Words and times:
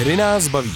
Hry 0.00 0.16
nás 0.16 0.48
baví. 0.48 0.72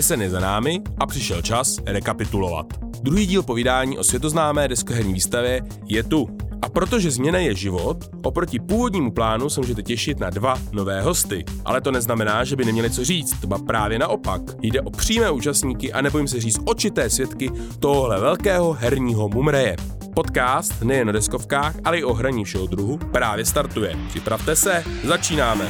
SN 0.00 0.22
je 0.22 0.30
za 0.30 0.40
námi 0.40 0.80
a 0.98 1.06
přišel 1.06 1.42
čas 1.42 1.78
rekapitulovat. 1.86 2.66
Druhý 3.02 3.26
díl 3.26 3.42
povídání 3.42 3.98
o 3.98 4.04
světoznámé 4.04 4.68
deskoherní 4.68 5.12
výstavě 5.12 5.62
je 5.86 6.02
tu. 6.02 6.28
A 6.62 6.68
protože 6.68 7.10
změna 7.10 7.38
je 7.38 7.54
život, 7.54 7.96
oproti 8.24 8.58
původnímu 8.58 9.10
plánu 9.10 9.50
se 9.50 9.60
můžete 9.60 9.82
těšit 9.82 10.20
na 10.20 10.30
dva 10.30 10.54
nové 10.72 11.00
hosty. 11.00 11.44
Ale 11.64 11.80
to 11.80 11.90
neznamená, 11.90 12.44
že 12.44 12.56
by 12.56 12.64
neměli 12.64 12.90
co 12.90 13.04
říct, 13.04 13.44
ba 13.44 13.58
právě 13.58 13.98
naopak. 13.98 14.42
Jde 14.62 14.80
o 14.80 14.90
přímé 14.90 15.30
účastníky 15.30 15.92
a 15.92 16.00
nebojím 16.00 16.28
se 16.28 16.40
říct 16.40 16.60
očité 16.64 17.10
svědky 17.10 17.50
tohohle 17.80 18.20
velkého 18.20 18.72
herního 18.72 19.28
mumreje. 19.28 19.76
Podcast 20.14 20.82
nejen 20.82 21.08
o 21.08 21.12
deskovkách, 21.12 21.74
ale 21.84 21.98
i 21.98 22.04
o 22.04 22.14
hraní 22.14 22.44
všeho 22.44 22.66
druhu 22.66 22.98
právě 22.98 23.44
startuje. 23.44 23.96
Připravte 24.08 24.56
se, 24.56 24.84
začínáme! 25.04 25.68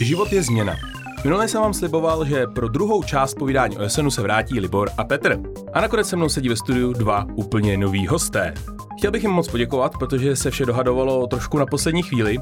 Život 0.00 0.32
je 0.32 0.42
změna. 0.42 0.76
Minule 1.24 1.48
jsem 1.48 1.60
vám 1.60 1.74
sliboval, 1.74 2.24
že 2.24 2.46
pro 2.46 2.68
druhou 2.68 3.02
část 3.02 3.34
povídání 3.34 3.78
o 3.78 3.82
Jesenu 3.82 4.10
se 4.10 4.22
vrátí 4.22 4.60
Libor 4.60 4.90
a 4.98 5.04
Petr. 5.04 5.38
A 5.72 5.80
nakonec 5.80 6.08
se 6.08 6.16
mnou 6.16 6.28
sedí 6.28 6.48
ve 6.48 6.56
studiu 6.56 6.92
dva 6.92 7.26
úplně 7.34 7.76
noví 7.76 8.06
hosté. 8.06 8.54
Chtěl 8.98 9.10
bych 9.10 9.22
jim 9.22 9.32
moc 9.32 9.48
poděkovat, 9.48 9.92
protože 9.98 10.36
se 10.36 10.50
vše 10.50 10.66
dohadovalo 10.66 11.26
trošku 11.26 11.58
na 11.58 11.66
poslední 11.66 12.02
chvíli. 12.02 12.38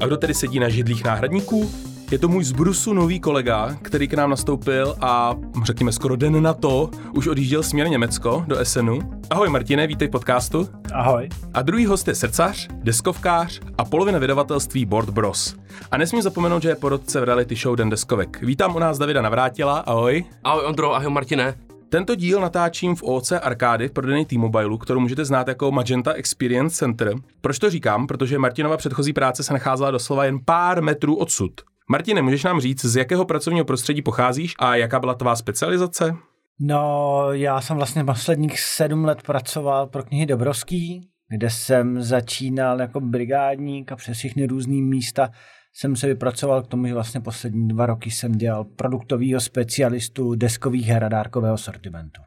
A 0.00 0.06
kdo 0.06 0.16
tedy 0.16 0.34
sedí 0.34 0.58
na 0.58 0.68
židlích 0.68 1.04
náhradníků? 1.04 1.70
Je 2.10 2.18
to 2.18 2.28
můj 2.28 2.44
z 2.44 2.52
Brusu 2.52 2.92
nový 2.92 3.20
kolega, 3.20 3.76
který 3.82 4.08
k 4.08 4.14
nám 4.14 4.30
nastoupil 4.30 4.96
a 5.00 5.36
řekněme 5.64 5.92
skoro 5.92 6.16
den 6.16 6.42
na 6.42 6.54
to 6.54 6.90
už 7.14 7.26
odjížděl 7.26 7.62
směr 7.62 7.88
Německo 7.88 8.44
do 8.46 8.56
Esenu. 8.56 8.98
Ahoj 9.30 9.48
Martine, 9.48 9.86
vítej 9.86 10.08
v 10.08 10.10
podcastu. 10.10 10.68
Ahoj. 10.94 11.28
A 11.54 11.62
druhý 11.62 11.86
host 11.86 12.08
je 12.08 12.14
srdcař, 12.14 12.68
deskovkář 12.72 13.60
a 13.78 13.84
polovina 13.84 14.18
vydavatelství 14.18 14.84
Board 14.84 15.10
Bros. 15.10 15.54
A 15.90 15.96
nesmím 15.96 16.22
zapomenout, 16.22 16.62
že 16.62 16.68
je 16.68 16.76
porodce 16.76 17.20
v 17.20 17.24
reality 17.24 17.54
show 17.54 17.76
Den 17.76 17.90
deskovek. 17.90 18.40
Vítám 18.42 18.76
u 18.76 18.78
nás 18.78 18.98
Davida 18.98 19.22
Navrátila, 19.22 19.78
ahoj. 19.78 20.24
Ahoj 20.44 20.64
Ondro, 20.66 20.94
ahoj 20.94 21.10
Martine. 21.10 21.54
Tento 21.88 22.14
díl 22.14 22.40
natáčím 22.40 22.94
v 22.94 23.02
OC 23.02 23.32
Arkády 23.32 23.88
v 23.88 23.92
prodejní 23.92 24.24
T-Mobile, 24.24 24.78
kterou 24.80 25.00
můžete 25.00 25.24
znát 25.24 25.48
jako 25.48 25.72
Magenta 25.72 26.12
Experience 26.12 26.76
Center. 26.76 27.14
Proč 27.40 27.58
to 27.58 27.70
říkám? 27.70 28.06
Protože 28.06 28.38
Martinova 28.38 28.76
předchozí 28.76 29.12
práce 29.12 29.42
se 29.42 29.52
nacházela 29.52 29.90
doslova 29.90 30.24
jen 30.24 30.38
pár 30.44 30.82
metrů 30.82 31.16
odsud. 31.16 31.52
Martine, 31.90 32.22
můžeš 32.22 32.44
nám 32.44 32.60
říct, 32.60 32.84
z 32.84 32.96
jakého 32.96 33.24
pracovního 33.24 33.64
prostředí 33.64 34.02
pocházíš 34.02 34.54
a 34.58 34.76
jaká 34.76 35.00
byla 35.00 35.14
tvá 35.14 35.36
specializace? 35.36 36.16
No, 36.60 37.22
já 37.32 37.60
jsem 37.60 37.76
vlastně 37.76 38.04
posledních 38.04 38.60
sedm 38.60 39.04
let 39.04 39.22
pracoval 39.22 39.86
pro 39.86 40.02
knihy 40.02 40.26
Dobrovský, 40.26 41.08
kde 41.28 41.50
jsem 41.50 42.02
začínal 42.02 42.80
jako 42.80 43.00
brigádník 43.00 43.92
a 43.92 43.96
přes 43.96 44.18
všechny 44.18 44.46
různý 44.46 44.82
místa 44.82 45.30
jsem 45.74 45.96
se 45.96 46.06
vypracoval 46.06 46.62
k 46.62 46.66
tomu, 46.66 46.86
že 46.86 46.94
vlastně 46.94 47.20
poslední 47.20 47.68
dva 47.68 47.86
roky 47.86 48.10
jsem 48.10 48.32
dělal 48.32 48.64
produktového 48.64 49.40
specialistu 49.40 50.34
deskových 50.34 50.86
her 50.86 51.04
a 51.04 51.08
dárkového 51.08 51.58
sortimentu. 51.58 52.20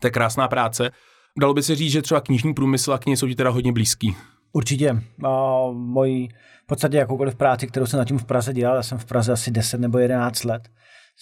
To 0.00 0.06
je 0.06 0.10
krásná 0.10 0.48
práce. 0.48 0.90
Dalo 1.40 1.54
by 1.54 1.62
se 1.62 1.76
říct, 1.76 1.92
že 1.92 2.02
třeba 2.02 2.20
knižní 2.20 2.54
průmysl 2.54 2.92
a 2.92 2.98
knihy 2.98 3.16
jsou 3.16 3.28
ti 3.28 3.34
teda 3.34 3.50
hodně 3.50 3.72
blízký. 3.72 4.16
Určitě. 4.52 5.02
A 5.24 5.62
mojí 5.72 6.28
v 6.64 6.66
podstatě 6.66 6.96
jakoukoliv 6.96 7.34
práci, 7.34 7.66
kterou 7.66 7.86
jsem 7.86 7.98
zatím 7.98 8.18
v 8.18 8.24
Praze 8.24 8.52
dělal, 8.52 8.76
já 8.76 8.82
jsem 8.82 8.98
v 8.98 9.04
Praze 9.04 9.32
asi 9.32 9.50
10 9.50 9.80
nebo 9.80 9.98
11 9.98 10.44
let. 10.44 10.68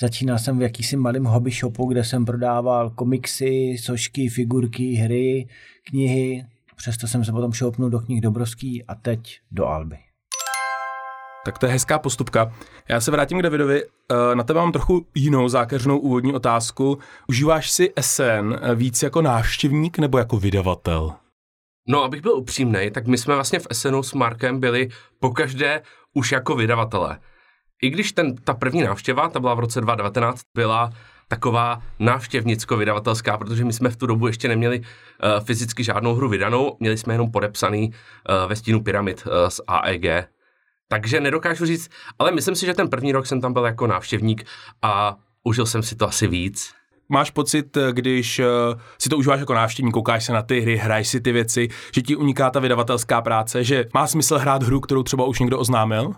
Začínal 0.01 0.39
jsem 0.39 0.59
v 0.59 0.63
jakýsi 0.63 0.97
malém 0.97 1.25
hobby 1.25 1.51
shopu, 1.51 1.87
kde 1.87 2.05
jsem 2.05 2.25
prodával 2.25 2.91
komiksy, 2.91 3.77
sošky, 3.81 4.29
figurky, 4.29 4.93
hry, 4.93 5.49
knihy. 5.91 6.45
Přesto 6.77 7.07
jsem 7.07 7.25
se 7.25 7.33
potom 7.33 7.53
šoupnul 7.53 7.91
do 7.91 8.01
knih 8.01 8.21
Dobrovský 8.21 8.85
a 8.85 8.95
teď 8.95 9.41
do 9.51 9.67
Alby. 9.67 9.97
Tak 11.45 11.59
to 11.59 11.67
je 11.67 11.73
hezká 11.73 11.99
postupka. 11.99 12.53
Já 12.89 13.01
se 13.01 13.11
vrátím 13.11 13.39
k 13.39 13.43
Davidovi. 13.43 13.83
Eh, 13.85 14.35
na 14.35 14.45
tebe 14.45 14.61
mám 14.61 14.73
trochu 14.73 15.07
jinou 15.15 15.49
zákeřnou 15.49 15.99
úvodní 15.99 16.33
otázku. 16.33 16.99
Užíváš 17.29 17.71
si 17.71 17.93
SN 18.01 18.55
víc 18.75 19.03
jako 19.03 19.23
návštěvník 19.23 19.99
nebo 19.99 20.19
jako 20.19 20.37
vydavatel? 20.37 21.13
No, 21.91 22.05
abych 22.05 22.23
byl 22.23 22.33
upřímný, 22.33 22.91
tak 22.91 23.07
my 23.07 23.19
jsme 23.19 23.35
vlastně 23.35 23.59
v 23.59 23.67
SNu 23.73 24.03
s 24.03 24.15
Markem 24.15 24.61
byli 24.61 24.89
pokaždé 25.19 25.83
už 26.15 26.33
jako 26.33 26.55
vydavatelé. 26.55 27.19
I 27.83 27.91
když 27.91 28.13
ten, 28.13 28.37
ta 28.37 28.55
první 28.55 28.83
návštěva, 28.83 29.29
ta 29.29 29.41
byla 29.41 29.55
v 29.55 29.61
roce 29.61 29.81
2019, 29.81 30.43
byla 30.55 30.93
taková 31.29 31.83
návštěvnicko-vydavatelská, 31.99 33.39
protože 33.39 33.65
my 33.65 33.73
jsme 33.73 33.91
v 33.91 33.97
tu 33.97 34.07
dobu 34.07 34.27
ještě 34.27 34.49
neměli 34.49 34.81
uh, 34.81 35.45
fyzicky 35.45 35.85
žádnou 35.85 36.15
hru 36.15 36.29
vydanou, 36.29 36.77
měli 36.81 36.99
jsme 36.99 37.15
jenom 37.15 37.31
podepsaný 37.31 37.89
uh, 37.89 38.49
ve 38.49 38.57
stínu 38.57 38.83
pyramid 38.83 39.27
uh, 39.27 39.49
z 39.49 39.61
AEG. 39.67 40.29
Takže 40.89 41.21
nedokážu 41.21 41.67
říct, 41.67 41.91
ale 42.19 42.33
myslím 42.33 42.55
si, 42.55 42.67
že 42.67 42.75
ten 42.75 42.89
první 42.89 43.13
rok 43.13 43.27
jsem 43.27 43.41
tam 43.41 43.53
byl 43.53 43.65
jako 43.65 43.87
návštěvník 43.87 44.45
a 44.83 45.17
užil 45.43 45.67
jsem 45.67 45.83
si 45.83 45.97
to 45.97 46.09
asi 46.09 46.27
víc. 46.27 46.80
Máš 47.13 47.31
pocit, 47.31 47.77
když 47.91 48.41
si 48.99 49.09
to 49.09 49.17
užíváš 49.17 49.41
jako 49.41 49.55
návštěvník, 49.55 49.95
koukáš 49.95 50.25
se 50.25 50.33
na 50.33 50.43
ty 50.43 50.61
hry, 50.61 50.77
hraješ 50.77 51.09
si 51.09 51.21
ty 51.21 51.33
věci, 51.33 51.69
že 51.95 52.03
ti 52.03 52.17
uniká 52.17 52.51
ta 52.51 52.61
vydavatelská 52.61 53.23
práce, 53.23 53.65
že 53.65 53.87
má 53.95 54.07
smysl 54.07 54.39
hrát 54.39 54.63
hru, 54.63 54.81
kterou 54.81 55.03
třeba 55.03 55.25
už 55.25 55.41
někdo 55.41 55.59
oznámil? 55.59 56.07
Uh, 56.07 56.15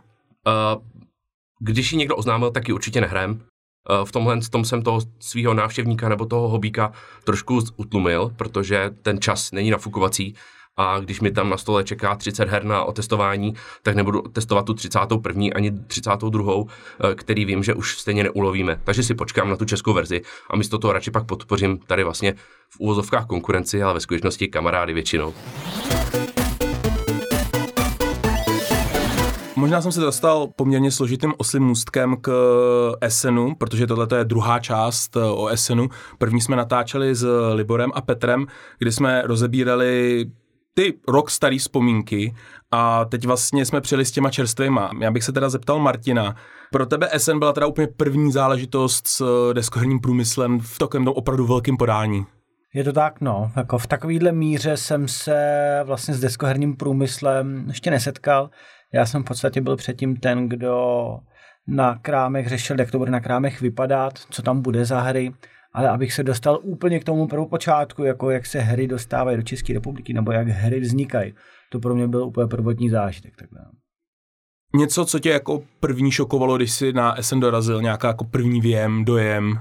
když 1.60 1.92
ji 1.92 1.98
někdo 1.98 2.16
oznámil, 2.16 2.50
tak 2.50 2.68
ji 2.68 2.74
určitě 2.74 3.00
nehrajem. 3.00 3.30
Uh, 3.30 4.04
v 4.04 4.12
tomhle 4.12 4.40
tom 4.50 4.64
jsem 4.64 4.82
toho 4.82 5.00
svého 5.18 5.54
návštěvníka 5.54 6.08
nebo 6.08 6.26
toho 6.26 6.48
hobíka 6.48 6.92
trošku 7.24 7.60
utlumil, 7.76 8.32
protože 8.36 8.90
ten 9.02 9.20
čas 9.20 9.52
není 9.52 9.70
nafukovací 9.70 10.34
a 10.76 11.00
když 11.00 11.20
mi 11.20 11.30
tam 11.30 11.50
na 11.50 11.56
stole 11.56 11.84
čeká 11.84 12.14
30 12.14 12.48
her 12.48 12.64
na 12.64 12.84
otestování, 12.84 13.54
tak 13.82 13.94
nebudu 13.94 14.22
testovat 14.22 14.66
tu 14.66 14.74
31. 14.74 15.46
ani 15.54 15.72
32. 15.86 16.64
Eh, 17.10 17.14
který 17.14 17.44
vím, 17.44 17.62
že 17.62 17.74
už 17.74 17.98
stejně 17.98 18.22
neulovíme. 18.22 18.80
Takže 18.84 19.02
si 19.02 19.14
počkám 19.14 19.50
na 19.50 19.56
tu 19.56 19.64
českou 19.64 19.92
verzi 19.92 20.22
a 20.50 20.56
místo 20.56 20.78
toho 20.78 20.92
radši 20.92 21.10
pak 21.10 21.26
podpořím 21.26 21.78
tady 21.78 22.04
vlastně 22.04 22.34
v 22.70 22.80
úvozovkách 22.80 23.26
konkurenci, 23.26 23.82
ale 23.82 23.94
ve 23.94 24.00
skutečnosti 24.00 24.48
kamarády 24.48 24.92
většinou. 24.94 25.34
Možná 29.56 29.82
jsem 29.82 29.92
se 29.92 30.00
dostal 30.00 30.48
poměrně 30.56 30.90
složitým 30.90 31.34
oslým 31.36 31.62
můstkem 31.62 32.16
k 32.20 32.32
Essenu, 33.00 33.54
protože 33.54 33.86
tohle 33.86 34.06
je 34.16 34.24
druhá 34.24 34.58
část 34.58 35.16
eh, 35.16 35.24
o 35.24 35.46
Essenu. 35.46 35.88
První 36.18 36.40
jsme 36.40 36.56
natáčeli 36.56 37.14
s 37.14 37.52
Liborem 37.54 37.90
a 37.94 38.00
Petrem, 38.00 38.46
kdy 38.78 38.92
jsme 38.92 39.22
rozebírali 39.24 40.24
ty 40.74 40.94
rok 41.08 41.30
starý 41.30 41.58
vzpomínky 41.58 42.34
a 42.70 43.04
teď 43.04 43.26
vlastně 43.26 43.64
jsme 43.64 43.80
přijeli 43.80 44.04
s 44.04 44.10
těma 44.10 44.30
čerstvýma. 44.30 44.90
Já 45.00 45.10
bych 45.10 45.24
se 45.24 45.32
teda 45.32 45.48
zeptal 45.48 45.78
Martina, 45.78 46.36
pro 46.72 46.86
tebe 46.86 47.08
SN 47.16 47.38
byla 47.38 47.52
teda 47.52 47.66
úplně 47.66 47.86
první 47.86 48.32
záležitost 48.32 49.06
s 49.06 49.50
deskoherním 49.52 50.00
průmyslem 50.00 50.60
v 50.60 50.78
takovém 50.78 51.08
opravdu 51.08 51.46
velkém 51.46 51.76
podání. 51.76 52.26
Je 52.74 52.84
to 52.84 52.92
tak, 52.92 53.20
no. 53.20 53.52
Jako 53.56 53.78
v 53.78 53.86
takovýhle 53.86 54.32
míře 54.32 54.76
jsem 54.76 55.08
se 55.08 55.80
vlastně 55.84 56.14
s 56.14 56.20
deskoherním 56.20 56.76
průmyslem 56.76 57.64
ještě 57.68 57.90
nesetkal. 57.90 58.50
Já 58.94 59.06
jsem 59.06 59.22
v 59.22 59.26
podstatě 59.26 59.60
byl 59.60 59.76
předtím 59.76 60.16
ten, 60.16 60.48
kdo 60.48 61.06
na 61.66 61.98
krámech 61.98 62.48
řešil, 62.48 62.80
jak 62.80 62.90
to 62.90 62.98
bude 62.98 63.10
na 63.10 63.20
krámech 63.20 63.60
vypadat, 63.60 64.12
co 64.30 64.42
tam 64.42 64.62
bude 64.62 64.84
za 64.84 65.00
hry 65.00 65.32
ale 65.72 65.88
abych 65.88 66.12
se 66.12 66.22
dostal 66.22 66.58
úplně 66.62 67.00
k 67.00 67.04
tomu 67.04 67.26
prvopočátku, 67.26 68.04
jako 68.04 68.30
jak 68.30 68.46
se 68.46 68.60
hry 68.60 68.86
dostávají 68.86 69.36
do 69.36 69.42
České 69.42 69.72
republiky, 69.72 70.12
nebo 70.12 70.32
jak 70.32 70.48
hry 70.48 70.80
vznikají, 70.80 71.34
to 71.70 71.80
pro 71.80 71.94
mě 71.94 72.08
byl 72.08 72.24
úplně 72.24 72.46
prvotní 72.46 72.90
zážitek. 72.90 73.36
Takhle. 73.36 73.60
Něco, 74.76 75.04
co 75.04 75.18
tě 75.18 75.30
jako 75.30 75.62
první 75.80 76.10
šokovalo, 76.10 76.56
když 76.56 76.72
jsi 76.72 76.92
na 76.92 77.16
SN 77.20 77.40
dorazil, 77.40 77.82
nějaká 77.82 78.08
jako 78.08 78.24
první 78.24 78.60
věm, 78.60 79.04
dojem? 79.04 79.58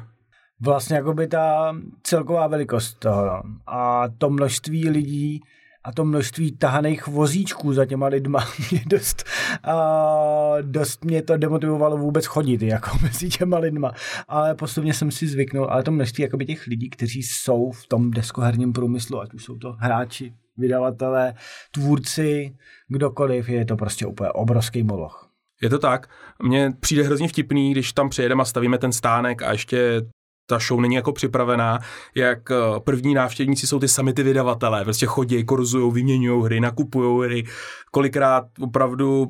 Vlastně 0.61 0.95
jako 0.95 1.13
by 1.13 1.27
ta 1.27 1.75
celková 2.03 2.47
velikost 2.47 2.93
toho 2.93 3.25
no. 3.25 3.41
a 3.67 4.03
to 4.17 4.29
množství 4.29 4.89
lidí, 4.89 5.41
a 5.83 5.91
to 5.91 6.05
množství 6.05 6.51
tahaných 6.51 7.07
vozíčků 7.07 7.73
za 7.73 7.85
těma 7.85 8.07
lidma 8.07 8.39
mě 8.71 8.83
dost, 8.85 9.23
a 9.63 10.55
dost 10.61 11.05
mě 11.05 11.21
to 11.21 11.37
demotivovalo 11.37 11.97
vůbec 11.97 12.25
chodit 12.25 12.61
jako 12.61 12.89
mezi 13.01 13.29
těma 13.29 13.57
lidma. 13.57 13.91
Ale 14.27 14.55
postupně 14.55 14.93
jsem 14.93 15.11
si 15.11 15.27
zvyknul, 15.27 15.67
ale 15.69 15.83
to 15.83 15.91
množství 15.91 16.23
jakoby 16.23 16.45
těch 16.45 16.67
lidí, 16.67 16.89
kteří 16.89 17.23
jsou 17.23 17.71
v 17.71 17.87
tom 17.87 18.11
deskoherním 18.11 18.73
průmyslu, 18.73 19.21
ať 19.21 19.33
už 19.33 19.43
jsou 19.43 19.57
to 19.57 19.75
hráči, 19.79 20.33
vydavatelé, 20.57 21.33
tvůrci, 21.71 22.55
kdokoliv, 22.87 23.49
je 23.49 23.65
to 23.65 23.75
prostě 23.75 24.05
úplně 24.05 24.29
obrovský 24.29 24.83
moloch. 24.83 25.27
Je 25.61 25.69
to 25.69 25.79
tak. 25.79 26.09
Mně 26.43 26.71
přijde 26.79 27.03
hrozně 27.03 27.27
vtipný, 27.27 27.71
když 27.71 27.93
tam 27.93 28.09
přijedeme 28.09 28.41
a 28.41 28.45
stavíme 28.45 28.77
ten 28.77 28.91
stánek 28.91 29.41
a 29.41 29.51
ještě 29.51 30.01
ta 30.45 30.59
show 30.59 30.81
není 30.81 30.95
jako 30.95 31.13
připravená, 31.13 31.79
jak 32.15 32.51
eh, 32.51 32.55
první 32.79 33.13
návštěvníci 33.13 33.67
jsou 33.67 33.79
ty 33.79 33.87
sami 33.87 34.13
ty 34.13 34.23
vydavatelé, 34.23 34.83
prostě 34.83 35.05
chodí, 35.05 35.45
korzují, 35.45 35.91
vyměňují 35.91 36.43
hry, 36.43 36.59
nakupují 36.59 37.25
hry, 37.25 37.43
kolikrát 37.91 38.43
opravdu 38.61 39.27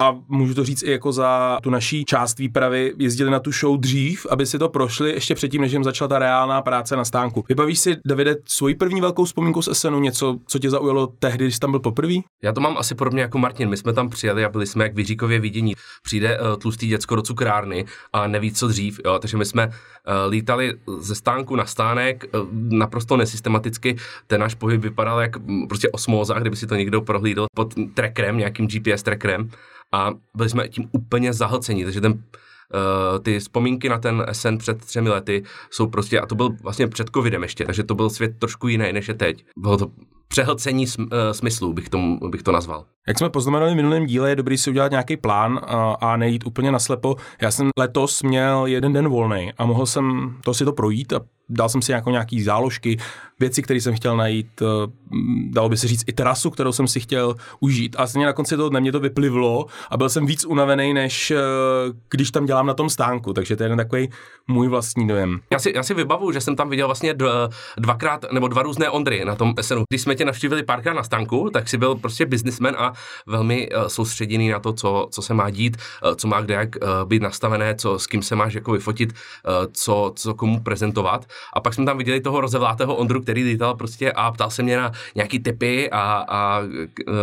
a 0.00 0.16
můžu 0.28 0.54
to 0.54 0.64
říct 0.64 0.82
i 0.82 0.90
jako 0.90 1.12
za 1.12 1.58
tu 1.62 1.70
naší 1.70 2.04
část 2.04 2.38
výpravy, 2.38 2.92
jezdili 2.98 3.30
na 3.30 3.40
tu 3.40 3.52
show 3.52 3.80
dřív, 3.80 4.26
aby 4.30 4.46
si 4.46 4.58
to 4.58 4.68
prošli 4.68 5.12
ještě 5.12 5.34
předtím, 5.34 5.60
než 5.60 5.72
jim 5.72 5.84
začala 5.84 6.08
ta 6.08 6.18
reálná 6.18 6.62
práce 6.62 6.96
na 6.96 7.04
stánku. 7.04 7.44
Vybavíš 7.48 7.78
si, 7.78 7.96
Davide, 8.06 8.36
svoji 8.44 8.74
první 8.74 9.00
velkou 9.00 9.24
vzpomínku 9.24 9.62
z 9.62 9.78
SNu, 9.78 10.00
něco, 10.00 10.38
co 10.46 10.58
tě 10.58 10.70
zaujalo 10.70 11.06
tehdy, 11.06 11.44
když 11.44 11.54
jsi 11.54 11.60
tam 11.60 11.70
byl 11.70 11.80
poprvé? 11.80 12.14
Já 12.42 12.52
to 12.52 12.60
mám 12.60 12.78
asi 12.78 12.94
podobně 12.94 13.22
jako 13.22 13.38
Martin. 13.38 13.68
My 13.68 13.76
jsme 13.76 13.92
tam 13.92 14.08
přijeli 14.08 14.44
a 14.44 14.48
byli 14.48 14.66
jsme 14.66 14.84
jak 14.84 14.94
vyříkově 14.94 15.40
vidění. 15.40 15.74
Přijde 16.02 16.40
uh, 16.40 16.56
tlustý 16.56 16.88
děcko 16.88 17.16
do 17.16 17.22
cukrárny 17.22 17.84
a 18.12 18.26
neví, 18.26 18.52
co 18.52 18.68
dřív. 18.68 19.00
Jo? 19.04 19.18
Takže 19.18 19.36
my 19.36 19.44
jsme 19.44 19.66
uh, 19.66 19.72
lítali 20.28 20.74
ze 20.98 21.14
stánku 21.14 21.56
na 21.56 21.66
stánek 21.66 22.24
uh, 22.34 22.48
naprosto 22.52 23.16
nesystematicky. 23.16 23.96
Ten 24.26 24.40
náš 24.40 24.54
pohyb 24.54 24.80
vypadal 24.80 25.20
jak 25.20 25.36
mm, 25.36 25.68
prostě 25.68 25.90
osmóza, 25.90 26.38
kdyby 26.38 26.56
si 26.56 26.66
to 26.66 26.74
někdo 26.74 27.00
prohlídl 27.00 27.46
pod 27.54 27.74
trackerem, 27.94 28.38
nějakým 28.38 28.68
GPS 28.68 29.02
trackerem 29.02 29.50
a 29.92 30.10
byli 30.36 30.48
jsme 30.48 30.68
tím 30.68 30.88
úplně 30.92 31.32
zahlceni, 31.32 31.84
takže 31.84 32.00
ten 32.00 32.22
Uh, 32.74 33.18
ty 33.18 33.38
vzpomínky 33.38 33.88
na 33.88 33.98
ten 33.98 34.26
SN 34.32 34.56
před 34.56 34.84
třemi 34.84 35.08
lety 35.08 35.42
jsou 35.70 35.86
prostě, 35.86 36.20
a 36.20 36.26
to 36.26 36.34
byl 36.34 36.50
vlastně 36.62 36.88
před 36.88 37.10
covidem 37.14 37.42
ještě, 37.42 37.64
takže 37.64 37.82
to 37.82 37.94
byl 37.94 38.10
svět 38.10 38.38
trošku 38.38 38.68
jiný, 38.68 38.92
než 38.92 39.08
je 39.08 39.14
teď. 39.14 39.44
Bylo 39.58 39.76
to 39.76 39.90
přehlcení 40.28 40.86
sm, 40.86 41.02
uh, 41.02 41.08
smyslů, 41.32 41.72
bych, 41.72 41.88
tomu, 41.88 42.18
bych 42.30 42.42
to 42.42 42.52
nazval. 42.52 42.84
Jak 43.08 43.18
jsme 43.18 43.30
poznamenali 43.30 43.72
v 43.72 43.76
minulém 43.76 44.06
díle, 44.06 44.28
je 44.28 44.36
dobrý 44.36 44.58
si 44.58 44.70
udělat 44.70 44.90
nějaký 44.90 45.16
plán 45.16 45.60
a, 45.62 45.92
a 45.92 46.16
nejít 46.16 46.46
úplně 46.46 46.72
naslepo. 46.72 47.16
Já 47.40 47.50
jsem 47.50 47.68
letos 47.78 48.22
měl 48.22 48.66
jeden 48.66 48.92
den 48.92 49.08
volný 49.08 49.52
a 49.58 49.66
mohl 49.66 49.86
jsem 49.86 50.36
to 50.44 50.54
si 50.54 50.64
to 50.64 50.72
projít 50.72 51.12
a 51.12 51.20
dal 51.52 51.68
jsem 51.68 51.82
si 51.82 51.92
jako 51.92 52.10
nějaký 52.10 52.42
záložky, 52.42 52.98
věci, 53.42 53.62
které 53.62 53.80
jsem 53.80 53.94
chtěl 53.94 54.16
najít, 54.16 54.62
eh, 54.62 54.66
dalo 55.50 55.68
by 55.68 55.76
se 55.76 55.88
říct 55.88 56.04
i 56.06 56.12
terasu, 56.12 56.50
kterou 56.50 56.72
jsem 56.72 56.88
si 56.88 57.00
chtěl 57.00 57.34
užít. 57.60 57.96
A 57.98 58.06
stejně 58.06 58.26
na 58.26 58.32
konci 58.32 58.56
toho 58.56 58.68
dne 58.68 58.80
mě 58.80 58.92
to 58.92 59.00
vyplivlo 59.00 59.66
a 59.90 59.96
byl 59.96 60.08
jsem 60.08 60.26
víc 60.26 60.44
unavený, 60.44 60.94
než 60.94 61.30
eh, 61.30 61.36
když 62.10 62.30
tam 62.30 62.46
dělám 62.46 62.66
na 62.66 62.74
tom 62.74 62.90
stánku. 62.90 63.32
Takže 63.32 63.56
to 63.56 63.62
je 63.62 63.64
jeden 63.64 63.78
takový 63.78 64.08
můj 64.48 64.68
vlastní 64.68 65.08
dojem. 65.08 65.40
Já 65.50 65.58
si, 65.58 65.72
já 65.74 65.82
si 65.82 65.94
vybavu, 65.94 66.32
že 66.32 66.40
jsem 66.40 66.56
tam 66.56 66.68
viděl 66.68 66.86
vlastně 66.88 67.14
dvakrát 67.78 68.24
nebo 68.32 68.48
dva 68.48 68.62
různé 68.62 68.90
Ondry 68.90 69.24
na 69.24 69.34
tom 69.34 69.54
SNu. 69.60 69.82
Když 69.90 70.02
jsme 70.02 70.14
tě 70.14 70.24
navštívili 70.24 70.62
párkrát 70.62 70.94
na 70.94 71.02
stánku, 71.02 71.50
tak 71.52 71.68
si 71.68 71.78
byl 71.78 71.94
prostě 71.94 72.26
businessman 72.26 72.74
a 72.78 72.92
velmi 73.26 73.68
uh, 73.68 73.86
soustředěný 73.86 74.48
na 74.48 74.58
to, 74.58 74.72
co, 74.72 75.08
co 75.10 75.22
se 75.22 75.34
má 75.34 75.50
dít, 75.50 75.76
co 76.16 76.28
má 76.28 76.40
kde 76.40 76.54
jak 76.54 76.68
být 77.04 77.22
nastavené, 77.22 77.74
co 77.74 77.98
s 77.98 78.06
kým 78.06 78.22
se 78.22 78.36
máš 78.36 78.54
jako 78.54 78.72
vyfotit, 78.72 79.12
co, 79.72 80.12
co 80.16 80.34
komu 80.34 80.60
prezentovat. 80.60 81.26
A 81.52 81.60
pak 81.60 81.74
jsme 81.74 81.84
tam 81.84 81.98
viděli 81.98 82.20
toho 82.20 82.40
rozevlátého 82.40 82.94
Ondru, 82.96 83.20
který 83.20 83.44
lítal 83.44 83.74
prostě 83.74 84.12
a 84.12 84.32
ptal 84.32 84.50
se 84.50 84.62
mě 84.62 84.76
na 84.76 84.92
nějaký 85.14 85.38
typy 85.38 85.90
a, 85.90 86.24
a 86.28 86.60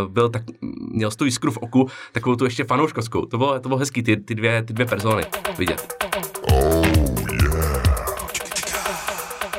byl 0.08 0.30
tak, 0.30 0.42
měl 0.92 1.12
tu 1.12 1.26
jiskru 1.26 1.52
v 1.52 1.58
oku, 1.58 1.90
takovou 2.12 2.36
tu 2.36 2.46
ještě 2.46 2.64
fanouškovskou. 2.64 3.26
To 3.26 3.38
bylo, 3.38 3.60
to 3.60 3.70
bylo 3.70 3.80
hezký, 3.80 4.04
ty, 4.04 4.18
ty, 4.18 4.36
dvě, 4.36 4.64
ty 4.64 4.74
dvě 4.74 4.86
persony 4.86 5.24
vidět. 5.58 5.94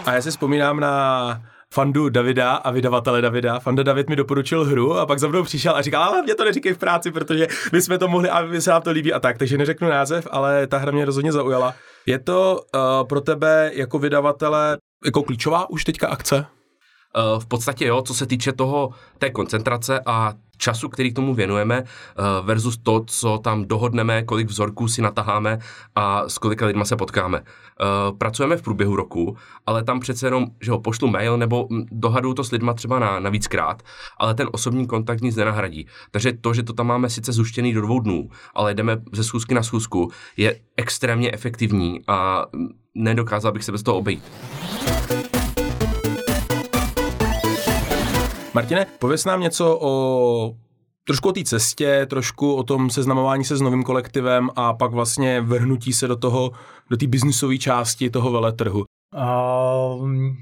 A 0.07 0.13
já 0.13 0.23
si 0.23 0.31
vzpomínám 0.31 0.81
na 0.81 1.43
fandu 1.75 2.09
Davida 2.09 2.55
a 2.55 2.71
vydavatele 2.71 3.21
Davida. 3.21 3.59
Fanda 3.59 3.83
David 3.83 4.09
mi 4.09 4.17
doporučil 4.17 4.65
hru 4.65 4.99
a 4.99 5.07
pak 5.07 5.19
za 5.19 5.29
mnou 5.29 5.43
přišel 5.43 5.77
a 5.77 5.83
říkal, 5.83 6.03
ale 6.03 6.23
mě 6.23 6.35
to 6.35 6.45
neříkej 6.45 6.75
v 6.75 6.79
práci, 6.79 7.11
protože 7.11 7.47
my 7.73 7.83
jsme 7.83 7.99
to 7.99 8.09
mohli 8.09 8.31
a 8.31 8.43
my 8.43 8.61
se 8.61 8.71
nám 8.71 8.83
to 8.83 8.91
líbí 8.91 9.13
a 9.13 9.21
tak. 9.21 9.39
Takže 9.39 9.59
neřeknu 9.59 9.89
název, 9.89 10.29
ale 10.31 10.67
ta 10.67 10.79
hra 10.79 10.93
mě 10.93 11.05
rozhodně 11.05 11.33
zaujala. 11.33 11.75
Je 12.07 12.19
to 12.19 12.61
uh, 12.75 12.81
pro 13.09 13.21
tebe 13.21 13.71
jako 13.75 13.99
vydavatele 13.99 14.79
jako 15.05 15.23
klíčová 15.23 15.71
už 15.71 15.85
teďka 15.85 16.09
akce? 16.09 16.37
Uh, 16.37 17.41
v 17.41 17.47
podstatě 17.47 17.87
jo, 17.87 18.03
co 18.03 18.15
se 18.15 18.27
týče 18.27 18.53
toho, 18.53 18.91
té 19.19 19.31
koncentrace 19.31 20.01
a 20.07 20.35
času, 20.61 20.89
který 20.89 21.13
k 21.13 21.17
tomu 21.17 21.35
věnujeme, 21.35 21.83
uh, 21.83 22.47
versus 22.47 22.79
to, 22.83 23.05
co 23.07 23.39
tam 23.39 23.65
dohodneme, 23.65 24.23
kolik 24.23 24.49
vzorků 24.49 24.89
si 24.89 25.03
nataháme 25.03 25.59
a 25.95 26.29
s 26.29 26.39
kolika 26.39 26.67
lidma 26.67 26.85
se 26.85 26.97
potkáme. 26.97 27.41
Uh, 27.41 28.19
pracujeme 28.19 28.57
v 28.57 28.63
průběhu 28.63 28.97
roku, 28.97 29.37
ale 29.67 29.85
tam 29.85 30.01
přece 30.01 30.27
jenom, 30.27 30.47
že 30.61 30.71
ho 30.71 30.81
pošlu 30.81 31.09
mail 31.09 31.37
nebo 31.37 31.69
dohaduju 31.91 32.35
to 32.35 32.45
s 32.45 32.51
lidma 32.51 32.75
třeba 32.75 32.99
na, 32.99 33.21
na 33.21 33.31
víckrát, 33.31 33.83
ale 34.19 34.35
ten 34.35 34.49
osobní 34.53 34.87
kontakt 34.87 35.21
nic 35.21 35.37
nenahradí. 35.37 35.87
Takže 36.11 36.33
to, 36.33 36.55
že 36.55 36.63
to 36.63 36.73
tam 36.73 36.87
máme 36.87 37.11
sice 37.11 37.33
zuštěný 37.33 37.73
do 37.73 37.81
dvou 37.81 38.01
dnů, 38.01 38.29
ale 38.55 38.75
jdeme 38.75 39.03
ze 39.13 39.25
schůzky 39.25 39.55
na 39.55 39.63
schůzku, 39.63 40.11
je 40.37 40.61
extrémně 40.77 41.33
efektivní 41.33 42.01
a 42.09 42.47
nedokázal 42.95 43.53
bych 43.53 43.65
se 43.65 43.73
bez 43.73 43.83
toho 43.83 43.99
obejít. 43.99 44.25
Martine, 48.55 48.87
pověs 48.99 49.25
nám 49.25 49.41
něco 49.41 49.79
o 49.81 50.57
trošku 51.07 51.29
o 51.29 51.33
té 51.33 51.45
cestě, 51.45 52.07
trošku 52.11 52.55
o 52.55 52.63
tom 52.63 52.91
seznamování 52.91 53.45
se 53.45 53.57
s 53.57 53.61
novým 53.61 53.83
kolektivem 53.83 54.51
a 54.57 54.73
pak 54.73 54.93
vlastně 54.93 55.41
vrhnutí 55.41 55.93
se 55.93 56.09
do 56.09 56.17
toho, 56.17 56.51
do 56.91 56.97
té 56.97 57.07
biznisové 57.07 57.59
části 57.59 58.11
toho 58.11 58.33
veletrhu. 58.33 58.85
Um, 60.03 60.37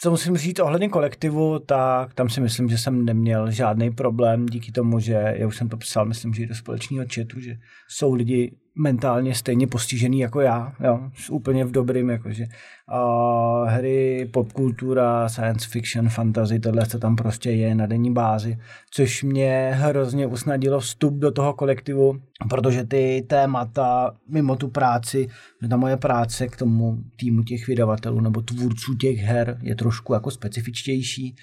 co 0.00 0.10
musím 0.10 0.36
říct 0.36 0.60
ohledně 0.60 0.88
kolektivu, 0.88 1.58
tak 1.58 2.14
tam 2.14 2.28
si 2.28 2.40
myslím, 2.40 2.68
že 2.68 2.78
jsem 2.78 3.04
neměl 3.04 3.50
žádný 3.50 3.90
problém 3.90 4.46
díky 4.46 4.72
tomu, 4.72 5.00
že 5.00 5.34
já 5.36 5.46
už 5.46 5.56
jsem 5.56 5.68
to 5.68 5.76
psal, 5.76 6.06
myslím, 6.06 6.34
že 6.34 6.42
i 6.42 6.46
do 6.46 6.54
společného 6.54 7.06
chatu, 7.14 7.40
že 7.40 7.54
jsou 7.88 8.14
lidi 8.14 8.56
mentálně 8.78 9.34
stejně 9.34 9.66
postižený 9.66 10.20
jako 10.20 10.40
já, 10.40 10.72
jo, 10.80 11.00
úplně 11.30 11.64
v 11.64 11.70
dobrým, 11.70 12.10
jakože 12.10 12.46
a 12.88 13.64
hry, 13.64 14.28
popkultura, 14.32 15.28
science 15.28 15.68
fiction, 15.68 16.08
fantasy, 16.08 16.60
tohle 16.60 16.86
co 16.86 16.98
tam 16.98 17.16
prostě 17.16 17.50
je 17.50 17.74
na 17.74 17.86
denní 17.86 18.12
bázi, 18.12 18.58
což 18.90 19.22
mě 19.22 19.70
hrozně 19.74 20.26
usnadilo 20.26 20.80
vstup 20.80 21.14
do 21.14 21.30
toho 21.30 21.52
kolektivu, 21.52 22.20
protože 22.50 22.84
ty 22.84 23.24
témata 23.28 24.16
mimo 24.28 24.56
tu 24.56 24.68
práci, 24.68 25.28
ta 25.70 25.76
moje 25.76 25.96
práce 25.96 26.48
k 26.48 26.56
tomu 26.56 26.98
týmu 27.16 27.42
těch 27.42 27.66
vydavatelů 27.66 28.20
nebo 28.20 28.40
tvůrců 28.40 28.94
těch 28.94 29.18
her 29.18 29.58
je 29.62 29.74
trošku 29.74 30.14
jako 30.14 30.30
specifičtější, 30.30 31.36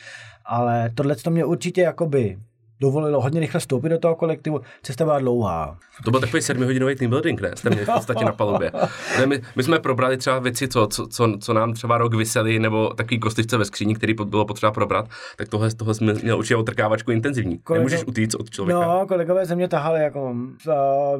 ale 0.45 0.91
tohle 0.95 1.15
to 1.15 1.29
mě 1.29 1.45
určitě 1.45 1.81
jakoby 1.81 2.37
dovolilo 2.79 3.21
hodně 3.21 3.39
rychle 3.39 3.59
vstoupit 3.59 3.89
do 3.89 3.99
toho 3.99 4.15
kolektivu. 4.15 4.61
Cesta 4.83 5.03
byla 5.03 5.19
dlouhá. 5.19 5.77
To 6.03 6.11
byl 6.11 6.19
takový 6.19 6.41
sedmihodinový 6.41 6.95
team 6.95 7.09
building, 7.09 7.41
ne? 7.41 7.51
Jste 7.55 7.69
měli 7.69 7.85
v 7.85 7.93
podstatě 7.93 8.25
na 8.25 8.31
palubě. 8.31 8.71
Ne, 9.19 9.25
my, 9.25 9.41
my, 9.55 9.63
jsme 9.63 9.79
probrali 9.79 10.17
třeba 10.17 10.39
věci, 10.39 10.67
co, 10.67 10.87
co, 10.87 11.07
co, 11.07 11.37
co 11.41 11.53
nám 11.53 11.73
třeba 11.73 11.97
rok 11.97 12.13
vysely, 12.13 12.59
nebo 12.59 12.93
takový 12.93 13.19
kostyčce 13.19 13.57
ve 13.57 13.65
skříni, 13.65 13.95
který 13.95 14.13
bylo 14.13 14.45
potřeba 14.45 14.71
probrat, 14.71 15.09
tak 15.37 15.49
tohle, 15.49 15.73
tohle 15.73 15.93
jsme 15.93 16.13
měl 16.13 16.37
určitě 16.37 16.55
otrkávačku 16.55 17.11
intenzivní. 17.11 17.57
Kolego, 17.57 17.79
Nemůžeš 17.79 18.07
utíct 18.07 18.35
od 18.35 18.49
člověka. 18.49 18.79
No, 18.79 19.07
kolegové 19.07 19.45
ze 19.45 19.55
mě 19.55 19.67
tahali 19.67 20.03
jako 20.03 20.35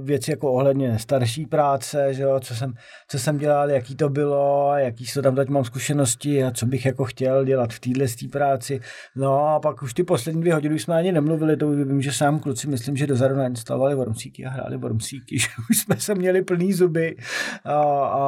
věci 0.02 0.32
jako 0.32 0.52
ohledně 0.52 1.00
starší 1.00 1.46
práce, 1.46 2.14
že 2.14 2.24
jo, 2.24 2.40
co 2.40 2.56
jsem, 2.56 2.74
co 3.08 3.20
jsem 3.20 3.38
dělal, 3.38 3.70
jaký 3.70 3.96
to 3.96 4.10
bylo, 4.10 4.74
jaký 4.76 5.06
to 5.14 5.22
tam 5.22 5.36
teď 5.36 5.50
mám 5.50 5.64
zkušenosti 5.64 6.44
a 6.44 6.52
co 6.52 6.66
bych 6.66 6.86
jako 6.86 7.06
chtěl 7.06 7.46
dělat 7.46 7.74
v 7.74 7.80
téhle 7.80 8.06
práci. 8.32 8.82
No 9.16 9.48
a 9.48 9.60
pak 9.60 9.82
už 9.82 9.94
ty 9.94 10.04
poslední 10.04 10.42
dvě 10.42 10.54
hodiny 10.54 10.80
jsme 10.80 10.96
ani 10.96 11.12
nemluvili, 11.12 11.45
to 11.58 11.70
vím, 11.70 12.02
že 12.02 12.12
sám 12.12 12.40
kluci, 12.40 12.68
myslím, 12.68 12.98
že 12.98 13.08
dozadu 13.08 13.36
nainstalovali 13.36 13.96
Wormsíky 13.96 14.46
a 14.46 14.50
hráli 14.50 14.78
Wormsíky, 14.78 15.40
že 15.40 15.48
už 15.70 15.78
jsme 15.78 15.98
se 15.98 16.16
měli 16.16 16.42
plný 16.42 16.74
zuby 16.74 17.18
a, 17.66 17.74
a 18.06 18.22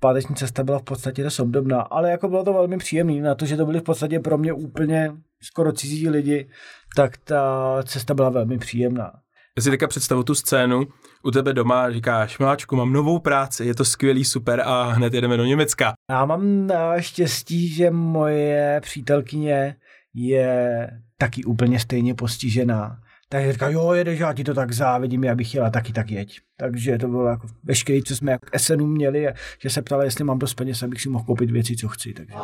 páteční 0.00 0.34
cesta 0.34 0.64
byla 0.64 0.78
v 0.78 0.82
podstatě 0.82 1.22
dost 1.22 1.40
obdobná, 1.40 1.80
ale 1.80 2.10
jako 2.10 2.28
bylo 2.28 2.44
to 2.44 2.52
velmi 2.52 2.78
příjemné 2.78 3.22
na 3.22 3.34
to, 3.34 3.46
že 3.46 3.56
to 3.56 3.66
byly 3.66 3.80
v 3.80 3.82
podstatě 3.82 4.20
pro 4.20 4.38
mě 4.38 4.52
úplně 4.52 5.12
skoro 5.42 5.72
cizí 5.72 6.08
lidi, 6.08 6.48
tak 6.96 7.16
ta 7.16 7.82
cesta 7.84 8.14
byla 8.14 8.30
velmi 8.30 8.58
příjemná. 8.58 9.12
Já 9.56 9.62
si 9.62 9.70
teďka 9.70 9.88
představu 9.88 10.22
tu 10.22 10.34
scénu, 10.34 10.86
u 11.22 11.30
tebe 11.30 11.52
doma 11.52 11.90
říkáš, 11.90 12.38
Miláčku, 12.38 12.76
mám 12.76 12.92
novou 12.92 13.18
práci, 13.18 13.64
je 13.64 13.74
to 13.74 13.84
skvělý, 13.84 14.24
super 14.24 14.60
a 14.60 14.82
hned 14.82 15.14
jedeme 15.14 15.36
do 15.36 15.44
Německa. 15.44 15.92
Já 16.10 16.24
mám 16.24 16.70
štěstí, 16.98 17.68
že 17.68 17.90
moje 17.90 18.80
přítelkyně 18.82 19.76
je 20.14 20.90
taky 21.18 21.44
úplně 21.44 21.80
stejně 21.80 22.14
postižená. 22.14 23.00
Takže 23.28 23.52
říká, 23.52 23.68
jo, 23.68 23.92
jedeš, 23.92 24.20
já 24.20 24.32
ti 24.32 24.44
to 24.44 24.54
tak 24.54 24.72
závidím, 24.72 25.24
já 25.24 25.34
bych 25.34 25.54
jela 25.54 25.70
taky, 25.70 25.92
tak 25.92 26.10
jeď. 26.10 26.40
Takže 26.56 26.98
to 26.98 27.08
bylo 27.08 27.26
jako 27.26 27.46
veškeré, 27.64 28.00
co 28.06 28.16
jsme 28.16 28.32
jako 28.32 28.46
SNU 28.56 28.86
měli, 28.86 29.28
že 29.62 29.70
se 29.70 29.82
ptala, 29.82 30.04
jestli 30.04 30.24
mám 30.24 30.38
dost 30.38 30.54
peněz, 30.54 30.82
abych 30.82 31.00
si 31.00 31.08
mohl 31.08 31.24
koupit 31.24 31.50
věci, 31.50 31.76
co 31.76 31.88
chci. 31.88 32.12
Takže. 32.12 32.34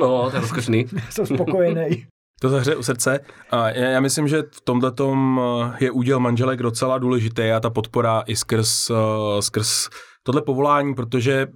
No, 0.00 0.30
to 0.30 0.36
je 0.36 0.40
rozkošný. 0.40 0.86
Jsem 1.10 1.26
spokojený. 1.26 2.06
To 2.40 2.48
zahře 2.48 2.76
u 2.76 2.82
srdce. 2.82 3.20
A 3.50 3.70
já 3.70 4.00
myslím, 4.00 4.28
že 4.28 4.42
v 4.42 4.60
tomhle 4.60 4.92
je 5.80 5.90
úděl 5.90 6.20
manželek 6.20 6.62
docela 6.62 6.98
důležitý 6.98 7.42
a 7.42 7.60
ta 7.60 7.70
podpora 7.70 8.22
i 8.26 8.36
skrz, 8.36 8.90
uh, 8.90 8.96
skrz 9.40 9.88
tohle 10.22 10.42
povolání, 10.42 10.94
protože 10.94 11.46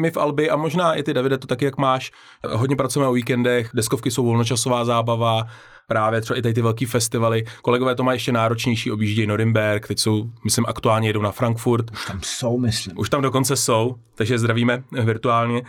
my 0.00 0.10
v 0.10 0.16
Albi 0.16 0.50
a 0.50 0.56
možná 0.56 0.94
i 0.94 1.02
ty 1.02 1.14
Davide 1.14 1.38
to 1.38 1.46
taky, 1.46 1.64
jak 1.64 1.78
máš, 1.78 2.12
hodně 2.50 2.76
pracujeme 2.76 3.08
o 3.08 3.12
víkendech, 3.12 3.70
deskovky 3.74 4.10
jsou 4.10 4.24
volnočasová 4.24 4.84
zábava, 4.84 5.46
právě 5.86 6.20
třeba 6.20 6.38
i 6.38 6.42
tady 6.42 6.54
ty 6.54 6.62
velký 6.62 6.86
festivaly. 6.86 7.44
Kolegové 7.62 7.94
to 7.94 8.04
mají 8.04 8.16
ještě 8.16 8.32
náročnější, 8.32 8.92
objíždějí 8.92 9.26
Norimberg, 9.26 9.88
teď 9.88 9.98
jsou, 9.98 10.30
myslím, 10.44 10.64
aktuálně 10.68 11.08
jedou 11.08 11.22
na 11.22 11.30
Frankfurt. 11.30 11.90
Už 11.90 12.06
tam 12.06 12.20
jsou, 12.22 12.58
myslím. 12.58 12.98
Už 12.98 13.10
tam 13.10 13.22
dokonce 13.22 13.56
jsou, 13.56 13.96
takže 14.14 14.38
zdravíme 14.38 14.82
virtuálně. 15.04 15.62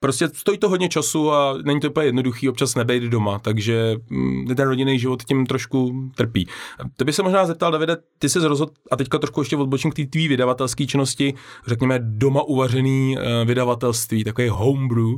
Prostě 0.00 0.28
stojí 0.28 0.58
to 0.58 0.68
hodně 0.68 0.88
času 0.88 1.32
a 1.32 1.54
není 1.64 1.80
to 1.80 1.90
úplně 1.90 2.06
jednoduchý 2.06 2.48
občas 2.48 2.74
nebejt 2.74 3.02
doma, 3.02 3.38
takže 3.38 3.96
mm, 4.10 4.46
ten 4.46 4.68
rodinný 4.68 4.98
život 4.98 5.22
tím 5.24 5.46
trošku 5.46 6.10
trpí. 6.14 6.48
To 6.96 7.04
by 7.04 7.12
se 7.12 7.22
možná 7.22 7.46
zeptal, 7.46 7.72
Davide, 7.72 7.96
ty 8.18 8.28
jsi 8.28 8.38
rozhodl, 8.38 8.72
a 8.90 8.96
teďka 8.96 9.18
trošku 9.18 9.40
ještě 9.40 9.56
odbočím 9.56 9.90
k 9.90 9.94
té 9.94 10.06
tvý 10.06 10.28
vydavatelské 10.28 10.86
činnosti, 10.86 11.34
řekněme 11.66 11.98
doma 12.02 12.42
uvařený 12.42 13.16
uh, 13.16 13.48
vydavatelství, 13.48 14.24
takový 14.24 14.48
homebrew. 14.48 15.14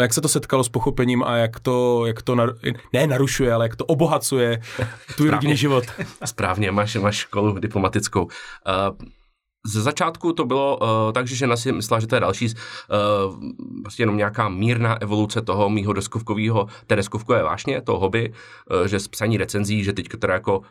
Jak 0.00 0.14
se 0.14 0.20
to 0.20 0.28
setkalo 0.28 0.64
s 0.64 0.68
pochopením 0.68 1.22
a 1.22 1.36
jak 1.36 1.60
to, 1.60 2.06
jak 2.06 2.22
to 2.22 2.34
naru, 2.34 2.52
ne 2.92 3.06
narušuje, 3.06 3.52
ale 3.52 3.64
jak 3.64 3.76
to 3.76 3.84
obohacuje 3.84 4.60
tvůj 5.16 5.30
rodinný 5.30 5.56
život? 5.56 5.84
Správně, 6.24 6.70
máš, 6.70 6.94
máš 6.94 7.16
školu 7.16 7.58
diplomatickou. 7.58 8.24
Uh, 8.24 9.08
ze 9.68 9.82
začátku 9.82 10.32
to 10.32 10.44
bylo 10.44 10.78
uh, 10.78 11.12
tak, 11.12 11.26
že 11.26 11.36
žena 11.36 11.56
si 11.56 11.72
myslela, 11.72 12.00
že 12.00 12.06
to 12.06 12.16
je 12.16 12.20
další 12.20 12.46
uh, 12.46 12.52
prostě 13.82 14.02
jenom 14.02 14.16
nějaká 14.16 14.48
mírná 14.48 15.02
evoluce 15.02 15.42
toho 15.42 15.70
mýho 15.70 15.92
deskovkového, 15.92 16.66
té 16.86 16.96
deskovkové 16.96 17.42
vášně, 17.42 17.80
toho 17.80 17.98
hobby, 17.98 18.32
uh, 18.32 18.86
že 18.86 19.00
z 19.00 19.08
psaní 19.08 19.36
recenzí, 19.36 19.84
že 19.84 19.92
teďka 19.92 20.18
teda 20.18 20.34
jako 20.34 20.58
uh, 20.58 20.64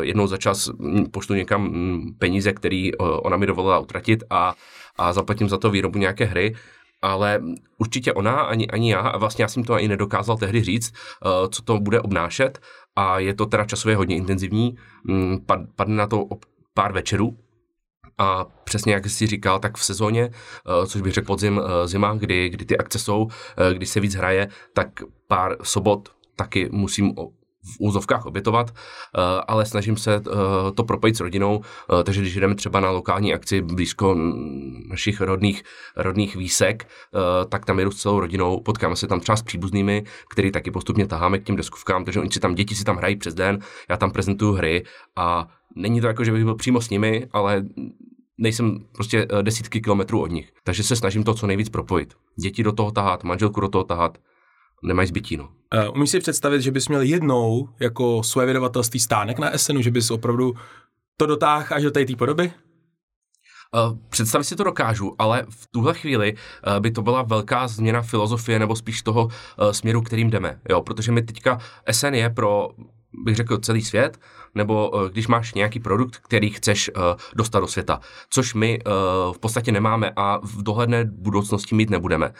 jednou 0.00 0.26
za 0.26 0.36
čas 0.36 0.70
pošlu 1.10 1.34
někam 1.34 1.62
mm, 1.62 2.14
peníze, 2.18 2.52
který 2.52 2.94
uh, 2.94 3.06
ona 3.22 3.36
mi 3.36 3.46
dovolila 3.46 3.78
utratit 3.78 4.24
a, 4.30 4.54
a 4.96 5.12
zaplatím 5.12 5.48
za 5.48 5.58
to 5.58 5.70
výrobu 5.70 5.98
nějaké 5.98 6.24
hry, 6.24 6.54
ale 7.02 7.42
určitě 7.78 8.12
ona, 8.12 8.32
ani, 8.32 8.68
ani 8.68 8.90
já, 8.90 9.00
a 9.00 9.18
vlastně 9.18 9.42
já 9.42 9.48
jsem 9.48 9.64
to 9.64 9.74
ani 9.74 9.88
nedokázal 9.88 10.36
tehdy 10.36 10.62
říct, 10.62 10.92
uh, 11.24 11.48
co 11.50 11.62
to 11.62 11.80
bude 11.80 12.00
obnášet. 12.00 12.58
A 12.96 13.18
je 13.18 13.34
to 13.34 13.46
teda 13.46 13.64
časově 13.64 13.96
hodně 13.96 14.16
intenzivní, 14.16 14.76
mm, 15.04 15.38
padne 15.76 15.96
na 15.96 16.06
to 16.06 16.26
pár 16.74 16.92
večerů, 16.92 17.36
a 18.18 18.46
přesně 18.64 18.92
jak 18.92 19.06
jsi 19.06 19.26
říkal, 19.26 19.58
tak 19.58 19.76
v 19.76 19.84
sezóně, 19.84 20.30
eh, 20.32 20.86
což 20.86 21.00
bych 21.00 21.12
řekl 21.12 21.26
podzim, 21.26 21.60
eh, 21.64 21.88
zima, 21.88 22.14
kdy, 22.14 22.48
kdy 22.48 22.64
ty 22.64 22.78
akce 22.78 22.98
jsou, 22.98 23.28
eh, 23.56 23.74
kdy 23.74 23.86
se 23.86 24.00
víc 24.00 24.14
hraje, 24.14 24.48
tak 24.72 24.88
pár 25.28 25.56
sobot 25.62 26.08
taky 26.36 26.68
musím 26.72 27.14
v 27.66 27.76
úzovkách 27.80 28.26
obětovat, 28.26 28.74
ale 29.48 29.66
snažím 29.66 29.96
se 29.96 30.22
to 30.74 30.84
propojit 30.84 31.16
s 31.16 31.20
rodinou, 31.20 31.60
takže 32.04 32.20
když 32.20 32.34
jdeme 32.34 32.54
třeba 32.54 32.80
na 32.80 32.90
lokální 32.90 33.34
akci 33.34 33.62
blízko 33.62 34.16
našich 34.88 35.20
rodných, 35.20 35.62
rodných 35.96 36.36
výsek, 36.36 36.88
tak 37.48 37.64
tam 37.64 37.78
jedu 37.78 37.90
s 37.90 37.96
celou 37.96 38.20
rodinou, 38.20 38.60
potkáme 38.60 38.96
se 38.96 39.06
tam 39.06 39.20
třeba 39.20 39.36
s 39.36 39.42
příbuznými, 39.42 40.04
který 40.30 40.50
taky 40.50 40.70
postupně 40.70 41.06
taháme 41.06 41.38
k 41.38 41.44
těm 41.44 41.56
deskovkám, 41.56 42.04
takže 42.04 42.20
oni 42.20 42.30
si 42.30 42.40
tam, 42.40 42.54
děti 42.54 42.74
si 42.74 42.84
tam 42.84 42.96
hrají 42.96 43.16
přes 43.16 43.34
den, 43.34 43.58
já 43.90 43.96
tam 43.96 44.10
prezentuju 44.10 44.52
hry 44.52 44.84
a 45.16 45.48
není 45.76 46.00
to 46.00 46.06
jako, 46.06 46.24
že 46.24 46.32
bych 46.32 46.44
byl 46.44 46.54
přímo 46.54 46.80
s 46.80 46.90
nimi, 46.90 47.26
ale 47.32 47.64
nejsem 48.38 48.78
prostě 48.92 49.26
eh, 49.30 49.42
desítky 49.42 49.80
kilometrů 49.80 50.20
od 50.20 50.30
nich. 50.30 50.52
Takže 50.64 50.82
se 50.82 50.96
snažím 50.96 51.24
to 51.24 51.34
co 51.34 51.46
nejvíc 51.46 51.68
propojit. 51.68 52.14
Děti 52.40 52.62
do 52.62 52.72
toho 52.72 52.90
tahat, 52.90 53.24
manželku 53.24 53.60
do 53.60 53.68
toho 53.68 53.84
tahat, 53.84 54.18
nemají 54.82 55.08
zbytí. 55.08 55.36
No. 55.36 55.44
Uh, 55.44 55.96
umíš 55.96 56.10
si 56.10 56.20
představit, 56.20 56.62
že 56.62 56.70
bys 56.70 56.88
měl 56.88 57.02
jednou 57.02 57.68
jako 57.80 58.22
své 58.22 58.46
vydavatelství 58.46 59.00
stánek 59.00 59.38
na 59.38 59.50
SNu, 59.58 59.82
že 59.82 59.90
bys 59.90 60.10
opravdu 60.10 60.54
to 61.16 61.26
dotáhl 61.26 61.66
až 61.70 61.82
do 61.82 61.90
té 61.90 62.04
podoby? 62.18 62.52
Uh, 63.74 63.98
představit 64.08 64.44
si 64.44 64.56
to 64.56 64.64
dokážu, 64.64 65.14
ale 65.18 65.46
v 65.48 65.66
tuhle 65.66 65.94
chvíli 65.94 66.32
uh, 66.32 66.80
by 66.80 66.90
to 66.90 67.02
byla 67.02 67.22
velká 67.22 67.68
změna 67.68 68.02
filozofie 68.02 68.58
nebo 68.58 68.76
spíš 68.76 69.02
toho 69.02 69.24
uh, 69.24 69.30
směru, 69.70 70.02
kterým 70.02 70.30
jdeme. 70.30 70.60
Jo? 70.68 70.82
Protože 70.82 71.12
my 71.12 71.22
teďka 71.22 71.58
SN 71.90 72.14
je 72.14 72.30
pro 72.30 72.68
bych 73.18 73.36
řekl, 73.36 73.58
celý 73.58 73.82
svět, 73.82 74.20
nebo 74.54 74.90
uh, 74.90 75.08
když 75.08 75.26
máš 75.26 75.54
nějaký 75.54 75.80
produkt, 75.80 76.16
který 76.16 76.50
chceš 76.50 76.90
uh, 76.96 77.02
dostat 77.34 77.60
do 77.60 77.66
světa, 77.66 78.00
což 78.30 78.54
my 78.54 78.78
uh, 78.78 78.92
v 79.34 79.38
podstatě 79.38 79.72
nemáme 79.72 80.12
a 80.16 80.40
v 80.42 80.62
dohledné 80.62 81.04
budoucnosti 81.04 81.74
mít 81.74 81.90
nebudeme. 81.90 82.32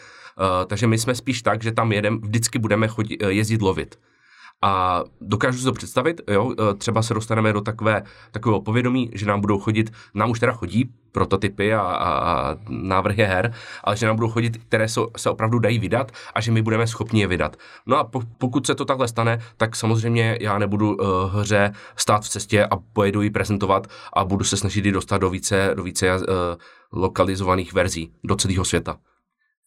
Takže 0.67 0.87
my 0.87 0.97
jsme 0.97 1.15
spíš 1.15 1.41
tak, 1.41 1.63
že 1.63 1.71
tam 1.71 1.91
jedem, 1.91 2.21
vždycky 2.21 2.59
budeme 2.59 2.87
chodit, 2.87 3.23
jezdit 3.27 3.61
lovit. 3.61 3.99
A 4.61 5.03
dokážu 5.21 5.57
si 5.57 5.63
to 5.63 5.73
představit, 5.73 6.21
jo, 6.27 6.53
e, 6.71 6.73
třeba 6.73 7.01
se 7.01 7.13
dostaneme 7.13 7.53
do 7.53 7.61
takové, 7.61 8.03
takového 8.31 8.61
povědomí, 8.61 9.11
že 9.13 9.25
nám 9.25 9.41
budou 9.41 9.59
chodit, 9.59 9.91
nám 10.13 10.31
už 10.31 10.39
teda 10.39 10.51
chodí 10.51 10.89
prototypy 11.11 11.73
a, 11.73 11.81
a, 11.81 12.09
a 12.09 12.55
návrhy 12.69 13.23
her, 13.23 13.53
ale 13.83 13.97
že 13.97 14.05
nám 14.05 14.15
budou 14.15 14.29
chodit, 14.29 14.57
které 14.57 14.87
se, 14.87 15.01
se 15.17 15.29
opravdu 15.29 15.59
dají 15.59 15.79
vydat 15.79 16.11
a 16.33 16.41
že 16.41 16.51
my 16.51 16.61
budeme 16.61 16.87
schopni 16.87 17.21
je 17.21 17.27
vydat. 17.27 17.57
No 17.85 17.97
a 17.97 18.03
po, 18.03 18.21
pokud 18.37 18.65
se 18.65 18.75
to 18.75 18.85
takhle 18.85 19.07
stane, 19.07 19.39
tak 19.57 19.75
samozřejmě 19.75 20.37
já 20.41 20.57
nebudu 20.57 20.95
uh, 20.95 21.07
hře 21.33 21.73
stát 21.95 22.23
v 22.23 22.29
cestě 22.29 22.65
a 22.65 22.77
pojedu 22.93 23.21
ji 23.21 23.29
prezentovat 23.29 23.87
a 24.13 24.25
budu 24.25 24.43
se 24.43 24.57
snažit 24.57 24.85
ji 24.85 24.91
dostat 24.91 25.17
do 25.17 25.29
více, 25.29 25.71
do 25.75 25.83
více 25.83 26.15
uh, 26.15 26.23
lokalizovaných 26.91 27.73
verzí 27.73 28.11
do 28.23 28.35
celého 28.35 28.65
světa. 28.65 28.97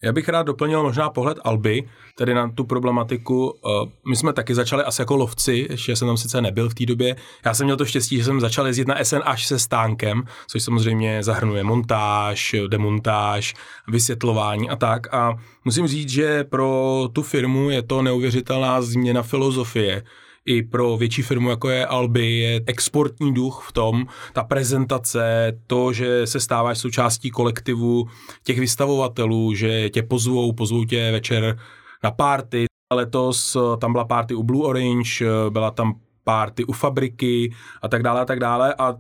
Já 0.02 0.12
bych 0.12 0.28
rád 0.28 0.43
doplnil 0.43 0.83
možná 0.83 1.11
pohled 1.11 1.38
Alby, 1.45 1.88
tedy 2.14 2.35
na 2.35 2.49
tu 2.49 2.64
problematiku. 2.64 3.55
Eh, 3.57 3.90
my 4.09 4.17
jsme 4.17 4.33
taky 4.33 4.55
začali 4.55 4.85
asi 4.85 5.02
jako 5.02 5.17
lovci, 5.17 5.67
ještě 5.71 5.97
jsem 5.97 6.09
tam 6.09 6.17
sice 6.17 6.40
nebyl 6.43 6.69
v 6.69 6.75
té 6.75 6.87
době. 6.87 7.17
Já 7.45 7.55
jsem 7.55 7.64
měl 7.64 7.76
to 7.76 7.85
štěstí, 7.85 8.17
že 8.17 8.25
jsem 8.25 8.40
začal 8.40 8.67
jezdit 8.67 8.88
na 8.88 9.05
SN 9.05 9.21
až 9.25 9.47
se 9.47 9.59
stánkem, 9.59 10.23
což 10.47 10.62
samozřejmě 10.62 11.23
zahrnuje 11.23 11.64
montáž, 11.64 12.55
demontáž, 12.69 13.55
vysvětlování 13.88 14.71
a 14.71 14.76
tak. 14.76 15.14
A 15.14 15.35
musím 15.64 15.87
říct, 15.87 16.09
že 16.09 16.45
pro 16.45 17.09
tu 17.12 17.23
firmu 17.23 17.71
je 17.71 17.83
to 17.83 18.02
neuvěřitelná 18.02 18.83
změna 18.83 19.23
filozofie 19.23 20.02
i 20.49 20.62
pro 20.62 20.97
větší 20.97 21.23
firmu, 21.23 21.50
jako 21.50 21.69
je 21.69 21.87
Alby, 21.87 22.38
je 22.38 22.61
exportní 22.67 23.35
duch 23.35 23.64
v 23.69 23.73
tom, 23.73 24.07
ta 24.33 24.45
prezentace, 24.45 25.52
to, 25.67 25.93
že 25.93 26.26
se 26.26 26.40
stáváš 26.40 26.78
součástí 26.78 27.31
kolektivu 27.31 28.09
těch 28.43 28.59
vystavovatelů, 28.59 29.55
že 29.55 29.90
tě 29.90 30.02
pozvou, 30.02 30.52
pozvou 30.52 30.85
tě 30.85 31.12
večer 31.12 31.59
na 32.05 32.11
párty. 32.11 32.64
Letos 32.93 33.57
eh, 33.57 33.76
tam 33.76 33.93
byla 33.93 34.05
párty 34.05 34.35
u 34.35 34.43
Blue 34.43 34.67
Orange, 34.67 35.26
eh, 35.26 35.50
byla 35.50 35.71
tam 35.71 35.95
párty 36.25 36.64
u 36.64 36.73
fabriky 36.73 37.55
a 37.83 37.88
tak 37.88 38.02
dále 38.02 38.21
a 38.21 38.25
tak 38.25 38.40
dále 38.40 38.75
a 38.78 38.95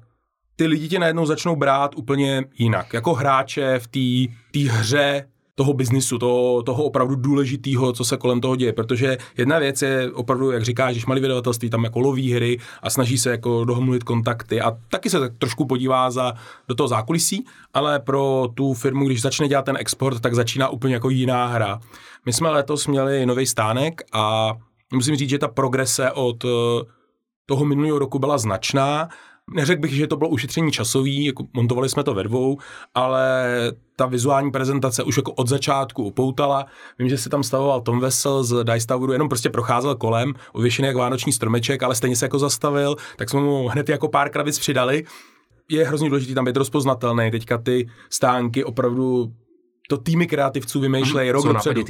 ty 0.56 0.66
lidi 0.66 0.88
tě 0.88 0.98
najednou 0.98 1.26
začnou 1.26 1.56
brát 1.56 1.94
úplně 1.96 2.44
jinak. 2.58 2.94
Jako 2.94 3.14
hráče 3.14 3.78
v 3.78 3.88
té 4.52 4.60
hře 4.70 5.28
toho 5.58 5.72
biznisu, 5.72 6.18
toho, 6.18 6.62
toho 6.62 6.84
opravdu 6.84 7.14
důležitého, 7.14 7.92
co 7.92 8.04
se 8.04 8.16
kolem 8.16 8.40
toho 8.40 8.56
děje. 8.56 8.72
Protože 8.72 9.18
jedna 9.36 9.58
věc 9.58 9.82
je 9.82 10.12
opravdu, 10.12 10.50
jak 10.50 10.64
říkáš, 10.64 10.94
když 10.94 11.06
malý 11.06 11.20
vydavatelství 11.20 11.70
tam 11.70 11.84
jako 11.84 12.00
loví 12.00 12.32
hry 12.32 12.58
a 12.82 12.90
snaží 12.90 13.18
se 13.18 13.30
jako 13.30 13.64
dohomlit 13.64 14.04
kontakty 14.04 14.60
a 14.60 14.78
taky 14.88 15.10
se 15.10 15.20
tak 15.20 15.32
trošku 15.38 15.66
podívá 15.66 16.10
za, 16.10 16.34
do 16.68 16.74
toho 16.74 16.88
zákulisí, 16.88 17.44
ale 17.74 17.98
pro 17.98 18.48
tu 18.54 18.74
firmu, 18.74 19.06
když 19.06 19.22
začne 19.22 19.48
dělat 19.48 19.64
ten 19.64 19.76
export, 19.76 20.20
tak 20.20 20.34
začíná 20.34 20.68
úplně 20.68 20.94
jako 20.94 21.10
jiná 21.10 21.46
hra. 21.46 21.80
My 22.26 22.32
jsme 22.32 22.50
letos 22.50 22.86
měli 22.86 23.26
nový 23.26 23.46
stánek 23.46 24.02
a 24.12 24.54
musím 24.94 25.16
říct, 25.16 25.30
že 25.30 25.38
ta 25.38 25.48
progrese 25.48 26.12
od 26.12 26.44
eh, 26.44 26.48
toho 27.46 27.64
minulého 27.64 27.98
roku 27.98 28.18
byla 28.18 28.38
značná 28.38 29.08
Neřekl 29.54 29.80
bych, 29.80 29.92
že 29.92 30.06
to 30.06 30.16
bylo 30.16 30.30
ušetření 30.30 30.72
časový, 30.72 31.24
jako 31.24 31.44
montovali 31.52 31.88
jsme 31.88 32.04
to 32.04 32.14
ve 32.14 32.22
dvou, 32.22 32.58
ale 32.94 33.48
ta 33.96 34.06
vizuální 34.06 34.50
prezentace 34.50 35.02
už 35.02 35.16
jako 35.16 35.32
od 35.32 35.48
začátku 35.48 36.04
upoutala. 36.04 36.66
Vím, 36.98 37.08
že 37.08 37.18
se 37.18 37.28
tam 37.28 37.42
stavoval 37.42 37.80
Tom 37.80 38.00
Vessel 38.00 38.44
z 38.44 38.64
Dice 38.64 38.86
Toweru, 38.86 39.12
jenom 39.12 39.28
prostě 39.28 39.50
procházel 39.50 39.94
kolem, 39.94 40.32
uvěšený 40.54 40.88
jak 40.88 40.96
vánoční 40.96 41.32
stromeček, 41.32 41.82
ale 41.82 41.94
stejně 41.94 42.16
se 42.16 42.24
jako 42.24 42.38
zastavil, 42.38 42.96
tak 43.16 43.30
jsme 43.30 43.40
mu 43.40 43.68
hned 43.68 43.88
jako 43.88 44.08
pár 44.08 44.30
krabic 44.30 44.58
přidali. 44.58 45.04
Je 45.70 45.86
hrozně 45.86 46.08
důležitý 46.08 46.34
tam 46.34 46.44
být 46.44 46.56
rozpoznatelný. 46.56 47.30
Teďka 47.30 47.58
ty 47.58 47.88
stánky 48.10 48.64
opravdu 48.64 49.32
to 49.88 49.98
týmy 49.98 50.26
kreativců 50.26 50.80
vymýšlejí 50.80 51.28
mm, 51.28 51.32
rok 51.32 51.46
dopředu. 51.46 51.84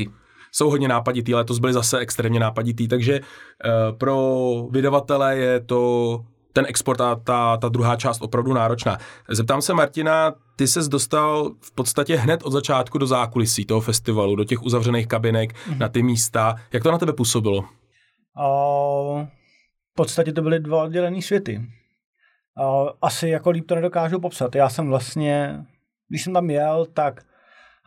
Jsou 0.53 0.71
hodně 0.71 0.88
nápaditý, 0.88 1.35
letos 1.35 1.59
byly 1.59 1.73
zase 1.73 1.99
extrémně 1.99 2.41
nápaditý, 2.41 2.88
takže 2.88 3.21
uh, 3.21 3.99
pro 3.99 4.69
vydavatele 4.71 5.37
je 5.37 5.61
to 5.61 6.21
ten 6.52 6.67
export 6.69 7.00
a 7.00 7.14
ta, 7.14 7.57
ta 7.57 7.69
druhá 7.69 7.97
část 7.97 8.23
opravdu 8.23 8.52
náročná. 8.52 8.99
Zeptám 9.28 9.62
se 9.62 9.75
Martina, 9.75 10.35
ty 10.57 10.67
ses 10.67 10.88
dostal 10.88 11.50
v 11.61 11.75
podstatě 11.75 12.17
hned 12.17 12.43
od 12.43 12.50
začátku 12.50 12.99
do 12.99 13.07
zákulisí 13.07 13.64
toho 13.64 13.81
festivalu, 13.81 14.37
do 14.37 14.45
těch 14.45 14.62
uzavřených 14.62 15.07
kabinek, 15.07 15.55
mm-hmm. 15.55 15.78
na 15.78 15.88
ty 15.88 16.02
místa. 16.02 16.55
Jak 16.73 16.83
to 16.83 16.90
na 16.90 16.99
tebe 16.99 17.12
působilo? 17.12 17.59
Uh, 17.59 17.67
v 19.93 19.95
podstatě 19.95 20.33
to 20.33 20.43
byly 20.43 20.61
dva 20.61 20.83
oddělené 20.83 21.23
světy. 21.23 21.61
Uh, 22.61 22.90
asi 23.02 23.28
jako 23.28 23.50
líp 23.50 23.67
to 23.67 23.75
nedokážu 23.75 24.21
popsat. 24.21 24.55
Já 24.55 24.69
jsem 24.69 24.88
vlastně, 24.88 25.64
když 26.09 26.25
jsem 26.25 26.33
tam 26.33 26.50
jel, 26.50 26.87
tak 26.95 27.23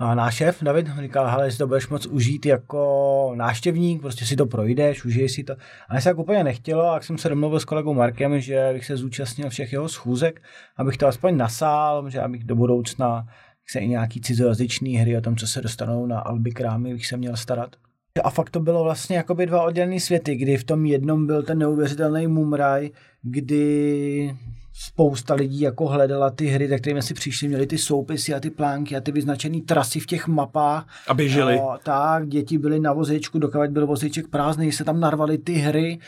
náš 0.02 0.36
šéf 0.36 0.64
David 0.64 0.90
říkal, 1.02 1.28
hele, 1.28 1.48
jestli 1.48 1.58
to 1.58 1.68
budeš 1.68 1.88
moc 1.88 2.06
užít 2.06 2.46
jako 2.46 3.34
náštěvník, 3.36 4.02
prostě 4.02 4.26
si 4.26 4.36
to 4.36 4.46
projdeš, 4.46 5.06
užij 5.06 5.30
si 5.30 5.44
to. 5.44 5.54
A 5.90 5.96
já 5.96 6.02
se 6.02 6.10
tak 6.10 6.18
úplně 6.18 6.44
nechtělo, 6.44 6.90
a 6.90 6.94
jak 6.94 7.04
jsem 7.04 7.18
se 7.18 7.30
domluvil 7.30 7.60
s 7.60 7.66
kolegou 7.66 7.94
Markem, 7.94 8.40
že 8.40 8.70
bych 8.74 8.86
se 8.86 8.98
zúčastnil 8.98 9.50
všech 9.50 9.74
jeho 9.74 9.90
schůzek, 9.90 10.42
abych 10.78 10.98
to 10.98 11.08
aspoň 11.08 11.38
nasál, 11.38 12.10
že 12.10 12.22
abych 12.22 12.44
do 12.44 12.56
budoucna 12.56 13.28
se 13.68 13.80
i 13.80 13.88
nějaký 13.88 14.22
cizojazyčný 14.22 14.96
hry 14.96 15.18
o 15.18 15.22
tom, 15.22 15.36
co 15.36 15.48
se 15.48 15.62
dostanou 15.62 16.06
na 16.06 16.20
Alby 16.20 16.52
krámy, 16.52 16.94
bych 16.94 17.08
se 17.08 17.18
měl 17.18 17.36
starat. 17.36 17.76
A 18.24 18.30
fakt 18.30 18.50
to 18.50 18.60
bylo 18.60 18.84
vlastně 18.84 19.18
jakoby 19.18 19.46
dva 19.46 19.64
oddělené 19.64 20.00
světy, 20.00 20.36
kdy 20.36 20.58
v 20.58 20.64
tom 20.64 20.86
jednom 20.86 21.28
byl 21.28 21.44
ten 21.44 21.60
neuvěřitelný 21.60 22.28
mumraj, 22.28 22.90
kdy 23.22 24.36
spousta 24.86 25.34
lidí 25.34 25.62
jako 25.62 25.88
hledala 25.88 26.30
ty 26.30 26.46
hry, 26.46 26.68
tak 26.68 26.82
kterými 26.82 27.02
si 27.02 27.14
přišli, 27.14 27.48
měli 27.48 27.68
ty 27.68 27.78
soupisy 27.78 28.34
a 28.34 28.40
ty 28.40 28.50
plánky 28.50 28.98
a 28.98 29.02
ty 29.02 29.12
vyznačené 29.12 29.62
trasy 29.62 30.00
v 30.00 30.06
těch 30.06 30.28
mapách. 30.28 30.88
A 31.08 31.14
běželi. 31.14 31.60
A, 31.60 31.78
tak, 31.84 32.28
děti 32.28 32.58
byly 32.58 32.80
na 32.80 32.94
vozečku, 32.94 33.40
dokud 33.40 33.70
byl 33.70 33.88
vozeček 33.88 34.28
prázdný, 34.28 34.72
se 34.72 34.84
tam 34.84 35.00
narvali 35.00 35.38
ty 35.38 35.54
hry 35.54 36.00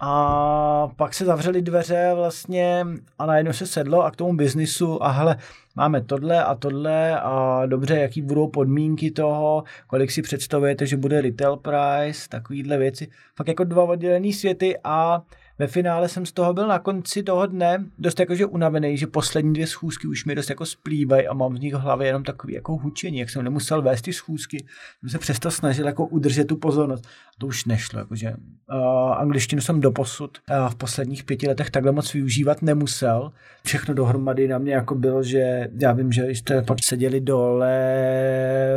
a 0.00 0.88
pak 0.96 1.14
se 1.14 1.24
zavřely 1.24 1.62
dveře 1.62 2.12
vlastně 2.14 2.86
a 3.18 3.26
najednou 3.26 3.52
se 3.52 3.66
sedlo 3.66 4.04
a 4.04 4.10
k 4.10 4.16
tomu 4.16 4.36
biznisu 4.36 5.02
a 5.02 5.10
hele, 5.10 5.36
máme 5.76 6.00
tohle 6.00 6.44
a 6.44 6.54
tohle 6.54 7.20
a 7.20 7.62
dobře, 7.66 7.98
jaký 7.98 8.22
budou 8.22 8.48
podmínky 8.48 9.10
toho, 9.10 9.64
kolik 9.86 10.10
si 10.10 10.22
představujete, 10.22 10.86
že 10.86 10.96
bude 10.96 11.20
retail 11.20 11.56
price, 11.56 12.28
takovýhle 12.28 12.78
věci. 12.78 13.08
Fakt 13.36 13.48
jako 13.48 13.64
dva 13.64 13.82
oddělený 13.82 14.32
světy 14.32 14.78
a 14.84 15.22
ve 15.58 15.66
finále 15.66 16.08
jsem 16.08 16.26
z 16.26 16.32
toho 16.32 16.54
byl 16.54 16.68
na 16.68 16.78
konci 16.78 17.22
toho 17.22 17.46
dne 17.46 17.84
dost 17.98 18.20
jakože 18.20 18.46
unavený, 18.46 18.96
že 18.96 19.06
poslední 19.06 19.52
dvě 19.52 19.66
schůzky 19.66 20.06
už 20.06 20.24
mi 20.24 20.34
dost 20.34 20.50
jako 20.50 20.66
splývají 20.66 21.26
a 21.26 21.34
mám 21.34 21.56
z 21.56 21.60
nich 21.60 21.74
v 21.74 21.78
hlavě 21.78 22.06
jenom 22.06 22.22
takový 22.22 22.54
jako 22.54 22.76
hučení, 22.76 23.18
jak 23.18 23.30
jsem 23.30 23.42
nemusel 23.42 23.82
vést 23.82 24.02
ty 24.02 24.12
schůzky. 24.12 24.64
Jsem 25.00 25.08
se 25.08 25.18
přesto 25.18 25.50
snažil 25.50 25.86
jako 25.86 26.06
udržet 26.06 26.44
tu 26.44 26.56
pozornost. 26.56 27.06
A 27.06 27.30
to 27.38 27.46
už 27.46 27.64
nešlo, 27.64 27.98
jakože 27.98 28.34
uh, 28.70 29.12
angličtinu 29.12 29.62
jsem 29.62 29.80
doposud 29.80 30.38
uh, 30.50 30.68
v 30.68 30.74
posledních 30.74 31.24
pěti 31.24 31.48
letech 31.48 31.70
takhle 31.70 31.92
moc 31.92 32.12
využívat 32.12 32.62
nemusel. 32.62 33.32
Všechno 33.64 33.94
dohromady 33.94 34.48
na 34.48 34.58
mě 34.58 34.74
jako 34.74 34.94
bylo, 34.94 35.22
že 35.22 35.68
já 35.80 35.92
vím, 35.92 36.12
že 36.12 36.30
jste 36.30 36.62
pak 36.62 36.78
seděli 36.88 37.20
dole 37.20 37.74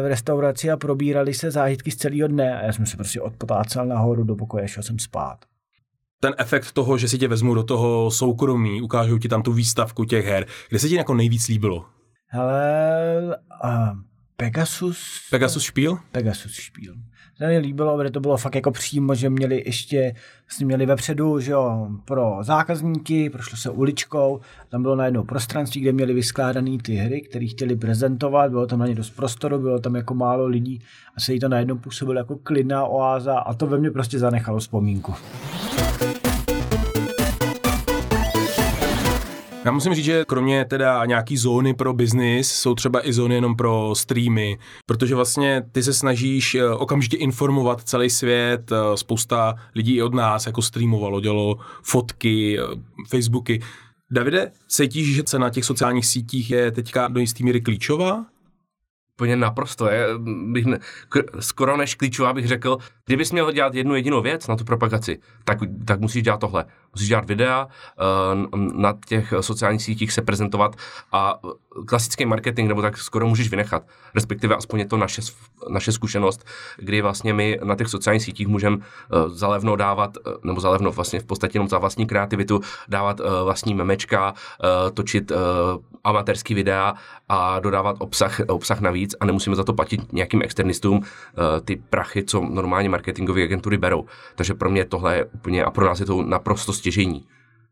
v 0.03 0.07
restauraci 0.07 0.71
a 0.71 0.77
probírali 0.77 1.33
se 1.33 1.51
zážitky 1.51 1.91
z 1.91 1.95
celého 1.95 2.27
dne 2.27 2.59
a 2.59 2.65
já 2.65 2.73
jsem 2.73 2.85
se 2.85 2.97
prostě 2.97 3.21
odpotácel 3.21 3.85
nahoru 3.85 4.23
do 4.23 4.35
pokoje, 4.35 4.67
šel 4.67 4.83
jsem 4.83 4.99
spát 4.99 5.50
ten 6.23 6.33
efekt 6.37 6.71
toho, 6.71 6.97
že 6.97 7.07
si 7.07 7.17
tě 7.17 7.27
vezmu 7.27 7.53
do 7.53 7.63
toho 7.63 8.11
soukromí, 8.11 8.81
ukážu 8.81 9.17
ti 9.17 9.27
tam 9.27 9.43
tu 9.43 9.53
výstavku 9.53 10.05
těch 10.05 10.25
her, 10.25 10.45
kde 10.69 10.79
se 10.79 10.89
ti 10.89 10.95
jako 10.95 11.13
nejvíc 11.13 11.47
líbilo? 11.47 11.85
Hele, 12.27 13.37
uh, 13.63 13.97
Pegasus. 14.35 15.27
Pegasus 15.29 15.63
špíl? 15.63 15.97
Pegasus 16.11 16.53
špíl. 16.53 16.93
To 17.37 17.47
mi 17.47 17.57
líbilo, 17.57 17.97
protože 17.97 18.11
to 18.11 18.19
bylo 18.19 18.37
fakt 18.37 18.55
jako 18.55 18.71
přímo, 18.71 19.15
že 19.15 19.29
měli 19.29 19.63
ještě, 19.65 20.13
vlastně 20.45 20.65
měli 20.65 20.85
vepředu, 20.85 21.39
že 21.39 21.51
jo, 21.51 21.87
pro 22.05 22.37
zákazníky, 22.41 23.29
prošlo 23.29 23.57
se 23.57 23.69
uličkou, 23.69 24.39
tam 24.69 24.81
bylo 24.81 24.95
najednou 24.95 25.23
prostranství, 25.23 25.81
kde 25.81 25.91
měli 25.91 26.13
vyskládané 26.13 26.77
ty 26.83 26.95
hry, 26.95 27.21
které 27.21 27.47
chtěli 27.47 27.75
prezentovat, 27.75 28.51
bylo 28.51 28.67
tam 28.67 28.79
na 28.79 28.87
ně 28.87 28.95
dost 28.95 29.09
prostoru, 29.09 29.59
bylo 29.59 29.79
tam 29.79 29.95
jako 29.95 30.13
málo 30.13 30.47
lidí 30.47 30.81
a 31.17 31.19
se 31.19 31.33
jí 31.33 31.39
to 31.39 31.49
najednou 31.49 31.77
působilo 31.77 32.17
jako 32.17 32.35
klidná 32.35 32.85
oáza 32.85 33.39
a 33.39 33.53
to 33.53 33.67
ve 33.67 33.77
mně 33.77 33.91
prostě 33.91 34.19
zanechalo 34.19 34.59
vzpomínku. 34.59 35.13
Já 39.65 39.71
musím 39.71 39.93
říct, 39.93 40.05
že 40.05 40.25
kromě 40.25 40.65
teda 40.65 41.05
nějaký 41.05 41.37
zóny 41.37 41.73
pro 41.73 41.93
biznis, 41.93 42.51
jsou 42.51 42.75
třeba 42.75 43.07
i 43.07 43.13
zóny 43.13 43.35
jenom 43.35 43.55
pro 43.55 43.95
streamy, 43.95 44.57
protože 44.85 45.15
vlastně 45.15 45.63
ty 45.71 45.83
se 45.83 45.93
snažíš 45.93 46.55
eh, 46.55 46.69
okamžitě 46.69 47.17
informovat 47.17 47.83
celý 47.83 48.09
svět, 48.09 48.71
eh, 48.71 48.97
spousta 48.97 49.55
lidí 49.75 49.95
i 49.95 50.01
od 50.01 50.13
nás 50.13 50.45
jako 50.45 50.61
streamovalo, 50.61 51.21
dělo 51.21 51.57
fotky, 51.83 52.59
eh, 52.59 52.63
Facebooky. 53.09 53.61
Davide, 54.11 54.51
cítíš, 54.67 55.15
že 55.15 55.23
cena 55.23 55.49
těch 55.49 55.65
sociálních 55.65 56.05
sítích 56.05 56.51
je 56.51 56.71
teďka 56.71 57.07
do 57.07 57.19
jistý 57.19 57.43
míry 57.43 57.61
klíčová? 57.61 58.25
úplně 59.21 59.35
naprosto. 59.35 59.89
Je, 59.89 60.07
bych 60.51 60.65
ne, 60.65 60.79
skoro 61.39 61.77
než 61.77 61.95
klíčová 61.95 62.33
bych 62.33 62.47
řekl, 62.47 62.77
kdybys 63.11 63.31
měl 63.31 63.51
dělat 63.51 63.75
jednu 63.75 63.95
jedinou 63.95 64.21
věc 64.21 64.47
na 64.47 64.55
tu 64.55 64.63
propagaci, 64.63 65.19
tak, 65.43 65.57
tak 65.85 65.99
musíš 65.99 66.23
dělat 66.23 66.39
tohle. 66.39 66.65
Musíš 66.95 67.07
dělat 67.07 67.25
videa, 67.25 67.67
uh, 68.53 68.59
na 68.73 68.97
těch 69.07 69.33
sociálních 69.41 69.83
sítích 69.83 70.11
se 70.11 70.21
prezentovat 70.21 70.75
a 71.11 71.39
klasický 71.87 72.25
marketing 72.25 72.67
nebo 72.67 72.81
tak 72.81 72.97
skoro 72.97 73.27
můžeš 73.27 73.49
vynechat. 73.49 73.83
Respektive 74.15 74.55
aspoň 74.55 74.79
je 74.79 74.85
to 74.85 74.97
naše, 74.97 75.21
naše 75.69 75.91
zkušenost, 75.91 76.45
kdy 76.77 77.01
vlastně 77.01 77.33
my 77.33 77.59
na 77.63 77.75
těch 77.75 77.87
sociálních 77.87 78.23
sítích 78.23 78.47
můžeme 78.47 78.77
uh, 78.77 78.83
zalevno 79.27 79.75
dávat, 79.75 80.17
nebo 80.43 80.61
zalevno 80.61 80.91
vlastně 80.91 81.19
v 81.19 81.25
podstatě 81.25 81.55
jenom 81.55 81.69
za 81.69 81.77
vlastní 81.77 82.05
kreativitu, 82.05 82.61
dávat 82.87 83.21
vlastní 83.43 83.73
memečka, 83.73 84.33
točit 84.93 85.31
amatérský 86.03 86.53
videa 86.53 86.93
a 87.29 87.59
dodávat 87.59 87.95
obsah, 87.99 88.39
obsah 88.47 88.81
navíc 88.81 89.15
a 89.19 89.25
nemusíme 89.25 89.55
za 89.55 89.63
to 89.63 89.73
platit 89.73 90.13
nějakým 90.13 90.41
externistům 90.41 91.01
ty 91.65 91.81
prachy, 91.89 92.23
co 92.23 92.41
normálně 92.41 92.89
marketingové 93.01 93.43
agentury 93.43 93.77
berou. 93.77 94.05
Takže 94.35 94.53
pro 94.53 94.69
mě 94.69 94.85
tohle 94.85 95.15
je 95.15 95.25
úplně 95.25 95.63
a 95.63 95.71
pro 95.71 95.85
nás 95.85 95.99
je 95.99 96.05
to 96.05 96.21
naprosto 96.21 96.73
stěžení. 96.73 97.25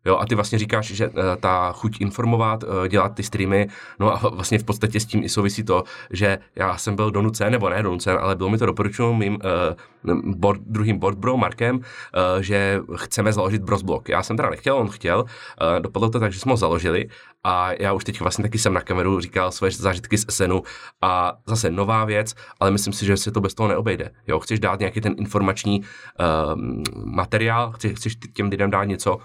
Jo, 0.05 0.17
a 0.17 0.25
ty 0.25 0.35
vlastně 0.35 0.59
říkáš, 0.59 0.85
že 0.85 1.07
uh, 1.07 1.15
ta 1.39 1.71
chuť 1.71 2.01
informovat, 2.01 2.63
uh, 2.63 2.87
dělat 2.87 3.15
ty 3.15 3.23
streamy, 3.23 3.67
no 3.99 4.13
a 4.13 4.29
vlastně 4.29 4.59
v 4.59 4.63
podstatě 4.63 4.99
s 4.99 5.05
tím 5.05 5.23
i 5.23 5.29
souvisí 5.29 5.63
to, 5.63 5.83
že 6.11 6.37
já 6.55 6.77
jsem 6.77 6.95
byl 6.95 7.11
donucen, 7.11 7.51
nebo 7.51 7.69
ne 7.69 7.83
donucen, 7.83 8.17
ale 8.21 8.35
bylo 8.35 8.49
mi 8.49 8.57
to 8.57 8.65
doporučeno 8.65 9.13
mým 9.13 9.39
uh, 10.03 10.35
board, 10.35 10.61
druhým 10.61 10.99
board 10.99 11.17
bro 11.17 11.37
Markem, 11.37 11.75
uh, 11.75 11.81
že 12.39 12.79
chceme 12.95 13.33
založit 13.33 13.61
Brosblog. 13.61 14.09
Já 14.09 14.23
jsem 14.23 14.37
teda 14.37 14.49
nechtěl, 14.49 14.77
on 14.77 14.89
chtěl, 14.89 15.19
uh, 15.19 15.79
dopadlo 15.79 16.09
to 16.09 16.19
tak, 16.19 16.33
že 16.33 16.39
jsme 16.39 16.51
ho 16.51 16.57
založili 16.57 17.09
a 17.43 17.71
já 17.79 17.93
už 17.93 18.03
teď 18.03 18.21
vlastně 18.21 18.41
taky 18.41 18.57
jsem 18.57 18.73
na 18.73 18.81
kameru 18.81 19.19
říkal 19.19 19.51
své 19.51 19.71
zážitky 19.71 20.17
z 20.17 20.25
SNu 20.29 20.63
a 21.01 21.33
zase 21.45 21.71
nová 21.71 22.05
věc, 22.05 22.35
ale 22.59 22.71
myslím 22.71 22.93
si, 22.93 23.05
že 23.05 23.17
se 23.17 23.31
to 23.31 23.41
bez 23.41 23.53
toho 23.53 23.69
neobejde. 23.69 24.11
Jo, 24.27 24.39
chceš 24.39 24.59
dát 24.59 24.79
nějaký 24.79 25.01
ten 25.01 25.15
informační 25.17 25.81
uh, 25.81 25.85
materiál, 27.05 27.71
chceš, 27.71 27.93
chceš 27.93 28.15
těm 28.33 28.49
lidem 28.49 28.71
dát 28.71 28.83
něco, 28.83 29.17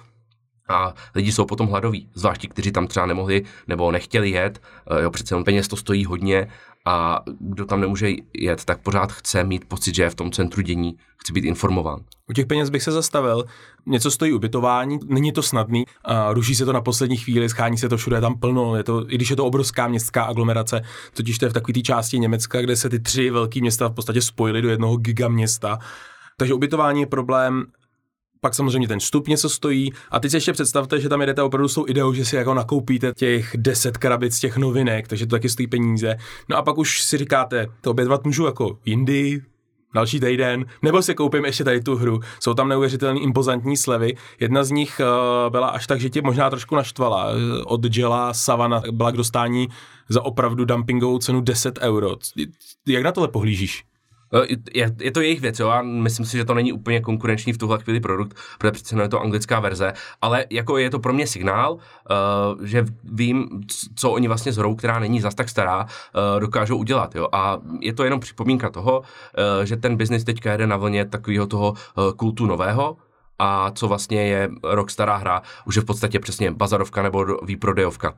a 0.69 0.95
lidi 1.15 1.33
jsou 1.33 1.45
potom 1.45 1.69
hladoví, 1.69 2.09
zvlášť 2.15 2.41
ti, 2.41 2.49
kteří 2.49 2.73
tam 2.73 2.87
třeba 2.87 3.07
nemohli 3.07 3.45
nebo 3.69 3.93
nechtěli 3.93 4.31
jet, 4.31 4.63
eh, 4.91 5.03
jo, 5.03 5.11
přece 5.11 5.37
on 5.37 5.45
peněz 5.45 5.69
to 5.69 5.77
stojí 5.77 6.05
hodně 6.05 6.49
a 6.85 7.21
kdo 7.41 7.65
tam 7.65 7.81
nemůže 7.81 8.11
jet, 8.35 8.65
tak 8.65 8.81
pořád 8.81 9.13
chce 9.13 9.45
mít 9.45 9.65
pocit, 9.65 9.95
že 9.95 10.03
je 10.03 10.11
v 10.11 10.15
tom 10.15 10.31
centru 10.31 10.63
dění, 10.63 10.97
chce 11.17 11.33
být 11.33 11.45
informován. 11.45 12.01
U 12.31 12.33
těch 12.33 12.47
peněz 12.47 12.71
bych 12.71 12.83
se 12.83 12.93
zastavil. 12.93 13.45
Něco 13.87 14.11
stojí 14.11 14.33
ubytování, 14.33 14.99
není 15.07 15.33
to 15.33 15.43
snadný, 15.43 15.85
a 16.05 16.33
ruší 16.33 16.55
se 16.55 16.65
to 16.65 16.73
na 16.73 16.81
poslední 16.81 17.17
chvíli, 17.17 17.49
schání 17.49 17.79
se 17.79 17.89
to 17.89 17.97
všude, 17.97 18.17
je 18.17 18.21
tam 18.21 18.39
plno, 18.39 18.77
je 18.77 18.83
to, 18.83 19.13
i 19.13 19.15
když 19.15 19.31
je 19.31 19.37
to 19.37 19.47
obrovská 19.47 19.89
městská 19.89 20.25
aglomerace, 20.25 20.83
totiž 21.15 21.39
to 21.39 21.45
je 21.45 21.49
v 21.49 21.53
takové 21.53 21.75
té 21.75 21.81
části 21.81 22.19
Německa, 22.19 22.61
kde 22.61 22.77
se 22.77 22.89
ty 22.89 23.01
tři 23.01 23.31
velké 23.31 23.61
města 23.61 23.89
v 23.89 23.95
podstatě 23.95 24.23
spojily 24.23 24.63
do 24.63 24.69
jednoho 24.69 24.97
gigaměsta. 24.97 25.79
Takže 26.37 26.55
ubytování 26.55 27.01
je 27.01 27.07
problém, 27.07 27.65
pak 28.45 28.55
samozřejmě 28.55 28.89
ten 28.89 28.99
vstup 28.99 29.29
něco 29.29 29.49
stojí 29.49 29.93
a 30.11 30.21
teď 30.21 30.31
si 30.31 30.37
ještě 30.37 30.53
představte, 30.53 31.01
že 31.01 31.09
tam 31.09 31.21
jedete 31.21 31.43
opravdu 31.43 31.69
s 31.69 31.75
tou 31.75 31.85
ideou, 31.89 32.13
že 32.13 32.25
si 32.25 32.37
jako 32.37 32.55
nakoupíte 32.55 33.13
těch 33.17 33.51
10 33.57 33.97
krabic 33.97 34.39
těch 34.39 34.57
novinek, 34.57 35.09
takže 35.09 35.27
to 35.27 35.31
taky 35.31 35.49
stojí 35.49 35.67
peníze. 35.67 36.17
No 36.49 36.57
a 36.57 36.63
pak 36.63 36.79
už 36.79 37.03
si 37.03 37.19
říkáte, 37.19 37.67
to 37.81 37.91
obědvat 37.91 38.25
můžu 38.25 38.47
jako 38.47 38.79
jindy, 38.85 39.43
další 39.95 40.21
týden, 40.21 40.65
nebo 40.83 41.03
si 41.03 41.15
koupím 41.15 41.45
ještě 41.45 41.65
tady 41.65 41.81
tu 41.81 41.97
hru. 41.97 42.21
Jsou 42.41 42.55
tam 42.55 42.69
neuvěřitelné 42.69 43.21
impozantní 43.21 43.77
slevy. 43.77 44.15
Jedna 44.41 44.65
z 44.65 44.71
nich 44.71 45.01
uh, 45.01 45.51
byla 45.51 45.69
až 45.69 45.87
tak, 45.87 46.01
že 46.01 46.11
tě 46.11 46.23
možná 46.23 46.51
trošku 46.51 46.77
naštvala. 46.77 47.29
Od 47.67 47.97
Jela 47.97 48.35
Savana 48.35 48.83
byla 48.91 49.11
k 49.11 49.17
dostání 49.17 49.69
za 50.09 50.25
opravdu 50.25 50.65
dumpingovou 50.65 51.19
cenu 51.19 51.41
10 51.41 51.79
euro. 51.83 52.17
Jak 52.89 53.03
na 53.03 53.13
tohle 53.13 53.29
pohlížíš? 53.29 53.85
Je, 54.75 54.95
je 55.01 55.11
to 55.11 55.21
jejich 55.21 55.41
věc, 55.41 55.59
jo, 55.59 55.69
a 55.69 55.83
myslím 55.83 56.27
si, 56.27 56.37
že 56.37 56.45
to 56.45 56.55
není 56.55 56.73
úplně 56.73 57.01
konkurenční 57.01 57.53
v 57.53 57.59
tuhle 57.59 57.79
chvíli 57.79 58.01
produkt, 58.01 58.37
protože 58.59 58.71
přece 58.71 59.03
je 59.03 59.09
to 59.09 59.21
anglická 59.21 59.61
verze, 59.61 59.93
ale 60.23 60.45
jako 60.51 60.79
je 60.79 60.91
to 60.91 60.99
pro 60.99 61.13
mě 61.13 61.27
signál, 61.27 61.75
uh, 61.75 62.65
že 62.65 62.85
vím, 63.05 63.61
co 63.97 64.11
oni 64.11 64.29
vlastně 64.29 64.53
s 64.53 64.57
hrou, 64.57 64.75
která 64.75 64.99
není 64.99 65.21
zas 65.21 65.35
tak 65.35 65.49
stará, 65.49 65.85
uh, 65.85 66.41
dokážou 66.41 66.77
udělat, 66.77 67.15
jo, 67.15 67.29
a 67.33 67.59
je 67.81 67.93
to 67.93 68.05
jenom 68.05 68.21
připomínka 68.21 68.71
toho, 68.71 69.01
uh, 69.01 69.65
že 69.65 69.77
ten 69.77 69.97
biznis 69.97 70.25
teďka 70.25 70.53
jede 70.53 70.67
na 70.67 70.77
vlně 70.77 71.05
takového 71.05 71.47
toho 71.47 71.71
uh, 71.71 72.13
kultu 72.13 72.47
nového, 72.47 72.97
a 73.39 73.71
co 73.71 73.89
vlastně 73.89 74.27
je 74.27 74.51
rok 74.63 74.91
stará 74.91 75.17
hra, 75.17 75.43
už 75.67 75.77
je 75.77 75.83
v 75.83 75.85
podstatě 75.85 76.19
přesně 76.21 76.51
bazarovka 76.51 77.03
nebo 77.03 77.27
výprodejovka. 77.43 78.15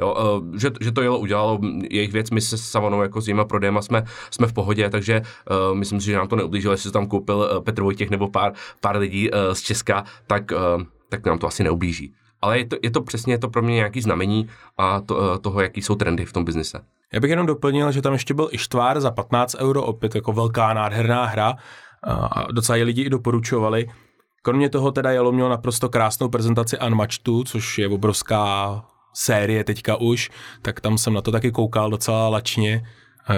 Jo, 0.00 0.38
uh, 0.40 0.56
že, 0.56 0.70
že 0.80 0.92
to 0.92 1.02
jelo 1.02 1.18
udělalo 1.18 1.60
jejich 1.90 2.12
věc, 2.12 2.30
my 2.30 2.40
se 2.40 2.58
Savanou 2.58 3.02
jako 3.02 3.20
s 3.20 3.28
jima 3.28 3.44
prodejema 3.44 3.82
jsme, 3.82 4.04
jsme 4.30 4.46
v 4.46 4.52
pohodě, 4.52 4.90
takže 4.90 5.22
uh, 5.70 5.76
myslím 5.76 6.00
si, 6.00 6.06
že 6.06 6.16
nám 6.16 6.28
to 6.28 6.36
neublížilo, 6.36 6.74
jestli 6.74 6.90
tam 6.90 7.06
koupil 7.06 7.36
uh, 7.36 7.64
Petr 7.64 7.82
Vojtěch 7.82 8.10
nebo 8.10 8.28
pár, 8.28 8.52
pár 8.80 8.96
lidí 8.96 9.30
uh, 9.30 9.38
z 9.52 9.60
Česka, 9.60 10.04
tak, 10.26 10.50
uh, 10.50 10.82
tak 11.08 11.26
nám 11.26 11.38
to 11.38 11.46
asi 11.46 11.64
neublíží. 11.64 12.14
Ale 12.42 12.58
je 12.58 12.64
to, 12.64 12.76
je 12.82 12.90
to 12.90 13.00
přesně 13.02 13.34
je 13.34 13.38
to 13.38 13.48
pro 13.48 13.62
mě 13.62 13.74
nějaký 13.74 14.00
znamení 14.00 14.48
a 14.78 15.00
to, 15.00 15.16
uh, 15.16 15.38
toho, 15.38 15.60
jaký 15.60 15.82
jsou 15.82 15.94
trendy 15.94 16.24
v 16.24 16.32
tom 16.32 16.44
biznise. 16.44 16.80
Já 17.12 17.20
bych 17.20 17.30
jenom 17.30 17.46
doplnil, 17.46 17.92
že 17.92 18.02
tam 18.02 18.12
ještě 18.12 18.34
byl 18.34 18.48
i 18.52 18.58
štvár 18.58 19.00
za 19.00 19.10
15 19.10 19.56
euro, 19.58 19.82
opět 19.82 20.14
jako 20.14 20.32
velká 20.32 20.74
nádherná 20.74 21.24
hra 21.24 21.54
a 22.02 22.52
docela 22.52 22.76
je 22.76 22.84
lidi 22.84 23.02
i 23.02 23.10
doporučovali. 23.10 23.86
Kromě 24.42 24.68
toho 24.68 24.92
teda 24.92 25.10
Jelo 25.10 25.32
měl 25.32 25.48
naprosto 25.48 25.88
krásnou 25.88 26.28
prezentaci 26.28 26.78
Unmatchedu, 26.78 27.44
což 27.44 27.78
je 27.78 27.88
obrovská 27.88 28.82
série 29.16 29.64
teďka 29.64 29.96
už, 29.96 30.30
tak 30.62 30.80
tam 30.80 30.98
jsem 30.98 31.12
na 31.14 31.20
to 31.20 31.32
taky 31.32 31.50
koukal 31.52 31.90
docela 31.90 32.28
lačně. 32.28 32.82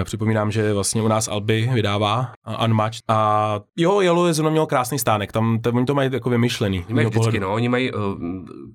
Připomínám, 0.03 0.51
že 0.51 0.73
vlastně 0.73 1.01
u 1.01 1.07
nás 1.07 1.27
Alby 1.27 1.69
vydává 1.73 2.33
Unmatched 2.65 3.03
a 3.07 3.59
jeho 3.75 4.01
Jelo 4.01 4.27
je 4.27 4.33
zrovna 4.33 4.51
měl 4.51 4.65
krásný 4.65 4.99
stánek, 4.99 5.31
tam 5.31 5.59
to, 5.61 5.69
oni 5.69 5.85
to 5.85 5.95
mají 5.95 6.09
jako 6.13 6.29
vymyšlený. 6.29 6.85
Oni 6.85 6.93
mají 6.93 7.07
vždycky, 7.07 7.39
no, 7.39 7.53
oni 7.53 7.69
mají, 7.69 7.93
uh, 7.93 8.01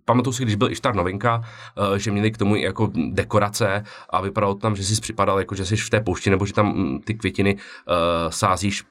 pamatuju 0.04 0.34
si, 0.34 0.42
když 0.42 0.54
byl 0.54 0.70
Ištar 0.70 0.94
novinka, 0.94 1.38
uh, 1.38 1.94
že 1.94 2.10
měli 2.10 2.30
k 2.30 2.38
tomu 2.38 2.56
jako 2.56 2.90
dekorace 3.10 3.84
a 4.10 4.20
vypadalo 4.20 4.54
to 4.54 4.60
tam, 4.60 4.76
že 4.76 4.84
jsi 4.84 5.00
připadal 5.00 5.38
jako, 5.38 5.54
že 5.54 5.64
jsi 5.64 5.76
v 5.76 5.90
té 5.90 6.00
poušti, 6.00 6.30
nebo 6.30 6.46
že 6.46 6.52
tam 6.52 6.72
um, 6.72 7.00
ty 7.04 7.14
květiny 7.14 7.54
uh, 7.54 8.30
sázíš 8.30 8.84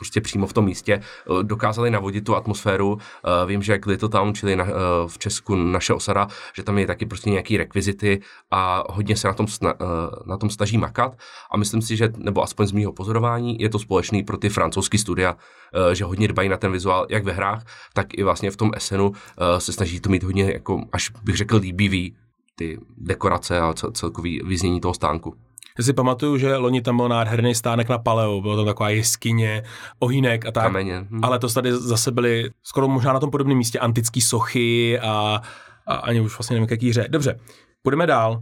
prostě 0.00 0.20
přímo 0.20 0.46
v 0.46 0.52
tom 0.52 0.64
místě 0.64 1.00
eh, 1.00 1.42
dokázali 1.42 1.90
navodit 1.90 2.24
tu 2.24 2.36
atmosféru. 2.36 2.98
Eh, 2.98 3.46
vím, 3.46 3.62
že 3.62 3.72
jak 3.72 3.86
Little 3.86 4.08
Town, 4.08 4.34
čili 4.34 4.56
na, 4.56 4.64
eh, 4.64 4.72
v 5.06 5.18
Česku 5.18 5.56
naše 5.56 5.94
osada, 5.94 6.28
že 6.56 6.62
tam 6.62 6.78
je 6.78 6.86
taky 6.86 7.06
prostě 7.06 7.30
nějaký 7.30 7.56
rekvizity 7.56 8.20
a 8.50 8.84
hodně 8.88 9.16
se 9.16 9.28
na 9.28 9.34
tom, 9.34 9.46
sna, 9.46 9.74
na 10.26 10.36
tom 10.36 10.50
snaží 10.50 10.78
makat 10.78 11.18
a 11.52 11.56
myslím 11.56 11.82
si, 11.82 11.96
že, 11.96 12.12
nebo 12.16 12.42
aspoň 12.42 12.66
z 12.66 12.72
mýho 12.72 12.92
pozorování, 12.92 13.60
je 13.60 13.68
to 13.68 13.78
společný 13.78 14.22
pro 14.22 14.36
ty 14.36 14.48
francouzský 14.48 14.98
studia, 14.98 15.36
že 15.92 16.04
hodně 16.04 16.28
dbají 16.28 16.48
na 16.48 16.56
ten 16.56 16.72
vizuál, 16.72 17.06
jak 17.10 17.24
ve 17.24 17.32
hrách, 17.32 17.64
tak 17.94 18.14
i 18.14 18.22
vlastně 18.22 18.50
v 18.50 18.56
tom 18.56 18.70
SNu 18.78 19.12
se 19.58 19.72
snaží 19.72 20.00
to 20.00 20.10
mít 20.10 20.22
hodně, 20.22 20.52
jako, 20.52 20.84
až 20.92 21.10
bych 21.22 21.36
řekl, 21.36 21.56
líbivý, 21.56 22.16
ty 22.54 22.78
dekorace 22.96 23.60
a 23.60 23.74
celkový 23.92 24.40
vyznění 24.44 24.80
toho 24.80 24.94
stánku. 24.94 25.34
Já 25.80 25.84
si 25.84 25.92
pamatuju, 25.92 26.38
že 26.38 26.56
loni 26.56 26.82
tam 26.82 26.96
byl 26.96 27.08
nádherný 27.08 27.54
stánek 27.54 27.88
na 27.88 27.98
Paleo, 27.98 28.40
bylo 28.40 28.56
tam 28.56 28.66
taková 28.66 28.88
jeskyně, 28.88 29.62
ohýnek 29.98 30.46
a 30.46 30.52
tak. 30.52 30.62
Kameně. 30.62 31.06
Hm. 31.10 31.20
Ale 31.22 31.38
to 31.38 31.48
tady 31.48 31.72
zase 31.72 32.10
byly 32.10 32.50
skoro 32.62 32.88
možná 32.88 33.12
na 33.12 33.20
tom 33.20 33.30
podobném 33.30 33.58
místě 33.58 33.78
antické 33.78 34.20
sochy 34.20 34.98
a, 35.00 35.42
a 35.86 35.94
ani 35.94 36.20
už 36.20 36.38
vlastně 36.38 36.54
nevím, 36.54 36.68
jaký 36.70 36.90
hře. 36.90 37.06
Dobře, 37.08 37.38
půjdeme 37.82 38.06
dál. 38.06 38.40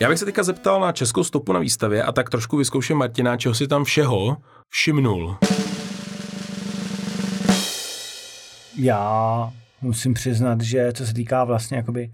Já 0.00 0.08
bych 0.08 0.18
se 0.18 0.24
teďka 0.24 0.42
zeptal 0.42 0.80
na 0.80 0.92
českou 0.92 1.24
stopu 1.24 1.52
na 1.52 1.60
výstavě 1.60 2.02
a 2.02 2.12
tak 2.12 2.30
trošku 2.30 2.56
vyzkouším 2.56 2.96
Martina, 2.96 3.36
čeho 3.36 3.54
si 3.54 3.68
tam 3.68 3.84
všeho 3.84 4.36
všimnul. 4.68 5.36
Já 8.78 9.52
musím 9.82 10.14
přiznat, 10.14 10.60
že 10.60 10.92
co 10.92 11.06
se 11.06 11.14
týká 11.14 11.44
vlastně 11.44 11.76
jakoby 11.76 12.10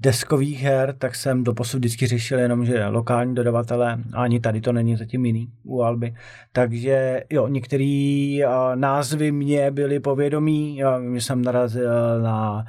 deskových 0.00 0.62
her, 0.62 0.94
tak 0.98 1.14
jsem 1.14 1.44
doposud 1.44 1.78
vždycky 1.78 2.06
řešil 2.06 2.38
jenom, 2.38 2.66
že 2.66 2.86
lokální 2.86 3.34
dodavatele, 3.34 3.98
ani 4.12 4.40
tady 4.40 4.60
to 4.60 4.72
není 4.72 4.96
zatím 4.96 5.26
jiný 5.26 5.48
u 5.64 5.82
Alby. 5.82 6.14
Takže 6.52 7.22
jo, 7.30 7.48
některé 7.48 8.38
názvy 8.74 9.32
mě 9.32 9.70
byly 9.70 10.00
povědomí, 10.00 10.76
já 10.76 10.98
vím, 10.98 11.14
že 11.14 11.20
jsem 11.20 11.42
narazil 11.42 12.22
na 12.22 12.64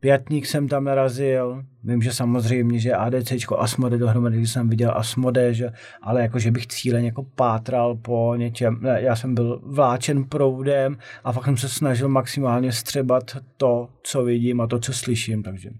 Pětník 0.00 0.46
jsem 0.46 0.68
tam 0.68 0.84
narazil, 0.84 1.64
vím, 1.84 2.02
že 2.02 2.12
samozřejmě, 2.12 2.78
že 2.78 2.94
ADC, 2.94 3.32
Asmode 3.58 3.98
dohromady, 3.98 4.36
když 4.36 4.50
jsem 4.50 4.68
viděl 4.68 4.92
Asmode, 4.96 5.54
že, 5.54 5.72
ale 6.02 6.22
jako, 6.22 6.38
že 6.38 6.50
bych 6.50 6.66
cíleně 6.66 7.06
jako 7.06 7.22
pátral 7.22 7.96
po 7.96 8.34
něčem, 8.36 8.78
ne, 8.82 9.02
já 9.02 9.16
jsem 9.16 9.34
byl 9.34 9.60
vláčen 9.64 10.24
proudem 10.24 10.96
a 11.24 11.32
fakt 11.32 11.44
jsem 11.44 11.56
se 11.56 11.68
snažil 11.68 12.08
maximálně 12.08 12.72
střebat 12.72 13.36
to, 13.56 13.88
co 14.02 14.24
vidím 14.24 14.60
a 14.60 14.66
to, 14.66 14.78
co 14.78 14.92
slyším, 14.92 15.42
takže 15.42 15.70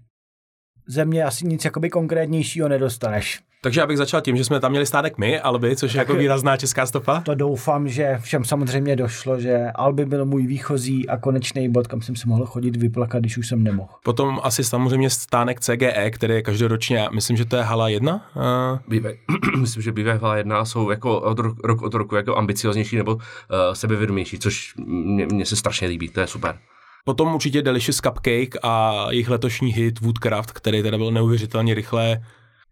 země 0.87 1.23
asi 1.23 1.47
nic 1.47 1.65
jakoby 1.65 1.89
konkrétnějšího 1.89 2.69
nedostaneš. 2.69 3.39
Takže 3.63 3.79
já 3.79 3.87
bych 3.87 3.97
začal 3.97 4.21
tím, 4.21 4.37
že 4.37 4.43
jsme 4.43 4.59
tam 4.59 4.71
měli 4.71 4.85
stánek 4.85 5.17
my, 5.17 5.39
Alby, 5.39 5.75
což 5.75 5.93
je 5.93 5.99
jako 5.99 6.13
výrazná 6.13 6.57
česká 6.57 6.85
stopa. 6.85 7.21
To 7.21 7.35
doufám, 7.35 7.87
že 7.87 8.17
všem 8.21 8.45
samozřejmě 8.45 8.95
došlo, 8.95 9.39
že 9.39 9.71
Alby 9.75 10.05
byl 10.05 10.25
můj 10.25 10.47
výchozí 10.47 11.09
a 11.09 11.17
konečný 11.17 11.69
bod, 11.69 11.87
kam 11.87 12.01
jsem 12.01 12.15
si 12.15 12.27
mohl 12.27 12.45
chodit 12.45 12.75
vyplakat, 12.75 13.19
když 13.19 13.37
už 13.37 13.47
jsem 13.47 13.63
nemohl. 13.63 13.89
Potom 14.03 14.39
asi 14.43 14.63
samozřejmě 14.63 15.09
stánek 15.09 15.59
CGE, 15.59 16.11
který 16.11 16.33
je 16.33 16.41
každoročně, 16.41 17.07
myslím, 17.13 17.37
že 17.37 17.45
to 17.45 17.55
je 17.55 17.63
hala 17.63 17.89
1. 17.89 18.31
Uh... 18.35 18.41
Bývaj, 18.87 19.17
myslím, 19.59 19.83
že 19.83 19.91
bývají 19.91 20.19
hala 20.19 20.37
1 20.37 20.65
jsou 20.65 20.89
jako 20.89 21.21
od 21.21 21.39
roku 21.39 21.85
od 21.85 21.93
roku 21.93 22.15
jako 22.15 22.37
ambicioznější 22.37 22.95
nebo 22.95 23.15
uh, 23.15 23.21
sebevědomější, 23.73 24.39
což 24.39 24.73
mně 25.31 25.45
se 25.45 25.55
strašně 25.55 25.87
líbí, 25.87 26.09
to 26.09 26.19
je 26.19 26.27
super. 26.27 26.57
Potom 27.05 27.35
určitě 27.35 27.61
Delicious 27.61 27.97
Cupcake 27.97 28.55
a 28.63 29.05
jejich 29.09 29.29
letošní 29.29 29.73
hit 29.73 29.99
Woodcraft, 29.99 30.51
který 30.51 30.83
teda 30.83 30.97
byl 30.97 31.11
neuvěřitelně 31.11 31.73
rychle 31.73 32.21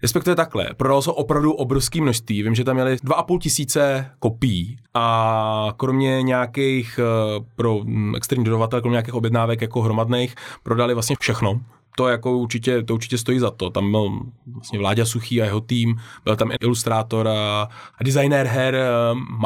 Respektive 0.01 0.35
takhle, 0.35 0.69
prodalo 0.77 1.01
se 1.01 1.11
opravdu 1.11 1.53
obrovské 1.53 2.01
množství. 2.01 2.43
Vím, 2.43 2.55
že 2.55 2.63
tam 2.63 2.75
měli 2.75 2.95
2,5 2.95 3.39
tisíce 3.39 4.11
kopií 4.19 4.77
a 4.93 5.73
kromě 5.77 6.23
nějakých 6.23 6.99
eh, 6.99 7.45
pro 7.55 7.79
hm, 7.83 8.15
externí 8.15 8.43
dodavatel, 8.43 8.81
kromě 8.81 8.93
nějakých 8.95 9.13
objednávek 9.13 9.61
jako 9.61 9.81
hromadných, 9.81 10.35
prodali 10.63 10.93
vlastně 10.93 11.15
všechno. 11.19 11.61
To 11.97 12.07
jako 12.07 12.37
určitě, 12.37 12.83
to 12.83 12.93
určitě 12.93 13.17
stojí 13.17 13.39
za 13.39 13.51
to. 13.51 13.69
Tam 13.69 13.91
byl 13.91 14.19
vlastně 14.53 14.79
Vláďa 14.79 15.05
Suchý 15.05 15.41
a 15.41 15.45
jeho 15.45 15.61
tým, 15.61 15.99
byl 16.23 16.35
tam 16.35 16.51
ilustrátor 16.61 17.27
a, 17.27 17.67
a 17.97 18.03
designér 18.03 18.47
her 18.47 18.75
eh, 18.75 18.87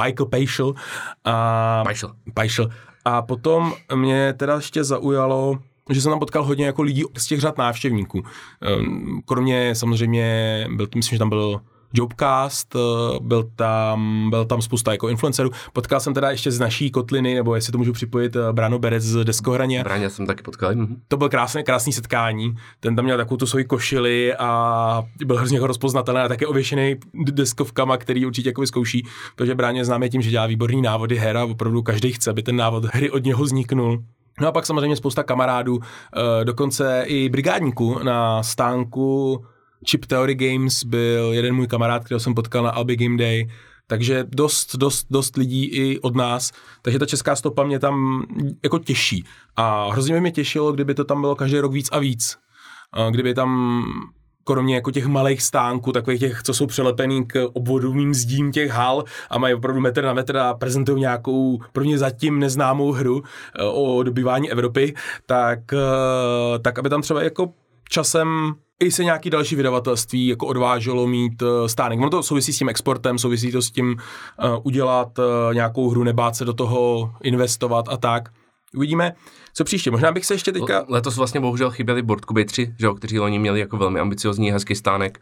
Michael 0.03 0.25
Peischel. 0.25 0.73
A, 1.25 1.83
Peischel. 1.85 2.15
Peischel 2.33 2.69
a 3.05 3.21
potom 3.21 3.73
mě 3.95 4.33
teda 4.33 4.55
ještě 4.55 4.83
zaujalo, 4.83 5.59
že 5.89 6.01
jsem 6.01 6.11
tam 6.11 6.19
potkal 6.19 6.43
hodně 6.43 6.65
jako 6.65 6.81
lidí 6.81 7.03
z 7.17 7.27
těch 7.27 7.39
řad 7.39 7.57
návštěvníků. 7.57 8.23
Ehm, 8.61 9.21
kromě 9.25 9.75
samozřejmě, 9.75 10.67
byl, 10.75 10.87
myslím, 10.95 11.15
že 11.15 11.19
tam 11.19 11.29
byl 11.29 11.61
Jobcast, 11.93 12.75
eh, 12.75 12.79
byl 13.21 13.49
tam, 13.55 14.29
byl 14.29 14.45
tam 14.45 14.61
spousta 14.61 14.91
jako 14.91 15.09
influencerů. 15.09 15.49
Potkal 15.73 15.99
jsem 15.99 16.13
teda 16.13 16.31
ještě 16.31 16.51
z 16.51 16.59
naší 16.59 16.91
kotliny, 16.91 17.35
nebo 17.35 17.55
jestli 17.55 17.71
to 17.71 17.77
můžu 17.77 17.93
připojit, 17.93 18.35
eh, 18.35 18.53
Brano 18.53 18.79
Berec 18.79 19.03
z 19.03 19.25
Deskohraně. 19.25 19.83
Braně 19.83 20.09
jsem 20.09 20.25
taky 20.25 20.43
potkal. 20.43 20.75
Mhm. 20.75 20.95
To 21.07 21.17
byl 21.17 21.29
krásné, 21.29 21.63
krásný 21.63 21.93
setkání. 21.93 22.55
Ten 22.79 22.95
tam 22.95 23.05
měl 23.05 23.17
takovou 23.17 23.37
tu 23.37 23.45
svoji 23.45 23.65
košili 23.65 24.35
a 24.35 25.03
byl 25.25 25.37
hrozně 25.37 25.57
jako 25.57 25.67
rozpoznatelný 25.67 26.21
a 26.21 26.27
také 26.27 26.47
ověšený 26.47 26.95
deskovkama, 27.13 27.97
který 27.97 28.25
určitě 28.25 28.49
jako 28.49 28.61
vyzkouší, 28.61 29.07
protože 29.35 29.55
Bráně 29.55 29.85
známe 29.85 30.09
tím, 30.09 30.21
že 30.21 30.29
dělá 30.29 30.45
výborný 30.45 30.81
návody 30.81 31.17
her 31.17 31.37
a 31.37 31.45
opravdu 31.45 31.83
každý 31.83 32.11
chce, 32.11 32.29
aby 32.29 32.43
ten 32.43 32.55
návod 32.55 32.85
hry 32.85 33.11
od 33.11 33.23
něho 33.23 33.43
vzniknul. 33.43 34.03
No 34.41 34.47
a 34.47 34.51
pak 34.51 34.65
samozřejmě 34.65 34.95
spousta 34.95 35.23
kamarádů, 35.23 35.79
eh, 35.81 36.45
dokonce 36.45 37.03
i 37.07 37.29
brigádníků 37.29 37.99
na 38.03 38.43
stánku 38.43 39.45
Chip 39.89 40.05
Theory 40.05 40.35
Games 40.35 40.83
byl 40.83 41.33
jeden 41.33 41.55
můj 41.55 41.67
kamarád, 41.67 42.05
kterého 42.05 42.19
jsem 42.19 42.33
potkal 42.33 42.63
na 42.63 42.69
Albi 42.69 42.95
Game 42.95 43.17
Day, 43.17 43.49
takže 43.87 44.25
dost, 44.29 44.75
dost, 44.75 45.07
dost 45.09 45.37
lidí 45.37 45.65
i 45.65 45.99
od 45.99 46.15
nás. 46.15 46.51
Takže 46.81 46.99
ta 46.99 47.05
česká 47.05 47.35
stopa 47.35 47.63
mě 47.63 47.79
tam 47.79 48.23
jako 48.63 48.79
těší. 48.79 49.25
A 49.55 49.91
hrozně 49.91 50.13
by 50.13 50.21
mě 50.21 50.31
těšilo, 50.31 50.71
kdyby 50.71 50.93
to 50.93 51.03
tam 51.03 51.21
bylo 51.21 51.35
každý 51.35 51.59
rok 51.59 51.73
víc 51.73 51.89
a 51.91 51.99
víc. 51.99 52.37
Kdyby 53.11 53.33
tam 53.33 53.83
kromě 54.43 54.75
jako 54.75 54.91
těch 54.91 55.05
malých 55.05 55.41
stánků, 55.41 55.91
takových 55.91 56.19
těch, 56.19 56.43
co 56.43 56.53
jsou 56.53 56.65
přelepený 56.65 57.25
k 57.25 57.49
obvodovým 57.53 58.13
zdím 58.13 58.51
těch 58.51 58.71
hal 58.71 59.03
a 59.29 59.37
mají 59.37 59.53
opravdu 59.53 59.81
metr 59.81 60.03
na 60.03 60.13
metr 60.13 60.37
a 60.37 60.53
prezentují 60.53 61.01
nějakou 61.01 61.59
prvně 61.73 61.97
zatím 61.97 62.39
neznámou 62.39 62.91
hru 62.91 63.23
e, 63.59 63.63
o 63.63 64.03
dobývání 64.03 64.51
Evropy, 64.51 64.93
tak, 65.25 65.73
e, 65.73 65.79
tak 66.59 66.79
aby 66.79 66.89
tam 66.89 67.01
třeba 67.01 67.23
jako 67.23 67.53
časem 67.89 68.55
i 68.79 68.91
se 68.91 69.03
nějaký 69.03 69.29
další 69.29 69.55
vydavatelství 69.55 70.27
jako 70.27 70.47
odváželo 70.47 71.07
mít 71.07 71.41
uh, 71.41 71.47
stánek. 71.65 71.99
Ono 71.99 72.09
to 72.09 72.23
souvisí 72.23 72.53
s 72.53 72.57
tím 72.57 72.69
exportem, 72.69 73.17
souvisí 73.17 73.51
to 73.51 73.61
s 73.61 73.71
tím 73.71 73.97
uh, 74.43 74.57
udělat 74.63 75.19
uh, 75.19 75.53
nějakou 75.53 75.89
hru, 75.89 76.03
nebát 76.03 76.35
se 76.35 76.45
do 76.45 76.53
toho 76.53 77.11
investovat 77.23 77.85
a 77.89 77.97
tak. 77.97 78.29
Uvidíme, 78.75 79.13
co 79.53 79.63
příště. 79.63 79.91
Možná 79.91 80.11
bych 80.11 80.25
se 80.25 80.33
ještě 80.33 80.51
teďka... 80.51 80.85
Letos 80.87 81.17
vlastně 81.17 81.39
bohužel 81.39 81.71
chyběli 81.71 82.01
Boardcube 82.01 82.45
3, 82.45 82.73
že 82.79 82.85
jo, 82.85 82.93
kteří 82.93 83.19
oni 83.19 83.39
měli 83.39 83.59
jako 83.59 83.77
velmi 83.77 83.99
ambiciozní 83.99 84.51
hezký 84.51 84.75
stánek. 84.75 85.19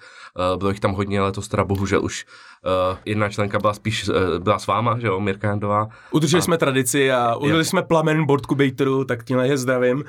Uh, 0.51 0.57
bylo 0.57 0.69
jich 0.69 0.79
tam 0.79 0.93
hodně, 0.93 1.21
letos 1.21 1.47
teda 1.47 1.63
bohužel 1.63 2.03
už 2.03 2.25
uh, 2.65 2.97
jedna 3.05 3.29
členka 3.29 3.59
byla 3.59 3.73
spíš 3.73 4.09
uh, 4.09 4.15
byla 4.39 4.59
s 4.59 4.67
váma, 4.67 4.99
že 4.99 5.07
jo, 5.07 5.19
Mirka 5.19 5.47
Jandová. 5.47 5.87
Udrželi 6.11 6.39
a... 6.39 6.41
jsme 6.41 6.57
tradici 6.57 7.11
a 7.11 7.35
udrželi 7.35 7.65
jsme 7.65 7.83
plamen 7.83 8.25
Boardcubateru, 8.25 9.05
tak 9.05 9.23
tímhle 9.23 9.47
je 9.47 9.57
zdravím. 9.57 9.97
Uh, 9.97 10.03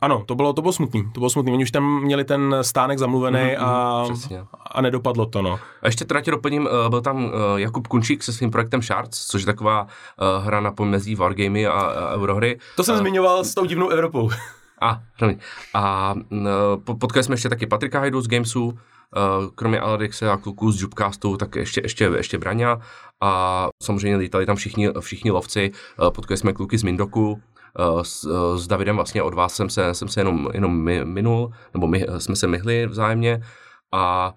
ano, 0.00 0.24
to 0.26 0.34
bylo, 0.34 0.52
to 0.52 0.62
bylo 0.62 0.72
smutný, 0.72 1.04
to 1.14 1.20
bylo 1.20 1.30
smutný. 1.30 1.52
Oni 1.52 1.62
už 1.62 1.70
tam 1.70 2.02
měli 2.02 2.24
ten 2.24 2.56
stánek 2.62 2.98
zamluvený 2.98 3.38
mm-hmm, 3.38 3.64
a, 3.64 4.04
přesně. 4.04 4.44
a 4.70 4.80
nedopadlo 4.80 5.26
to, 5.26 5.42
no. 5.42 5.60
A 5.82 5.86
ještě 5.86 6.04
teda 6.04 6.20
tě 6.20 6.30
doplním, 6.30 6.62
uh, 6.62 6.88
byl 6.88 7.00
tam 7.00 7.24
uh, 7.24 7.30
Jakub 7.56 7.86
Kunčík 7.86 8.22
se 8.22 8.32
svým 8.32 8.50
projektem 8.50 8.82
Shards, 8.82 9.26
což 9.26 9.42
je 9.42 9.46
taková 9.46 9.82
uh, 9.82 10.44
hra 10.44 10.60
na 10.60 10.72
pomezí 10.72 11.14
wargamy 11.14 11.66
a, 11.66 11.72
a 11.72 12.14
eurohry. 12.14 12.57
To 12.76 12.84
jsem 12.84 12.94
uh, 12.94 13.00
zmiňoval 13.00 13.44
s 13.44 13.54
tou 13.54 13.64
divnou 13.64 13.88
Evropou. 13.88 14.30
A, 14.80 15.02
a 15.74 16.14
uh, 16.30 16.96
potkali 16.98 17.24
jsme 17.24 17.32
ještě 17.32 17.48
taky 17.48 17.66
Patrika 17.66 17.98
Hajdu 17.98 18.20
z 18.20 18.28
Gamesu, 18.28 18.78
Uh, 19.16 19.48
kromě 19.54 19.80
Alexe 19.80 20.30
a 20.30 20.36
kluků 20.36 20.72
z 20.72 20.82
Jubcastu, 20.82 21.36
tak 21.36 21.56
ještě, 21.56 21.80
ještě, 21.84 22.04
ještě 22.04 22.38
Braňa. 22.38 22.80
A 23.20 23.68
samozřejmě 23.82 24.16
lítali 24.16 24.46
tam 24.46 24.56
všichni, 24.56 24.88
všichni 25.00 25.30
lovci, 25.30 25.70
uh, 26.02 26.10
potkali 26.10 26.38
jsme 26.38 26.52
kluky 26.52 26.78
z 26.78 26.82
Mindoku, 26.82 27.30
uh, 27.32 28.02
s, 28.02 28.26
s 28.56 28.66
Davidem 28.66 28.96
vlastně 28.96 29.22
od 29.22 29.34
vás 29.34 29.54
jsem 29.54 29.70
se, 29.70 29.94
jsem 29.94 30.08
se 30.08 30.20
jenom, 30.20 30.48
jenom 30.52 30.84
minul, 31.04 31.52
nebo 31.74 31.86
my 31.86 32.06
jsme 32.18 32.36
se 32.36 32.46
myhli 32.46 32.86
vzájemně. 32.86 33.42
A 33.92 34.34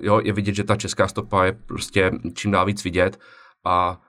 jo, 0.00 0.20
je 0.24 0.32
vidět, 0.32 0.54
že 0.54 0.64
ta 0.64 0.76
česká 0.76 1.08
stopa 1.08 1.44
je 1.44 1.52
prostě 1.52 2.10
čím 2.34 2.50
dál 2.50 2.66
víc 2.66 2.84
vidět. 2.84 3.18
A 3.64 4.00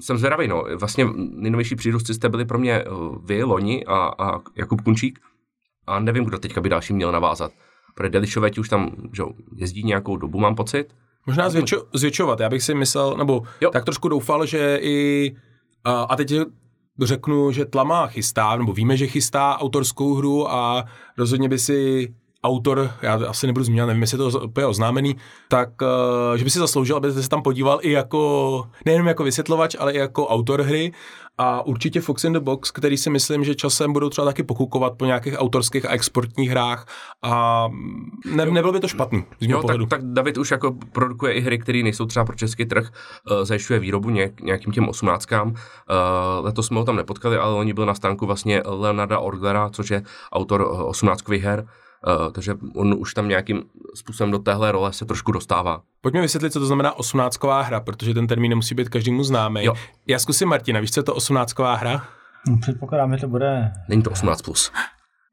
jsem 0.00 0.18
zvědavý, 0.18 0.48
no. 0.48 0.64
Vlastně 0.76 1.06
nejnovější 1.16 1.76
přírůstci 1.76 2.14
jste 2.14 2.28
byli 2.28 2.44
pro 2.44 2.58
mě 2.58 2.84
vy, 3.24 3.42
Loni 3.42 3.84
a, 3.84 4.10
a 4.18 4.40
Jakub 4.56 4.80
Kunčík 4.80 5.20
a 5.86 6.00
nevím, 6.00 6.24
kdo 6.24 6.38
teďka 6.38 6.60
by 6.60 6.68
další 6.68 6.92
měl 6.92 7.12
navázat. 7.12 7.52
Protože 7.94 8.10
Delišové 8.10 8.50
ti 8.50 8.60
už 8.60 8.68
tam 8.68 8.90
že 9.12 9.22
jezdí 9.56 9.82
nějakou 9.82 10.16
dobu, 10.16 10.38
mám 10.38 10.54
pocit. 10.54 10.94
Možná 11.26 11.50
zvětšo, 11.50 11.84
zvětšovat, 11.94 12.40
já 12.40 12.48
bych 12.48 12.62
si 12.62 12.74
myslel, 12.74 13.16
nebo 13.16 13.42
jo. 13.60 13.70
tak 13.70 13.84
trošku 13.84 14.08
doufal, 14.08 14.46
že 14.46 14.78
i, 14.82 15.36
a 15.84 16.16
teď 16.16 16.32
řeknu, 17.02 17.52
že 17.52 17.64
Tlama 17.64 18.06
chystá, 18.06 18.56
nebo 18.56 18.72
víme, 18.72 18.96
že 18.96 19.06
chystá 19.06 19.60
autorskou 19.60 20.14
hru 20.14 20.50
a 20.50 20.84
rozhodně 21.18 21.48
by 21.48 21.58
si 21.58 22.14
autor, 22.44 22.90
já 23.02 23.20
asi 23.28 23.46
nebudu 23.46 23.64
zmínit, 23.64 23.86
nevím, 23.86 24.02
jestli 24.02 24.24
je 24.24 24.30
to 24.30 24.40
úplně 24.40 24.66
oznámený, 24.66 25.16
tak 25.48 25.68
uh, 25.82 26.36
že 26.36 26.44
by 26.44 26.50
si 26.50 26.58
zasloužil, 26.58 26.96
aby 26.96 27.12
se 27.12 27.28
tam 27.28 27.42
podíval 27.42 27.78
i 27.82 27.92
jako, 27.92 28.64
nejenom 28.86 29.06
jako 29.06 29.24
vysvětlovač, 29.24 29.76
ale 29.78 29.92
i 29.92 29.98
jako 29.98 30.26
autor 30.28 30.62
hry. 30.62 30.92
A 31.38 31.66
určitě 31.66 32.00
Fox 32.00 32.24
in 32.24 32.32
the 32.32 32.40
Box, 32.40 32.70
který 32.70 32.96
si 32.96 33.10
myslím, 33.10 33.44
že 33.44 33.54
časem 33.54 33.92
budou 33.92 34.08
třeba 34.08 34.24
taky 34.24 34.42
pokukovat 34.42 34.92
po 34.96 35.04
nějakých 35.04 35.34
autorských 35.38 35.84
a 35.84 35.88
exportních 35.88 36.50
hrách. 36.50 36.86
A 37.22 37.66
ne, 38.32 38.46
nebylo 38.46 38.72
by 38.72 38.80
to 38.80 38.88
špatný 38.88 39.24
z 39.40 39.46
jo, 39.46 39.62
tak, 39.62 39.76
tak, 39.88 40.00
David 40.04 40.38
už 40.38 40.50
jako 40.50 40.76
produkuje 40.92 41.32
i 41.32 41.40
hry, 41.40 41.58
které 41.58 41.82
nejsou 41.82 42.06
třeba 42.06 42.24
pro 42.24 42.36
český 42.36 42.66
trh, 42.66 42.88
uh, 43.30 43.44
zajišťuje 43.44 43.78
výrobu 43.78 44.10
nějak, 44.10 44.40
nějakým 44.40 44.72
těm 44.72 44.88
osmnáctkám. 44.88 45.48
Uh, 45.48 45.54
letos 46.40 46.66
jsme 46.66 46.78
ho 46.78 46.84
tam 46.84 46.96
nepotkali, 46.96 47.36
ale 47.36 47.54
oni 47.54 47.72
byl 47.72 47.86
na 47.86 47.94
stánku 47.94 48.26
vlastně 48.26 48.62
Leonarda 48.64 49.18
Orglera, 49.18 49.70
což 49.70 49.90
je 49.90 50.02
autor 50.32 50.68
osmnáctkových 50.86 51.42
her, 51.42 51.66
Uh, 52.06 52.32
takže 52.32 52.54
on 52.74 52.94
už 52.98 53.14
tam 53.14 53.28
nějakým 53.28 53.62
způsobem 53.94 54.30
do 54.30 54.38
téhle 54.38 54.72
role 54.72 54.92
se 54.92 55.04
trošku 55.04 55.32
dostává. 55.32 55.82
Pojďme 56.00 56.20
vysvětlit, 56.20 56.52
co 56.52 56.60
to 56.60 56.66
znamená 56.66 56.98
osmnáctková 56.98 57.62
hra, 57.62 57.80
protože 57.80 58.14
ten 58.14 58.26
termín 58.26 58.48
nemusí 58.50 58.74
být 58.74 58.88
každému 58.88 59.24
známý. 59.24 59.64
Jo. 59.64 59.74
Já 60.06 60.18
zkusím 60.18 60.48
Martina, 60.48 60.80
víš, 60.80 60.90
co 60.90 61.00
je 61.00 61.04
to 61.04 61.14
osmnáctková 61.14 61.74
hra? 61.74 62.04
No, 62.48 62.58
předpokládám, 62.60 63.14
že 63.14 63.20
to 63.20 63.28
bude... 63.28 63.72
Není 63.88 64.02
to 64.02 64.10
18+. 64.10 64.44
Plus. 64.44 64.72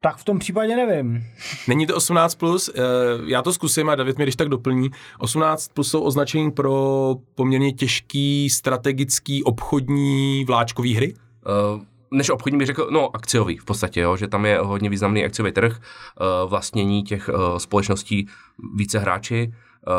Tak 0.00 0.16
v 0.16 0.24
tom 0.24 0.38
případě 0.38 0.76
nevím. 0.76 1.24
Není 1.68 1.86
to 1.86 1.96
18+, 1.96 2.38
plus, 2.38 2.70
eh, 2.74 2.80
já 3.26 3.42
to 3.42 3.52
zkusím 3.52 3.88
a 3.88 3.94
David 3.94 4.18
mi 4.18 4.24
když 4.24 4.36
tak 4.36 4.48
doplní. 4.48 4.90
18 5.18 5.68
plus 5.68 5.90
jsou 5.90 6.00
označení 6.00 6.50
pro 6.50 7.16
poměrně 7.34 7.72
těžký, 7.72 8.50
strategický, 8.50 9.44
obchodní 9.44 10.44
vláčkový 10.44 10.94
hry? 10.94 11.14
Uh, 11.14 11.82
než 12.14 12.30
obchodní 12.30 12.58
bych 12.58 12.66
řekl, 12.66 12.88
no 12.90 13.16
akciový 13.16 13.56
v 13.56 13.64
podstatě, 13.64 14.00
jo, 14.00 14.16
že 14.16 14.28
tam 14.28 14.46
je 14.46 14.58
hodně 14.58 14.90
významný 14.90 15.24
akciový 15.24 15.52
trh, 15.52 15.72
uh, 15.72 16.50
vlastnění 16.50 17.02
těch 17.02 17.28
uh, 17.28 17.56
společností 17.56 18.28
více 18.74 18.98
hráči, 18.98 19.52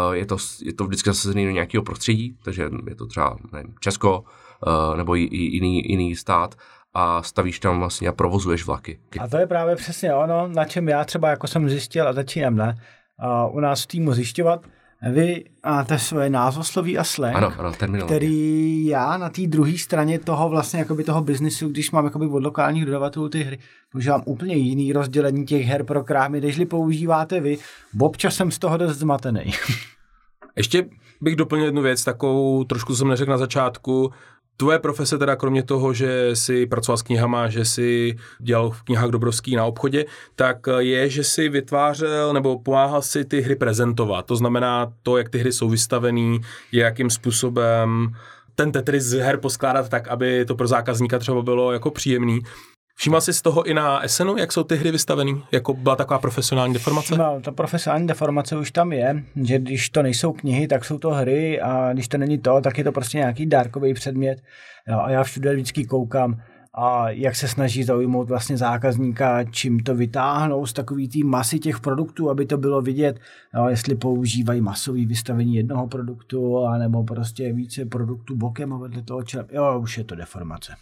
uh, 0.08 0.13
je, 0.13 0.25
to, 0.25 0.38
je 0.65 0.73
to 0.73 0.86
vždycky 0.86 1.10
zasazený 1.10 1.45
do 1.45 1.51
nějakého 1.51 1.84
prostředí, 1.84 2.38
takže 2.43 2.69
je 2.88 2.95
to 2.95 3.06
třeba 3.06 3.38
nevím, 3.54 3.75
Česko 3.80 4.23
nebo 4.95 5.15
i, 5.15 5.23
i 5.23 5.38
jiný, 5.38 5.84
jiný 5.86 6.15
stát 6.15 6.56
a 6.93 7.23
stavíš 7.23 7.60
tam 7.60 7.80
vlastně 7.80 8.08
a 8.08 8.12
provozuješ 8.12 8.65
vlaky. 8.65 8.99
A 9.19 9.28
to 9.28 9.38
je 9.38 9.47
právě 9.47 9.75
přesně 9.75 10.13
ono, 10.13 10.47
na 10.47 10.65
čem 10.65 10.89
já 10.89 11.04
třeba 11.04 11.30
jako 11.30 11.47
jsem 11.47 11.69
zjistil 11.69 12.08
a 12.08 12.13
začínám 12.13 12.56
ne, 12.56 12.75
u 13.51 13.60
nás 13.60 13.84
v 13.84 13.88
týmu 13.88 14.13
zjišťovat, 14.13 14.65
vy 15.11 15.43
máte 15.65 15.99
svoje 15.99 16.29
názvosloví 16.29 16.97
a 16.97 17.03
slang, 17.03 17.35
ano, 17.35 17.53
ano, 17.57 17.71
který 18.05 18.85
já 18.85 19.17
na 19.17 19.29
té 19.29 19.41
druhé 19.47 19.77
straně 19.77 20.19
toho 20.19 20.49
vlastně 20.49 20.79
jakoby 20.79 21.03
toho 21.03 21.21
biznisu, 21.21 21.69
když 21.69 21.91
mám 21.91 22.05
jakoby 22.05 22.25
od 22.25 22.43
lokálních 22.43 22.85
dodavatelů 22.85 23.29
ty 23.29 23.43
hry, 23.43 23.59
používám 23.91 24.21
úplně 24.25 24.55
jiný 24.55 24.93
rozdělení 24.93 25.45
těch 25.45 25.65
her 25.65 25.83
pro 25.83 26.03
krámy, 26.03 26.41
nežli 26.41 26.65
používáte 26.65 27.39
vy. 27.39 27.57
Občas 27.99 28.35
jsem 28.35 28.51
z 28.51 28.59
toho 28.59 28.77
dost 28.77 28.97
zmatený. 28.97 29.51
Ještě 30.55 30.85
bych 31.21 31.35
doplnil 31.35 31.65
jednu 31.65 31.81
věc, 31.81 32.03
takovou 32.03 32.63
trošku 32.63 32.95
jsem 32.95 33.07
neřekl 33.07 33.31
na 33.31 33.37
začátku, 33.37 34.11
Tvoje 34.57 34.79
profese 34.79 35.17
teda 35.17 35.35
kromě 35.35 35.63
toho, 35.63 35.93
že 35.93 36.35
jsi 36.35 36.65
pracoval 36.65 36.97
s 36.97 37.01
knihama, 37.01 37.49
že 37.49 37.65
jsi 37.65 38.15
dělal 38.39 38.69
v 38.69 38.83
knihách 38.83 39.09
Dobrovský 39.09 39.55
na 39.55 39.65
obchodě, 39.65 40.05
tak 40.35 40.57
je, 40.79 41.09
že 41.09 41.23
jsi 41.23 41.49
vytvářel 41.49 42.33
nebo 42.33 42.59
pomáhal 42.59 43.01
si 43.01 43.25
ty 43.25 43.41
hry 43.41 43.55
prezentovat. 43.55 44.25
To 44.25 44.35
znamená 44.35 44.93
to, 45.03 45.17
jak 45.17 45.29
ty 45.29 45.37
hry 45.37 45.53
jsou 45.53 45.69
vystavený, 45.69 46.41
jakým 46.71 47.09
způsobem 47.09 48.15
ten 48.55 48.71
Tetris 48.71 49.03
z 49.03 49.19
her 49.19 49.37
poskládat 49.37 49.89
tak, 49.89 50.07
aby 50.07 50.45
to 50.45 50.55
pro 50.55 50.67
zákazníka 50.67 51.19
třeba 51.19 51.41
bylo 51.41 51.71
jako 51.71 51.91
příjemný. 51.91 52.39
Všímal 52.97 53.21
jsi 53.21 53.34
z 53.34 53.41
toho 53.41 53.63
i 53.63 53.73
na 53.73 54.03
Essenu, 54.03 54.38
jak 54.38 54.51
jsou 54.51 54.63
ty 54.63 54.75
hry 54.75 54.91
vystavený? 54.91 55.43
Jako 55.51 55.73
byla 55.73 55.95
taková 55.95 56.19
profesionální 56.19 56.73
deformace? 56.73 57.05
Všímal, 57.05 57.41
ta 57.41 57.51
profesionální 57.51 58.08
deformace 58.08 58.58
už 58.58 58.71
tam 58.71 58.93
je, 58.93 59.23
že 59.43 59.60
když 59.60 59.89
to 59.89 60.03
nejsou 60.03 60.34
knihy, 60.34 60.67
tak 60.67 60.86
jsou 60.86 60.97
to 60.97 61.10
hry 61.10 61.62
a 61.62 61.93
když 61.93 62.08
to 62.08 62.17
není 62.17 62.38
to, 62.38 62.62
tak 62.62 62.77
je 62.77 62.84
to 62.84 62.91
prostě 62.91 63.17
nějaký 63.17 63.45
dárkový 63.45 63.93
předmět. 63.93 64.41
Jo, 64.88 64.99
a 64.99 65.12
já 65.12 65.23
všude 65.23 65.53
vždycky 65.53 65.86
koukám, 65.86 66.41
a 66.77 67.09
jak 67.09 67.35
se 67.35 67.47
snaží 67.47 67.83
zaujmout 67.83 68.29
vlastně 68.29 68.57
zákazníka, 68.57 69.43
čím 69.43 69.79
to 69.79 69.95
vytáhnou 69.95 70.65
z 70.65 70.73
takový 70.73 71.07
té 71.07 71.19
masy 71.23 71.59
těch 71.59 71.79
produktů, 71.79 72.29
aby 72.29 72.45
to 72.45 72.57
bylo 72.57 72.81
vidět, 72.81 73.19
jo, 73.55 73.67
jestli 73.67 73.95
používají 73.95 74.61
masový 74.61 75.05
vystavení 75.05 75.55
jednoho 75.55 75.88
produktu, 75.88 76.65
anebo 76.65 77.03
prostě 77.03 77.53
více 77.53 77.85
produktů 77.85 78.35
bokem 78.35 78.73
a 78.73 78.77
vedle 78.77 79.01
toho 79.01 79.23
čelem. 79.23 79.47
Jo, 79.51 79.79
už 79.79 79.97
je 79.97 80.03
to 80.03 80.15
deformace. 80.15 80.73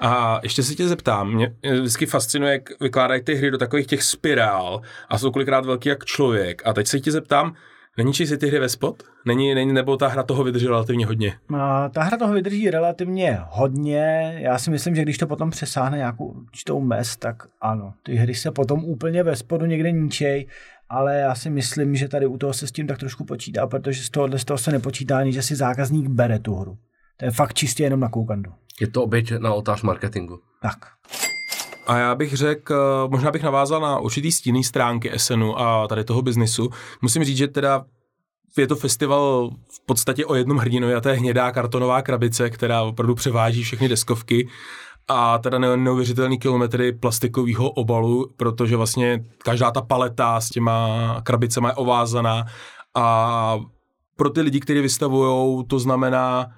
A 0.00 0.40
ještě 0.42 0.62
se 0.62 0.74
tě 0.74 0.88
zeptám, 0.88 1.34
mě 1.34 1.54
vždycky 1.80 2.06
fascinuje, 2.06 2.52
jak 2.52 2.80
vykládají 2.80 3.22
ty 3.22 3.34
hry 3.34 3.50
do 3.50 3.58
takových 3.58 3.86
těch 3.86 4.02
spirál 4.02 4.80
a 5.08 5.18
jsou 5.18 5.30
kolikrát 5.30 5.66
velký 5.66 5.88
jak 5.88 6.04
člověk. 6.04 6.62
A 6.66 6.72
teď 6.72 6.86
se 6.86 7.00
tě 7.00 7.12
zeptám, 7.12 7.54
Není 7.98 8.14
si 8.14 8.38
ty 8.38 8.46
hry 8.46 8.58
ve 8.58 8.68
spot? 8.68 9.02
Není, 9.26 9.54
není, 9.54 9.72
nebo 9.72 9.96
ta 9.96 10.08
hra 10.08 10.22
toho 10.22 10.44
vydrží 10.44 10.66
relativně 10.66 11.06
hodně? 11.06 11.34
A, 11.58 11.88
ta 11.88 12.02
hra 12.02 12.16
toho 12.16 12.32
vydrží 12.34 12.70
relativně 12.70 13.38
hodně. 13.48 14.34
Já 14.38 14.58
si 14.58 14.70
myslím, 14.70 14.94
že 14.94 15.02
když 15.02 15.18
to 15.18 15.26
potom 15.26 15.50
přesáhne 15.50 15.98
nějakou 15.98 16.26
určitou 16.26 16.80
mez, 16.80 17.16
tak 17.16 17.46
ano, 17.60 17.94
ty 18.02 18.14
hry 18.14 18.34
se 18.34 18.50
potom 18.50 18.84
úplně 18.84 19.22
ve 19.22 19.36
spodu 19.36 19.66
někde 19.66 19.92
ničej, 19.92 20.46
ale 20.88 21.18
já 21.18 21.34
si 21.34 21.50
myslím, 21.50 21.94
že 21.94 22.08
tady 22.08 22.26
u 22.26 22.38
toho 22.38 22.52
se 22.52 22.66
s 22.66 22.72
tím 22.72 22.86
tak 22.86 22.98
trošku 22.98 23.24
počítá, 23.24 23.66
protože 23.66 24.02
z 24.02 24.10
tohohle 24.10 24.38
z 24.38 24.44
toho 24.44 24.58
se 24.58 24.72
nepočítá 24.72 25.18
ani, 25.18 25.32
že 25.32 25.42
si 25.42 25.56
zákazník 25.56 26.08
bere 26.08 26.38
tu 26.38 26.54
hru. 26.54 26.78
To 27.16 27.24
je 27.24 27.30
fakt 27.30 27.54
čistě 27.54 27.82
jenom 27.82 28.00
na 28.00 28.08
koukandu. 28.08 28.52
Je 28.80 28.86
to 28.86 29.02
oběť 29.02 29.32
na 29.38 29.54
otář 29.54 29.82
marketingu. 29.82 30.40
Tak. 30.62 30.78
A 31.86 31.98
já 31.98 32.14
bych 32.14 32.36
řekl, 32.36 32.74
eh, 32.74 33.08
možná 33.08 33.30
bych 33.30 33.42
navázal 33.42 33.80
na 33.80 33.98
určitý 33.98 34.32
stíný 34.32 34.64
stránky 34.64 35.10
SNu 35.16 35.60
a 35.60 35.88
tady 35.88 36.04
toho 36.04 36.22
biznisu. 36.22 36.70
Musím 37.02 37.24
říct, 37.24 37.36
že 37.36 37.48
teda 37.48 37.84
je 38.58 38.66
to 38.66 38.76
festival 38.76 39.50
v 39.68 39.86
podstatě 39.86 40.26
o 40.26 40.34
jednom 40.34 40.58
hrdinovi 40.58 40.94
a 40.94 41.00
to 41.00 41.08
je 41.08 41.14
hnědá 41.14 41.52
kartonová 41.52 42.02
krabice, 42.02 42.50
která 42.50 42.82
opravdu 42.82 43.14
převáží 43.14 43.62
všechny 43.62 43.88
deskovky 43.88 44.48
a 45.08 45.38
teda 45.38 45.58
neuvěřitelný 45.58 46.38
kilometry 46.38 46.92
plastikového 46.92 47.70
obalu, 47.70 48.30
protože 48.36 48.76
vlastně 48.76 49.24
každá 49.38 49.70
ta 49.70 49.80
paleta 49.80 50.40
s 50.40 50.48
těma 50.48 51.20
krabicema 51.22 51.68
je 51.68 51.74
ovázaná 51.74 52.44
a 52.94 53.58
pro 54.16 54.30
ty 54.30 54.40
lidi, 54.40 54.60
kteří 54.60 54.80
vystavují, 54.80 55.64
to 55.66 55.78
znamená 55.78 56.52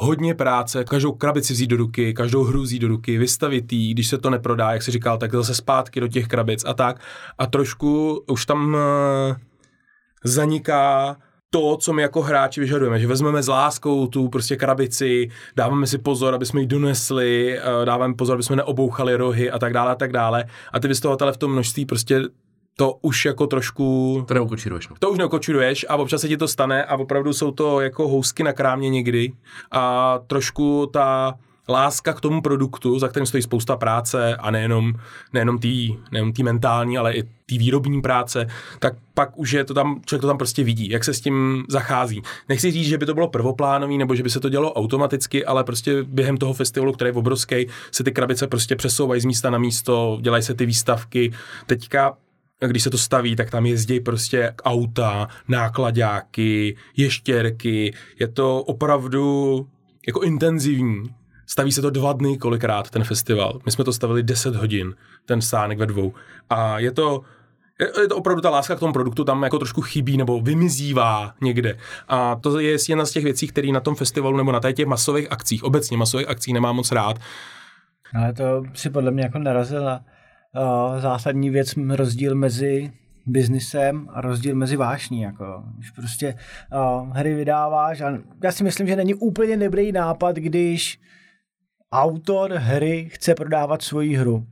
hodně 0.00 0.34
práce, 0.34 0.84
každou 0.84 1.12
krabici 1.12 1.52
vzít 1.52 1.66
do 1.66 1.76
ruky, 1.76 2.14
každou 2.14 2.44
hru 2.44 2.62
vzít 2.62 2.78
do 2.78 2.88
ruky, 2.88 3.18
vystavit 3.18 3.72
jí, 3.72 3.94
když 3.94 4.08
se 4.08 4.18
to 4.18 4.30
neprodá, 4.30 4.72
jak 4.72 4.82
si 4.82 4.90
říkal, 4.90 5.18
tak 5.18 5.32
zase 5.32 5.54
zpátky 5.54 6.00
do 6.00 6.08
těch 6.08 6.26
krabic 6.28 6.64
a 6.66 6.74
tak. 6.74 7.00
A 7.38 7.46
trošku 7.46 8.20
už 8.26 8.46
tam 8.46 8.74
uh, 8.74 9.36
zaniká 10.24 11.16
to, 11.50 11.76
co 11.76 11.92
my 11.92 12.02
jako 12.02 12.22
hráči 12.22 12.60
vyžadujeme, 12.60 13.00
že 13.00 13.06
vezmeme 13.06 13.42
s 13.42 13.48
láskou 13.48 14.06
tu 14.06 14.28
prostě 14.28 14.56
krabici, 14.56 15.28
dáváme 15.56 15.86
si 15.86 15.98
pozor, 15.98 16.34
aby 16.34 16.46
jsme 16.46 16.60
ji 16.60 16.66
donesli, 16.66 17.58
uh, 17.58 17.84
dáváme 17.84 18.14
pozor, 18.14 18.34
aby 18.34 18.42
jsme 18.42 18.56
neobouchali 18.56 19.16
rohy 19.16 19.50
a 19.50 19.58
tak 19.58 19.72
dále 19.72 19.92
a 19.92 19.94
tak 19.94 20.12
dále. 20.12 20.44
A 20.72 20.80
ty 20.80 20.88
vystavatele 20.88 21.32
v 21.32 21.36
tom 21.36 21.52
množství 21.52 21.86
prostě 21.86 22.22
to 22.78 22.98
už 23.02 23.24
jako 23.24 23.46
trošku... 23.46 24.24
To 24.28 24.34
neukočíruješ. 24.34 24.88
No. 24.88 24.96
To 24.98 25.10
už 25.10 25.18
neukočíruješ 25.18 25.86
a 25.88 25.96
občas 25.96 26.20
se 26.20 26.28
ti 26.28 26.36
to 26.36 26.48
stane 26.48 26.84
a 26.84 26.96
opravdu 26.96 27.32
jsou 27.32 27.50
to 27.50 27.80
jako 27.80 28.08
housky 28.08 28.42
na 28.42 28.52
krámě 28.52 28.90
někdy 28.90 29.32
a 29.70 30.18
trošku 30.26 30.90
ta 30.92 31.34
láska 31.68 32.12
k 32.12 32.20
tomu 32.20 32.42
produktu, 32.42 32.98
za 32.98 33.08
kterým 33.08 33.26
stojí 33.26 33.42
spousta 33.42 33.76
práce 33.76 34.36
a 34.36 34.50
nejenom, 34.50 34.94
nejenom 35.32 35.58
tý, 35.58 35.96
nejenom 36.12 36.32
tý 36.32 36.42
mentální, 36.42 36.98
ale 36.98 37.12
i 37.12 37.22
tý 37.46 37.58
výrobní 37.58 38.02
práce, 38.02 38.46
tak 38.78 38.94
pak 39.14 39.38
už 39.38 39.52
je 39.52 39.64
to 39.64 39.74
tam, 39.74 40.00
člověk 40.06 40.20
to 40.20 40.26
tam 40.26 40.38
prostě 40.38 40.64
vidí, 40.64 40.90
jak 40.90 41.04
se 41.04 41.14
s 41.14 41.20
tím 41.20 41.64
zachází. 41.68 42.22
Nechci 42.48 42.70
říct, 42.70 42.86
že 42.86 42.98
by 42.98 43.06
to 43.06 43.14
bylo 43.14 43.28
prvoplánový, 43.28 43.98
nebo 43.98 44.14
že 44.14 44.22
by 44.22 44.30
se 44.30 44.40
to 44.40 44.48
dělo 44.48 44.72
automaticky, 44.72 45.44
ale 45.44 45.64
prostě 45.64 46.02
během 46.02 46.36
toho 46.36 46.52
festivalu, 46.52 46.92
který 46.92 47.08
je 47.08 47.12
obrovský, 47.12 47.66
se 47.90 48.04
ty 48.04 48.12
krabice 48.12 48.46
prostě 48.46 48.76
přesouvají 48.76 49.20
z 49.20 49.24
místa 49.24 49.50
na 49.50 49.58
místo, 49.58 50.18
dělají 50.20 50.42
se 50.42 50.54
ty 50.54 50.66
výstavky. 50.66 51.32
Teďka 51.66 52.16
když 52.66 52.82
se 52.82 52.90
to 52.90 52.98
staví, 52.98 53.36
tak 53.36 53.50
tam 53.50 53.66
jezdí 53.66 54.00
prostě 54.00 54.54
auta, 54.64 55.28
nákladáky, 55.48 56.76
ještěrky. 56.96 57.94
Je 58.20 58.28
to 58.28 58.62
opravdu 58.62 59.66
jako 60.06 60.20
intenzivní. 60.20 61.14
Staví 61.46 61.72
se 61.72 61.82
to 61.82 61.90
dva 61.90 62.12
dny 62.12 62.38
kolikrát, 62.38 62.90
ten 62.90 63.04
festival. 63.04 63.60
My 63.66 63.72
jsme 63.72 63.84
to 63.84 63.92
stavili 63.92 64.22
10 64.22 64.56
hodin, 64.56 64.94
ten 65.26 65.40
stánek 65.40 65.78
ve 65.78 65.86
dvou. 65.86 66.14
A 66.50 66.78
je 66.78 66.92
to, 66.92 67.22
je 68.00 68.08
to 68.08 68.16
opravdu 68.16 68.42
ta 68.42 68.50
láska 68.50 68.76
k 68.76 68.78
tomu 68.78 68.92
produktu 68.92 69.24
tam 69.24 69.42
jako 69.42 69.58
trošku 69.58 69.80
chybí 69.80 70.16
nebo 70.16 70.40
vymizívá 70.40 71.34
někde. 71.40 71.78
A 72.08 72.36
to 72.36 72.58
je 72.58 72.76
jedna 72.88 73.06
z 73.06 73.10
těch 73.10 73.24
věcí, 73.24 73.46
které 73.46 73.72
na 73.72 73.80
tom 73.80 73.94
festivalu 73.94 74.36
nebo 74.36 74.52
na 74.52 74.72
těch 74.72 74.86
masových 74.86 75.32
akcích, 75.32 75.64
obecně 75.64 75.96
masových 75.96 76.28
akcí 76.28 76.52
nemám 76.52 76.76
moc 76.76 76.92
rád. 76.92 77.18
Ale 78.14 78.32
to 78.32 78.62
si 78.74 78.90
podle 78.90 79.10
mě 79.10 79.22
jako 79.22 79.38
narazila 79.38 80.00
zásadní 80.98 81.50
věc, 81.50 81.74
rozdíl 81.88 82.34
mezi 82.34 82.92
biznisem 83.26 84.08
a 84.12 84.20
rozdíl 84.20 84.54
mezi 84.54 84.76
vášní. 84.76 85.20
Jako. 85.20 85.64
Když 85.76 85.90
prostě 85.90 86.34
uh, 86.72 87.16
hry 87.16 87.34
vydáváš 87.34 88.00
a 88.00 88.18
já 88.44 88.52
si 88.52 88.64
myslím, 88.64 88.86
že 88.86 88.96
není 88.96 89.14
úplně 89.14 89.56
dobrý 89.56 89.92
nápad, 89.92 90.36
když 90.36 91.00
autor 91.92 92.52
hry 92.52 93.08
chce 93.12 93.34
prodávat 93.34 93.82
svoji 93.82 94.16
hru 94.16 94.46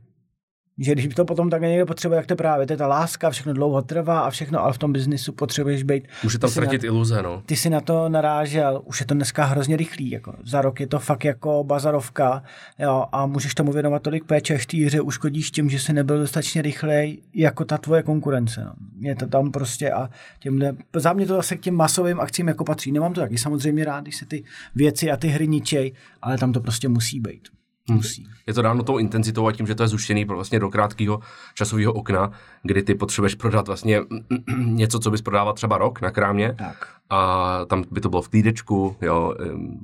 že 0.79 0.91
když 0.91 1.15
to 1.15 1.25
potom 1.25 1.49
tak 1.49 1.61
někdo 1.61 1.85
potřebuje, 1.85 2.17
jak 2.17 2.25
to 2.25 2.35
právě, 2.35 2.67
to 2.67 2.73
je 2.73 2.77
ta 2.77 2.87
láska, 2.87 3.29
všechno 3.29 3.53
dlouho 3.53 3.81
trvá 3.81 4.19
a 4.19 4.29
všechno, 4.29 4.63
ale 4.63 4.73
v 4.73 4.77
tom 4.77 4.93
biznisu 4.93 5.31
potřebuješ 5.31 5.83
být. 5.83 6.07
Může 6.23 6.39
tam 6.39 6.49
ztratit 6.49 6.83
iluze, 6.83 7.21
no. 7.21 7.43
Ty 7.45 7.55
si 7.55 7.69
na 7.69 7.81
to 7.81 8.09
narážel, 8.09 8.81
už 8.85 8.99
je 8.99 9.05
to 9.05 9.13
dneska 9.13 9.45
hrozně 9.45 9.77
rychlý, 9.77 10.11
jako 10.11 10.33
za 10.45 10.61
rok 10.61 10.79
je 10.79 10.87
to 10.87 10.99
fakt 10.99 11.25
jako 11.25 11.63
bazarovka, 11.63 12.43
jo, 12.79 13.05
a 13.11 13.25
můžeš 13.25 13.55
tomu 13.55 13.71
věnovat 13.71 14.01
tolik 14.01 14.23
péče, 14.23 14.55
až 14.55 14.65
ty 14.65 14.83
hře 14.85 15.01
uškodíš 15.01 15.51
tím, 15.51 15.69
že 15.69 15.79
jsi 15.79 15.93
nebyl 15.93 16.19
dostatečně 16.19 16.61
rychlej 16.61 17.21
jako 17.33 17.65
ta 17.65 17.77
tvoje 17.77 18.03
konkurence. 18.03 18.63
No. 18.65 18.73
Je 18.99 19.15
to 19.15 19.27
tam 19.27 19.51
prostě 19.51 19.91
a 19.91 20.09
těmhle, 20.39 20.73
za 20.95 21.13
mě 21.13 21.25
to 21.25 21.35
zase 21.35 21.57
k 21.57 21.61
těm 21.61 21.75
masovým 21.75 22.19
akcím 22.19 22.47
jako 22.47 22.63
patří. 22.63 22.91
Nemám 22.91 23.13
to 23.13 23.21
taky 23.21 23.37
samozřejmě 23.37 23.85
rád, 23.85 24.01
když 24.01 24.15
se 24.15 24.25
ty 24.25 24.43
věci 24.75 25.11
a 25.11 25.17
ty 25.17 25.27
hry 25.27 25.47
ničej, 25.47 25.93
ale 26.21 26.37
tam 26.37 26.53
to 26.53 26.61
prostě 26.61 26.89
musí 26.89 27.19
být. 27.19 27.56
Musí. 27.89 28.27
Je 28.47 28.53
to 28.53 28.61
dáno 28.61 28.83
tou 28.83 28.97
intenzitou 28.97 29.47
a 29.47 29.51
tím, 29.51 29.67
že 29.67 29.75
to 29.75 29.83
je 29.83 29.87
zuštěný 29.87 30.25
vlastně 30.25 30.59
do 30.59 30.69
krátkého 30.69 31.19
časového 31.53 31.93
okna, 31.93 32.31
kdy 32.63 32.83
ty 32.83 32.95
potřebuješ 32.95 33.35
prodat 33.35 33.67
vlastně 33.67 34.01
něco, 34.57 34.99
co 34.99 35.11
bys 35.11 35.21
prodával 35.21 35.53
třeba 35.53 35.77
rok 35.77 36.01
na 36.01 36.11
krámě. 36.11 36.55
Tak. 36.57 36.87
A 37.09 37.59
tam 37.65 37.83
by 37.91 38.01
to 38.01 38.09
bylo 38.09 38.21
v 38.21 38.29
klídečku, 38.29 38.95
jo, 39.01 39.33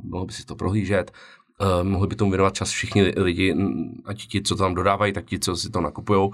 mohl 0.04 0.26
by 0.26 0.34
si 0.34 0.46
to 0.46 0.56
prohlížet, 0.56 1.12
Uh, 1.62 1.88
mohli 1.88 2.08
by 2.08 2.16
tomu 2.16 2.32
věnovat 2.32 2.54
čas 2.54 2.70
všichni 2.70 3.13
lidi, 3.18 3.56
ať 4.06 4.28
ti, 4.28 4.42
co 4.42 4.56
tam 4.56 4.76
dodávají, 4.76 5.13
tak 5.13 5.26
ti, 5.26 5.39
co 5.39 5.56
si 5.56 5.70
to 5.70 5.82
nakupují, 5.82 6.20
uh, 6.20 6.34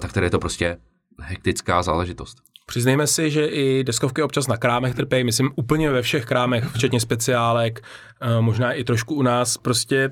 tak 0.00 0.12
tady 0.12 0.26
je 0.26 0.30
to 0.30 0.38
prostě 0.38 0.78
hektická 1.20 1.82
záležitost. 1.82 2.38
Přiznejme 2.66 3.06
si, 3.06 3.30
že 3.30 3.46
i 3.46 3.84
deskovky 3.84 4.22
občas 4.22 4.46
na 4.46 4.56
krámech 4.56 4.94
trpějí, 4.94 5.24
myslím 5.24 5.50
úplně 5.54 5.90
ve 5.90 6.02
všech 6.02 6.24
krámech, 6.24 6.64
včetně 6.64 7.00
speciálek, 7.00 7.82
uh, 8.22 8.42
možná 8.42 8.72
i 8.72 8.84
trošku 8.84 9.14
u 9.14 9.22
nás, 9.22 9.56
prostě 9.56 10.10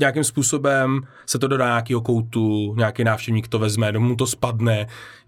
nějakým 0.00 0.24
způsobem 0.24 1.00
se 1.26 1.38
to 1.38 1.48
dodá 1.48 1.66
nějakého 1.66 2.00
koutu, 2.00 2.74
nějaký 2.76 3.04
návštěvník 3.04 3.48
to 3.48 3.58
vezme, 3.58 3.92
domů 3.92 4.16
to 4.16 4.26
spadne, 4.26 4.86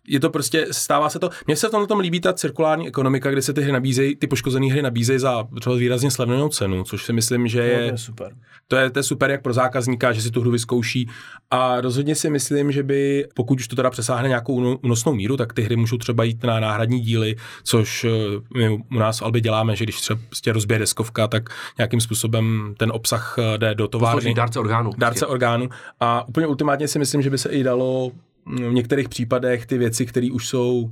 je 0.08 0.20
to 0.20 0.30
prostě, 0.30 0.66
stává 0.70 1.10
se 1.10 1.18
to, 1.18 1.30
mně 1.46 1.56
se 1.56 1.68
v 1.68 1.86
tom 1.86 2.00
líbí 2.00 2.20
ta 2.20 2.32
cirkulární 2.32 2.88
ekonomika, 2.88 3.30
kde 3.30 3.42
se 3.42 3.52
ty 3.52 3.62
hry 3.62 3.72
nabízejí, 3.72 4.16
ty 4.16 4.26
poškozené 4.26 4.66
hry 4.66 4.82
nabízejí 4.82 5.18
za 5.18 5.48
třeba 5.60 5.76
výrazně 5.76 6.10
slevnou 6.10 6.48
cenu, 6.48 6.84
což 6.84 7.04
si 7.04 7.12
myslím, 7.12 7.48
že 7.48 7.60
je, 7.60 7.78
to 7.78 7.92
je 7.92 7.98
super. 7.98 8.32
To 8.68 8.76
je, 8.76 8.90
to 8.90 8.98
je 8.98 9.02
super 9.02 9.30
jak 9.30 9.42
pro 9.42 9.52
zákazníka, 9.52 10.12
že 10.12 10.22
si 10.22 10.30
tu 10.30 10.40
hru 10.40 10.50
vyzkouší 10.50 11.08
a 11.50 11.80
rozhodně 11.80 12.14
si 12.14 12.30
myslím, 12.30 12.72
že 12.72 12.82
by, 12.82 13.26
pokud 13.34 13.60
už 13.60 13.68
to 13.68 13.76
teda 13.76 13.90
přesáhne 13.90 14.28
nějakou 14.28 14.78
unosnou 14.82 15.14
míru, 15.14 15.36
tak 15.36 15.52
ty 15.52 15.62
hry 15.62 15.76
můžou 15.76 15.96
třeba 15.96 16.24
jít 16.24 16.44
na 16.44 16.60
náhradní 16.60 17.00
díly, 17.00 17.36
což 17.62 18.04
eh, 18.04 18.10
my 18.58 18.82
u 18.90 18.98
nás 18.98 19.20
v 19.20 19.22
Albi 19.22 19.40
děláme, 19.40 19.76
že 19.76 19.84
když 19.84 20.00
třeba 20.00 20.20
prostě 20.26 20.52
rozbije 20.52 20.78
deskovka, 20.78 21.28
tak 21.28 21.48
nějakým 21.78 22.00
způsobem 22.00 22.74
ten 22.76 22.92
obsah 22.92 23.36
eh, 23.38 23.58
jde 23.58 23.74
do 23.74 23.88
továrny. 23.88 24.34
Dárce 24.34 24.58
orgánu. 24.58 24.90
Dárce 24.98 25.26
orgánu. 25.26 25.68
A 26.00 26.28
úplně 26.28 26.46
ultimátně 26.46 26.88
si 26.88 26.98
myslím, 26.98 27.22
že 27.22 27.30
by 27.30 27.38
se 27.38 27.48
i 27.48 27.62
dalo 27.62 28.12
v 28.50 28.72
některých 28.72 29.08
případech 29.08 29.66
ty 29.66 29.78
věci, 29.78 30.06
které 30.06 30.28
už 30.32 30.48
jsou 30.48 30.90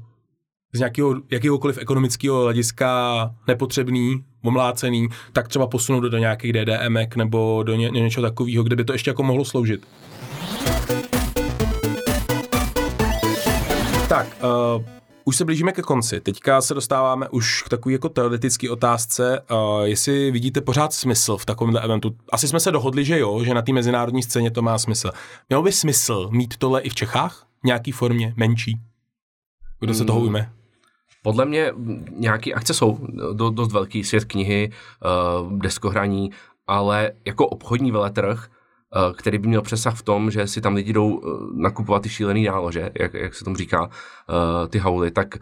z 0.72 0.78
nějakého, 0.78 1.14
jakéhokoliv 1.30 1.78
ekonomického 1.78 2.42
hlediska 2.42 3.30
nepotřebný, 3.46 4.24
omlácený, 4.44 5.08
tak 5.32 5.48
třeba 5.48 5.66
posunout 5.66 6.00
do, 6.00 6.08
do 6.08 6.18
nějakých 6.18 6.52
DDMek 6.52 7.16
nebo 7.16 7.62
do 7.62 7.74
ně, 7.74 7.90
něčeho 7.90 8.22
takového, 8.22 8.64
kde 8.64 8.76
by 8.76 8.84
to 8.84 8.92
ještě 8.92 9.10
jako 9.10 9.22
mohlo 9.22 9.44
sloužit. 9.44 9.86
Tak, 14.08 14.26
uh, 14.76 14.84
už 15.24 15.36
se 15.36 15.44
blížíme 15.44 15.72
ke 15.72 15.82
konci. 15.82 16.20
Teďka 16.20 16.60
se 16.60 16.74
dostáváme 16.74 17.28
už 17.28 17.62
k 17.62 17.68
takové 17.68 17.92
jako 17.92 18.08
teoretické 18.08 18.70
otázce, 18.70 19.40
uh, 19.50 19.82
jestli 19.82 20.30
vidíte 20.30 20.60
pořád 20.60 20.92
smysl 20.92 21.36
v 21.36 21.44
takovémhle 21.44 21.80
eventu. 21.80 22.16
Asi 22.32 22.48
jsme 22.48 22.60
se 22.60 22.70
dohodli, 22.70 23.04
že 23.04 23.18
jo, 23.18 23.44
že 23.44 23.54
na 23.54 23.62
té 23.62 23.72
mezinárodní 23.72 24.22
scéně 24.22 24.50
to 24.50 24.62
má 24.62 24.78
smysl. 24.78 25.10
Mělo 25.48 25.62
by 25.62 25.72
smysl 25.72 26.28
mít 26.32 26.56
tohle 26.56 26.80
i 26.80 26.88
v 26.90 26.94
Čechách? 26.94 27.47
Nějaký 27.64 27.92
formě, 27.92 28.34
menší? 28.36 28.80
Kdo 29.80 29.94
se 29.94 30.04
toho 30.04 30.18
hmm. 30.18 30.28
ujme? 30.28 30.52
Podle 31.22 31.44
mě 31.44 31.72
nějaké 32.10 32.52
akce 32.52 32.74
jsou 32.74 33.06
do, 33.32 33.50
dost 33.50 33.72
velký, 33.72 34.04
svět 34.04 34.24
knihy, 34.24 34.70
uh, 35.42 35.58
deskohraní, 35.58 36.30
ale 36.66 37.12
jako 37.24 37.48
obchodní 37.48 37.90
veletrh 37.90 38.48
Eh, 38.96 39.12
který 39.16 39.38
by 39.38 39.48
měl 39.48 39.62
přesah 39.62 39.98
v 39.98 40.02
tom, 40.02 40.30
že 40.30 40.46
si 40.46 40.60
tam 40.60 40.74
lidi 40.74 40.92
jdou 40.92 41.20
eh, 41.20 41.28
nakupovat 41.54 42.02
ty 42.02 42.08
šílený 42.08 42.44
nálože, 42.44 42.90
jak, 43.00 43.14
jak 43.14 43.34
se 43.34 43.44
tomu 43.44 43.56
říká, 43.56 43.90
eh, 43.90 44.68
ty 44.68 44.78
hauly, 44.78 45.10
tak 45.10 45.38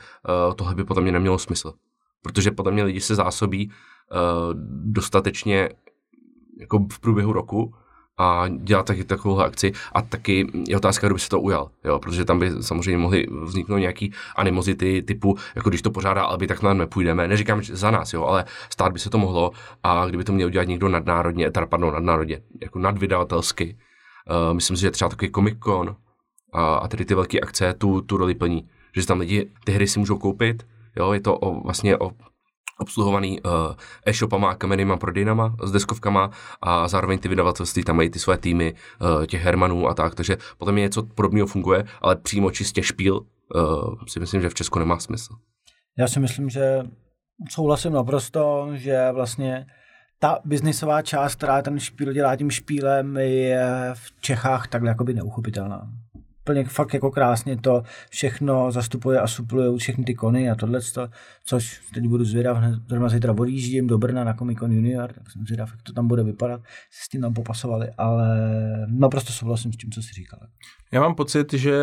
tohle 0.57 0.75
by 0.75 0.85
podle 0.85 1.03
mě 1.03 1.13
nemělo 1.13 1.39
smysl. 1.39 1.73
Protože 2.23 2.51
podle 2.51 2.73
mě 2.73 2.83
lidi 2.85 3.01
se 3.01 3.15
zásobí 3.15 3.71
dostatečně 4.85 5.69
jako 6.61 6.87
v 6.93 7.01
průběhu 7.01 7.33
roku 7.33 7.75
a 8.19 8.49
dělat 8.49 8.87
taky 8.87 9.05
takovou 9.05 9.41
akci. 9.41 9.73
A 9.93 10.03
taky 10.03 10.47
je 10.69 10.77
otázka, 10.77 11.07
kdo 11.07 11.15
by 11.15 11.21
se 11.21 11.29
to 11.29 11.41
ujal, 11.41 11.71
jo, 11.85 11.99
protože 11.99 12.25
tam 12.25 12.39
by 12.39 12.51
samozřejmě 12.61 12.99
mohly 12.99 13.27
vzniknout 13.43 13.79
nějaký 13.79 14.13
animozity 14.37 15.03
typu, 15.03 15.37
jako 15.55 15.69
když 15.69 15.83
to 15.83 15.91
pořádá 15.91 16.25
Albi, 16.25 16.47
tak 16.47 16.63
nám 16.63 16.79
nepůjdeme, 16.79 17.29
neříkám 17.29 17.63
že 17.63 17.77
za 17.77 17.91
nás, 17.91 18.13
jo, 18.13 18.25
ale 18.25 18.45
stát 18.71 18.93
by 18.93 18.99
se 18.99 19.11
to 19.11 19.19
mohlo. 19.19 19.51
A 19.83 20.07
kdyby 20.07 20.25
to 20.25 20.33
měl 20.33 20.49
udělat 20.49 20.69
někdo 20.69 20.89
nadnárodně, 20.89 21.51
teda 21.51 21.67
pardon, 21.67 21.95
nadnárodně, 21.95 22.41
jako 22.63 22.79
nadvydavatelsky, 22.79 23.77
uh, 24.31 24.55
myslím 24.55 24.77
si, 24.77 24.81
že 24.81 24.91
třeba 24.91 25.09
takový 25.09 25.33
Comic 25.33 25.59
Con 25.65 25.97
a, 26.53 26.75
a 26.75 26.89
tedy 26.89 27.05
ty 27.05 27.15
velké 27.15 27.41
akce 27.41 27.75
tu, 27.75 28.01
tu 28.01 28.17
roli 28.17 28.35
plní, 28.35 28.69
že 28.97 29.07
tam 29.07 29.21
lidi 29.21 29.51
ty 29.65 29.73
hry 29.73 29.87
si 29.87 29.99
můžou 29.99 30.19
koupit, 30.19 30.67
jo, 30.97 31.13
je 31.13 31.21
to 31.21 31.39
o, 31.39 31.61
vlastně 31.61 31.99
o 31.99 32.11
obsluhovaný 32.79 33.41
uh, 33.41 33.51
e-shopama, 34.07 34.55
kamennýma 34.55 34.97
prodejnama 34.97 35.57
s 35.63 35.73
deskovkama 35.73 36.31
a 36.63 36.89
zároveň 36.89 37.19
ty 37.19 37.29
vydavatelství 37.29 37.85
tam 37.85 37.97
mají 37.97 38.11
ty 38.11 38.19
své 38.19 38.39
týmy 38.39 38.75
uh, 38.75 39.27
těch 39.27 39.43
hermanů 39.43 39.89
a 39.89 39.95
tak, 39.95 40.15
takže 40.15 40.37
potom 40.59 40.75
mě 40.75 40.83
něco 40.83 41.03
podobného 41.03 41.47
funguje, 41.47 41.85
ale 42.01 42.17
přímo 42.17 42.51
čistě 42.51 42.83
špíl 42.83 43.21
uh, 43.55 43.95
si 44.09 44.21
myslím, 44.21 44.43
že 44.43 44.49
v 44.49 44.55
Česku 44.55 44.79
nemá 44.79 44.99
smysl. 44.99 45.35
Já 45.99 46.09
si 46.09 46.21
myslím, 46.21 46.51
že 46.51 46.83
souhlasím 47.51 47.93
naprosto, 47.93 48.69
že 48.73 49.13
vlastně 49.13 49.67
ta 50.19 50.39
biznisová 50.45 51.03
část, 51.03 51.35
která 51.35 51.63
ten 51.63 51.79
špíl 51.79 52.13
dělá 52.13 52.37
tím 52.37 52.51
špílem, 52.51 53.17
je 53.17 53.91
v 53.95 54.21
Čechách 54.21 54.69
takhle 54.69 54.91
jakoby 54.91 55.15
neuchopitelná 55.15 55.89
úplně 56.47 56.65
fakt 56.65 56.95
jako 56.95 57.11
krásně 57.11 57.57
to 57.57 57.83
všechno 58.11 58.73
zastupuje 58.73 59.21
a 59.21 59.27
supluje 59.27 59.79
všechny 59.79 60.05
ty 60.05 60.15
kony 60.15 60.51
a 60.51 60.55
tohle, 60.55 60.81
což 61.45 61.81
teď 61.95 62.05
budu 62.05 62.25
zvědav, 62.25 62.59
zrovna 62.89 63.09
zítra 63.09 63.35
odjíždím 63.39 63.87
do 63.87 63.99
Brna 63.99 64.25
na 64.25 64.35
Comic 64.35 64.59
Con 64.59 64.73
Junior, 64.73 65.13
tak 65.13 65.31
jsem 65.31 65.47
zvědav, 65.47 65.71
jak 65.71 65.83
to 65.83 65.93
tam 65.93 66.09
bude 66.09 66.23
vypadat, 66.23 66.61
s 66.91 67.09
tím 67.09 67.21
tam 67.21 67.35
popasovali, 67.35 67.89
ale 67.99 68.39
naprosto 68.87 69.33
souhlasím 69.33 69.73
s 69.73 69.77
tím, 69.77 69.91
co 69.91 70.03
si 70.03 70.13
říkal. 70.13 70.41
Já 70.93 71.01
mám 71.01 71.15
pocit, 71.15 71.53
že 71.53 71.77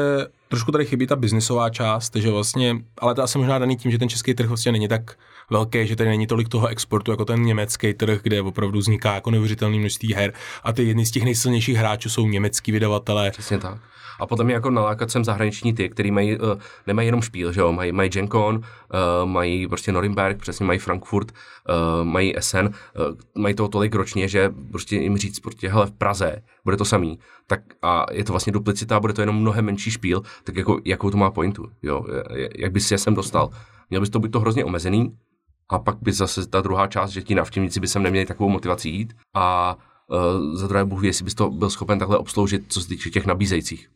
trošku 0.49 0.71
tady 0.71 0.85
chybí 0.85 1.07
ta 1.07 1.15
biznisová 1.15 1.69
část, 1.69 2.15
že 2.15 2.31
vlastně, 2.31 2.75
ale 2.97 3.15
to 3.15 3.23
asi 3.23 3.37
možná 3.37 3.59
daný 3.59 3.77
tím, 3.77 3.91
že 3.91 3.97
ten 3.97 4.09
český 4.09 4.33
trh 4.33 4.47
vlastně 4.47 4.71
není 4.71 4.87
tak 4.87 5.17
velký, 5.49 5.87
že 5.87 5.95
tady 5.95 6.09
není 6.09 6.27
tolik 6.27 6.49
toho 6.49 6.67
exportu 6.67 7.11
jako 7.11 7.25
ten 7.25 7.41
německý 7.41 7.93
trh, 7.93 8.19
kde 8.23 8.41
opravdu 8.41 8.79
vzniká 8.79 9.13
jako 9.13 9.31
neuvěřitelné 9.31 9.77
množství 9.77 10.13
her 10.13 10.33
a 10.63 10.73
ty 10.73 10.83
jedny 10.83 11.05
z 11.05 11.11
těch 11.11 11.23
nejsilnějších 11.23 11.77
hráčů 11.77 12.09
jsou 12.09 12.27
německý 12.27 12.71
vydavatelé. 12.71 13.31
Přesně 13.31 13.57
tak. 13.57 13.77
A 14.19 14.25
potom 14.27 14.49
jako 14.49 14.69
nalákat 14.69 15.11
sem 15.11 15.23
zahraniční 15.23 15.73
ty, 15.73 15.89
který 15.89 16.11
mají, 16.11 16.39
uh, 16.39 16.47
nemají 16.87 17.07
jenom 17.07 17.21
špíl, 17.21 17.51
že 17.51 17.61
jo, 17.61 17.71
mají, 17.71 17.91
mají 17.91 18.09
Gencon, 18.09 18.55
uh, 18.55 18.61
mají 19.29 19.67
prostě 19.67 19.91
Norimberg, 19.91 20.37
přesně 20.37 20.65
mají 20.65 20.79
Frankfurt, 20.79 21.31
uh, 21.31 22.05
mají 22.05 22.37
Essen, 22.37 22.65
uh, 22.65 23.41
mají 23.41 23.55
toho 23.55 23.69
tolik 23.69 23.95
ročně, 23.95 24.27
že 24.27 24.51
prostě 24.71 24.95
jim 24.95 25.17
říct, 25.17 25.39
prostě, 25.39 25.69
hele, 25.69 25.85
v 25.85 25.91
Praze 25.91 26.41
bude 26.65 26.77
to 26.77 26.85
samý, 26.85 27.19
tak 27.53 27.61
a 27.81 28.05
je 28.11 28.23
to 28.23 28.33
vlastně 28.33 28.53
duplicita, 28.53 28.99
bude 28.99 29.13
to 29.13 29.21
jenom 29.21 29.35
mnohem 29.35 29.65
menší 29.65 29.91
špíl, 29.91 30.21
tak 30.43 30.55
jako, 30.55 30.79
jakou 30.85 31.09
to 31.09 31.17
má 31.17 31.31
pointu, 31.31 31.69
jo, 31.83 32.05
jak 32.55 32.71
bys 32.71 32.91
je 32.91 32.97
sem 32.97 33.13
dostal. 33.13 33.49
Měl 33.89 34.01
bys 34.01 34.09
to 34.09 34.19
být 34.19 34.31
to 34.31 34.39
hrozně 34.39 34.65
omezený, 34.65 35.17
a 35.69 35.79
pak 35.79 35.97
by 36.01 36.11
zase 36.11 36.47
ta 36.47 36.61
druhá 36.61 36.87
část, 36.87 37.09
že 37.09 37.21
ti 37.21 37.35
navštěvníci 37.35 37.79
by 37.79 37.87
sem 37.87 38.03
neměli 38.03 38.25
takovou 38.25 38.49
motivaci 38.49 38.89
jít 38.89 39.13
a 39.33 39.75
uh, 40.07 40.55
za 40.55 40.67
druhé 40.67 40.85
Bůh 40.85 41.01
ví, 41.01 41.07
jestli 41.07 41.25
bys 41.25 41.35
to 41.35 41.49
byl 41.49 41.69
schopen 41.69 41.99
takhle 41.99 42.17
obsloužit, 42.17 42.63
co 42.67 42.81
se 42.81 42.87
týče 42.87 43.09
těch 43.09 43.25
nabízejících. 43.25 43.89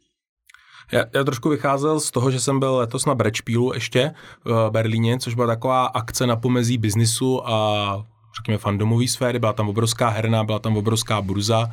Já, 0.91 1.03
já 1.13 1.23
trošku 1.23 1.49
vycházel 1.49 1.99
z 1.99 2.11
toho, 2.11 2.31
že 2.31 2.39
jsem 2.39 2.59
byl 2.59 2.75
letos 2.75 3.05
na 3.05 3.15
Brečpílu 3.15 3.73
ještě 3.73 4.11
v 4.45 4.69
Berlíně, 4.69 5.19
což 5.19 5.35
byla 5.35 5.47
taková 5.47 5.85
akce 5.85 6.27
na 6.27 6.35
pomezí 6.35 6.77
biznisu 6.77 7.49
a 7.49 8.05
řekněme 8.37 8.57
fandomové 8.57 9.07
sféry. 9.07 9.39
Byla 9.39 9.53
tam 9.53 9.69
obrovská 9.69 10.09
herna, 10.09 10.43
byla 10.43 10.59
tam 10.59 10.77
obrovská 10.77 11.21
burza. 11.21 11.67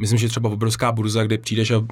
Myslím, 0.00 0.18
že 0.18 0.28
třeba 0.28 0.50
obrovská 0.50 0.92
burza, 0.92 1.22
kde 1.22 1.38
přijdeš 1.38 1.70
a 1.70 1.86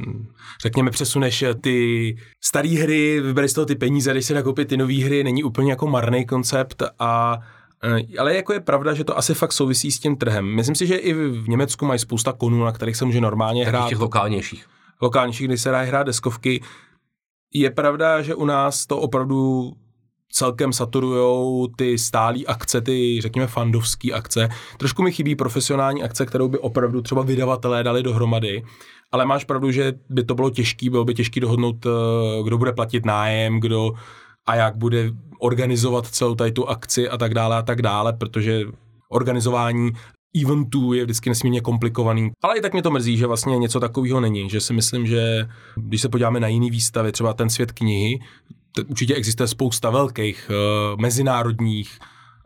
řekněme 0.63 0.91
přesuneš 0.91 1.45
ty 1.61 2.17
staré 2.45 2.69
hry, 2.69 3.21
vybereš 3.21 3.51
z 3.51 3.55
toho 3.55 3.65
ty 3.67 3.75
peníze, 3.75 4.13
když 4.13 4.27
si 4.27 4.35
nakoupit 4.35 4.69
ty 4.69 4.77
nové 4.77 5.05
hry, 5.05 5.25
není 5.25 5.45
úplně 5.45 5.71
jako 5.71 5.87
marný 5.87 6.27
koncept 6.27 6.83
a 6.99 7.39
e, 7.85 8.19
ale 8.19 8.35
jako 8.35 8.53
je 8.53 8.61
pravda, 8.61 8.95
že 8.95 9.05
to 9.05 9.19
asi 9.19 9.35
fakt 9.35 9.53
souvisí 9.53 9.93
s 9.93 9.99
tím 9.99 10.17
trhem. 10.17 10.55
Myslím 10.55 10.75
si, 10.75 10.87
že 10.87 10.97
i 10.97 11.13
v 11.15 11.49
Německu 11.49 11.87
mají 11.87 11.99
spousta 11.99 12.33
konů, 12.33 12.65
na 12.65 12.73
kterých 12.73 12.97
se 12.97 13.05
může 13.05 13.21
normálně 13.21 13.65
tak 13.65 13.75
hrát. 13.75 13.89
těch 13.89 13.99
lokálnějších 13.99 14.67
lokálnější, 15.01 15.45
kdy 15.45 15.59
se 15.59 15.71
dá 15.71 15.83
hrát 15.83 16.03
deskovky. 16.03 16.63
Je 17.55 17.71
pravda, 17.71 18.23
že 18.23 18.35
u 18.35 18.45
nás 18.45 18.87
to 18.87 18.99
opravdu 18.99 19.73
celkem 20.33 20.73
saturujou 20.73 21.67
ty 21.77 21.99
stálí 21.99 22.47
akce, 22.47 22.81
ty 22.81 23.21
řekněme 23.21 23.47
fandovské 23.47 24.13
akce. 24.13 24.49
Trošku 24.79 25.03
mi 25.03 25.13
chybí 25.13 25.37
profesionální 25.37 26.03
akce, 26.03 26.27
kterou 26.27 26.49
by 26.49 26.59
opravdu 26.59 27.03
třeba 27.03 27.23
vydavatelé 27.23 27.83
dali 27.83 28.03
dohromady, 28.03 28.63
ale 29.13 29.27
máš 29.27 29.45
pravdu, 29.45 29.71
že 29.71 29.93
by 30.11 30.25
to 30.25 30.35
bylo 30.35 30.51
těžké, 30.51 30.91
bylo 30.91 31.05
by 31.05 31.15
těžké 31.15 31.41
dohodnout, 31.41 31.87
eh, 31.87 32.43
kdo 32.43 32.59
bude 32.59 32.73
platit 32.73 33.07
nájem, 33.07 33.61
kdo 33.61 33.93
a 34.47 34.55
jak 34.55 34.77
bude 34.77 35.11
organizovat 35.39 36.07
celou 36.07 36.35
tady 36.35 36.53
tu 36.53 36.69
akci 36.69 37.09
a 37.09 37.17
tak 37.17 37.35
dále 37.35 37.57
a 37.57 37.63
tak 37.63 37.83
dále, 37.83 38.13
protože 38.13 38.65
organizování 39.09 39.91
eventů 40.43 40.93
je 40.93 41.05
vždycky 41.05 41.31
nesmírně 41.31 41.61
komplikovaný. 41.61 42.31
Ale 42.43 42.59
i 42.59 42.61
tak 42.61 42.73
mě 42.73 42.83
to 42.83 42.91
mrzí, 42.91 43.17
že 43.17 43.27
vlastně 43.27 43.59
něco 43.59 43.81
takového 43.81 44.21
není, 44.21 44.51
že 44.51 44.61
si 44.61 44.73
myslím, 44.73 45.07
že 45.07 45.49
když 45.77 46.01
se 46.01 46.09
podíváme 46.09 46.41
na 46.41 46.49
jiné 46.49 46.71
výstavy, 46.71 47.13
třeba 47.13 47.33
ten 47.33 47.51
svět 47.51 47.73
knihy, 47.73 48.19
určitě 48.79 49.15
existuje 49.15 49.49
spousta 49.49 49.91
velkých 49.91 50.51
uh, 50.51 51.01
mezinárodních 51.01 51.99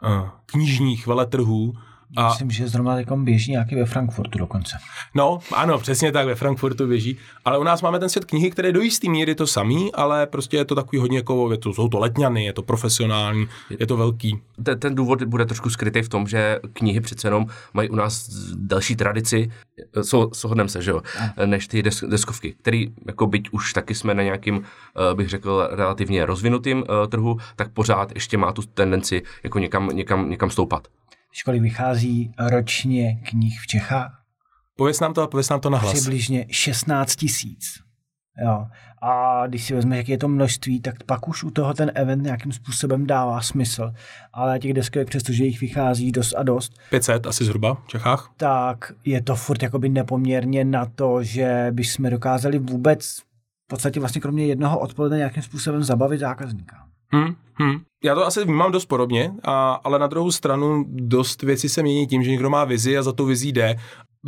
uh, 0.03 0.29
knižních 0.47 1.07
veletrhů, 1.07 1.73
a... 2.17 2.29
Myslím, 2.29 2.51
že 2.51 2.69
zrovna 2.69 2.97
teď 2.97 3.09
běží 3.11 3.51
nějaký 3.51 3.75
ve 3.75 3.85
Frankfurtu 3.85 4.39
dokonce. 4.39 4.77
No, 5.15 5.39
ano, 5.55 5.79
přesně 5.79 6.13
tak, 6.13 6.27
ve 6.27 6.35
Frankfurtu 6.35 6.87
běží. 6.87 7.17
Ale 7.45 7.59
u 7.59 7.63
nás 7.63 7.83
máme 7.83 7.99
ten 7.99 8.09
svět 8.09 8.25
knihy, 8.25 8.51
který 8.51 8.69
je 8.69 8.73
do 8.73 8.81
jistý 8.81 9.11
míry 9.11 9.35
to 9.35 9.47
samý, 9.47 9.93
ale 9.93 10.27
prostě 10.27 10.57
je 10.57 10.65
to 10.65 10.75
takový 10.75 10.99
hodně 10.99 11.19
jako, 11.19 11.53
je 11.53 11.59
to, 11.59 11.75
jsou 11.75 11.89
to 11.89 11.99
letňany, 11.99 12.45
je 12.45 12.53
to 12.53 12.63
profesionální, 12.63 13.49
je 13.79 13.87
to 13.87 13.97
velký. 13.97 14.39
Ten, 14.63 14.79
ten 14.79 14.95
důvod 14.95 15.23
bude 15.23 15.47
trošku 15.47 15.71
skrytý 15.71 16.03
v 16.03 16.09
tom, 16.09 16.27
že 16.27 16.59
knihy 16.73 17.01
přece 17.01 17.27
jenom 17.27 17.47
mají 17.75 17.89
u 17.89 17.97
nás 17.97 18.29
další 18.55 18.97
tradici, 18.97 19.51
sohodneme 20.33 20.69
se, 20.69 20.83
že 20.83 20.91
jo, 20.91 21.03
než 21.47 21.69
ty 21.69 21.83
des, 21.83 22.05
deskovky, 22.09 22.55
který 22.63 22.93
jako 23.07 23.27
byť 23.27 23.49
už 23.51 23.73
taky 23.73 23.95
jsme 23.95 24.15
na 24.15 24.23
nějakým, 24.23 24.63
eh, 24.63 25.15
bych 25.15 25.29
řekl, 25.29 25.69
relativně 25.71 26.27
rozvinutým 26.27 26.85
eh, 26.85 27.07
trhu, 27.07 27.37
tak 27.57 27.73
pořád 27.73 28.13
ještě 28.15 28.37
má 28.37 28.53
tu 28.53 28.63
tendenci 28.63 29.23
jako 29.43 29.59
někam, 29.59 29.89
někam, 29.89 30.31
někam 30.31 30.51
stoupat 30.51 30.89
školy 31.33 31.61
vychází 31.61 32.33
ročně 32.39 33.21
knih 33.31 33.61
v 33.61 33.67
Čechách? 33.67 34.23
Pověz 34.77 35.01
nám 35.01 35.15
to 35.15 35.23
a 35.23 35.27
pověz 35.27 35.49
nám 35.49 35.61
to 35.61 35.71
na 35.71 35.79
hlas. 35.79 35.95
Přibližně 35.95 36.47
16 36.51 37.17
tisíc. 37.17 37.81
Jo. 38.45 38.67
A 39.03 39.47
když 39.47 39.65
si 39.65 39.75
vezme, 39.75 39.97
jaké 39.97 40.13
je 40.13 40.19
to 40.19 40.29
množství, 40.29 40.81
tak 40.81 41.03
pak 41.03 41.29
už 41.29 41.45
u 41.45 41.51
toho 41.51 41.75
ten 41.75 41.93
event 41.95 42.23
nějakým 42.23 42.53
způsobem 42.53 43.07
dává 43.07 43.41
smysl. 43.41 43.93
Ale 44.33 44.59
těch 44.59 44.73
deskovek, 44.73 45.09
přestože 45.09 45.45
jich 45.45 45.61
vychází 45.61 46.13
dost 46.13 46.35
a 46.35 46.43
dost. 46.43 46.73
500 46.91 47.27
asi 47.27 47.45
zhruba 47.45 47.75
v 47.75 47.89
Čechách. 47.89 48.33
Tak 48.37 48.93
je 49.05 49.23
to 49.23 49.37
furt 49.37 49.63
jakoby 49.63 49.89
nepoměrně 49.89 50.65
na 50.65 50.87
to, 50.87 51.23
že 51.23 51.67
bychom 51.71 52.11
dokázali 52.11 52.59
vůbec 52.59 53.19
v 53.65 53.69
podstatě 53.69 54.01
vlastně 54.01 54.21
kromě 54.21 54.47
jednoho 54.47 54.79
odpoledne 54.79 55.17
nějakým 55.17 55.43
způsobem 55.43 55.83
zabavit 55.83 56.21
zákazníka. 56.21 56.77
Hmm, 57.13 57.35
hmm. 57.55 57.81
Já 58.05 58.15
to 58.15 58.27
asi 58.27 58.45
vnímám 58.45 58.73
dost 58.73 58.87
podobně, 58.87 59.33
a, 59.45 59.73
ale 59.73 59.99
na 59.99 60.07
druhou 60.07 60.33
stranu 60.33 60.85
dost 60.89 61.43
věci 61.43 61.69
se 61.69 61.83
mění 61.83 62.07
tím, 62.07 62.23
že 62.23 62.31
někdo 62.31 62.51
má 62.51 62.65
vizi 62.65 62.99
a 62.99 63.03
za 63.03 63.13
tu 63.13 63.25
vizí 63.25 63.53
jde. 63.53 63.77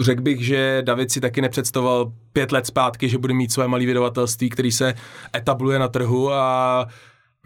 Řekl 0.00 0.22
bych, 0.22 0.44
že 0.44 0.82
David 0.84 1.12
si 1.12 1.20
taky 1.20 1.40
nepředstavoval 1.40 2.12
pět 2.32 2.52
let 2.52 2.66
zpátky, 2.66 3.08
že 3.08 3.18
bude 3.18 3.34
mít 3.34 3.52
své 3.52 3.68
malé 3.68 3.86
vydavatelství, 3.86 4.50
který 4.50 4.72
se 4.72 4.94
etabluje 5.36 5.78
na 5.78 5.88
trhu 5.88 6.32
a 6.32 6.86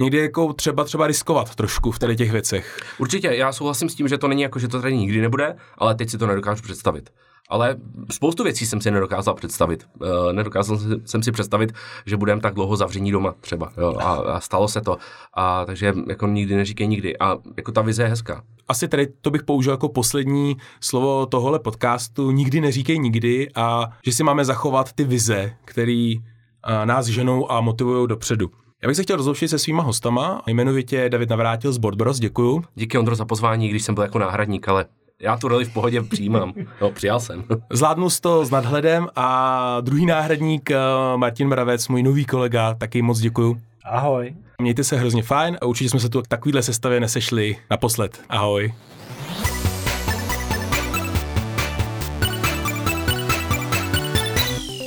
někdy 0.01 0.19
jako 0.19 0.53
třeba 0.53 0.85
třeba 0.85 1.07
riskovat 1.07 1.55
trošku 1.55 1.91
v 1.91 1.99
tady 1.99 2.17
těch 2.17 2.33
věcech. 2.33 2.79
Určitě, 2.99 3.29
já 3.29 3.53
souhlasím 3.53 3.89
s 3.89 3.95
tím, 3.95 4.09
že 4.09 4.19
to 4.19 4.29
není 4.29 4.43
jako, 4.43 4.59
že 4.59 4.69
to 4.69 4.81
tady 4.83 4.97
nikdy 4.97 5.21
nebude, 5.21 5.57
ale 5.79 5.95
teď 5.95 6.11
si 6.11 6.19
to 6.19 6.27
nedokážu 6.27 6.63
představit 6.63 7.11
ale 7.49 7.77
spoustu 8.11 8.45
věcí 8.45 8.67
jsem 8.67 8.81
si 8.81 8.91
nedokázal 8.91 9.35
představit. 9.35 9.87
Uh, 10.01 10.33
nedokázal 10.33 10.79
jsem 11.05 11.23
si 11.23 11.33
představit, 11.33 11.73
že 12.07 12.17
budeme 12.17 12.41
tak 12.41 12.55
dlouho 12.55 12.77
zavření 12.77 13.13
doma 13.13 13.35
třeba. 13.41 13.73
Jo, 13.77 13.97
a, 13.99 14.13
a 14.13 14.41
stalo 14.41 14.69
se 14.69 14.81
to. 14.81 14.97
A 15.35 15.65
takže 15.65 15.95
jako 16.09 16.27
nikdy 16.27 16.57
neříkej 16.57 16.89
nikdy. 16.89 17.19
A 17.19 17.39
jako 17.57 17.73
ta 17.73 17.83
vize 17.83 18.03
je 18.03 18.09
hezká. 18.09 18.43
Asi 18.69 18.89
tady 18.89 19.07
to 19.07 19.31
bych 19.31 19.43
použil 19.43 19.73
jako 19.73 19.89
poslední 19.89 20.57
slovo 20.81 21.27
tohohle 21.27 21.59
podcastu. 21.59 22.31
Nikdy 22.31 22.61
neříkej 22.61 22.99
nikdy 22.99 23.49
a 23.55 23.89
že 24.07 24.13
si 24.13 24.23
máme 24.25 24.45
zachovat 24.45 24.93
ty 24.93 25.05
vize, 25.05 25.57
které 25.65 26.15
uh, 26.17 26.87
nás 26.87 27.07
ženou 27.07 27.53
a 27.53 27.61
motivují 27.61 28.09
dopředu. 28.09 28.51
Já 28.83 28.89
bych 28.89 28.97
se 28.97 29.03
chtěl 29.03 29.17
rozloučit 29.17 29.51
se 29.51 29.59
svýma 29.59 29.83
hostama, 29.83 30.43
jmenovitě 30.47 31.09
David 31.09 31.31
Navrátil 31.31 31.73
z 31.73 31.79
Boardbros, 31.79 32.19
děkuju. 32.19 32.65
Díky 32.75 32.99
Ondro 32.99 33.15
za 33.15 33.25
pozvání, 33.25 33.69
když 33.69 33.83
jsem 33.83 33.95
byl 33.95 34.05
jako 34.05 34.19
náhradník, 34.19 34.69
ale 34.69 34.87
já 35.21 35.37
tu 35.37 35.49
roli 35.49 35.65
v 35.65 35.73
pohodě 35.73 36.03
přijímám. 36.03 36.53
No, 36.81 36.91
přijal 36.91 37.21
jsem. 37.21 37.45
Zvládnu 37.73 38.09
to 38.21 38.45
s 38.45 38.51
nadhledem 38.51 39.09
a 39.17 39.81
druhý 39.81 40.07
náhradník 40.07 40.71
eh, 40.71 40.77
Martin 41.17 41.49
Mravec, 41.49 41.89
můj 41.89 42.03
nový 42.03 42.25
kolega, 42.25 42.75
taky 42.75 43.03
moc 43.03 43.19
děkuju. 43.19 43.61
Ahoj. 43.85 44.35
Mějte 44.61 44.85
se 44.85 44.97
hrozně 44.97 45.23
fajn 45.23 45.59
a 45.61 45.67
určitě 45.67 45.91
jsme 45.91 46.01
se 46.01 46.09
tu 46.09 46.23
takovýhle 46.29 46.63
sestavě 46.63 47.01
nesešli 47.01 47.57
naposled. 47.71 48.21
Ahoj. 48.29 48.75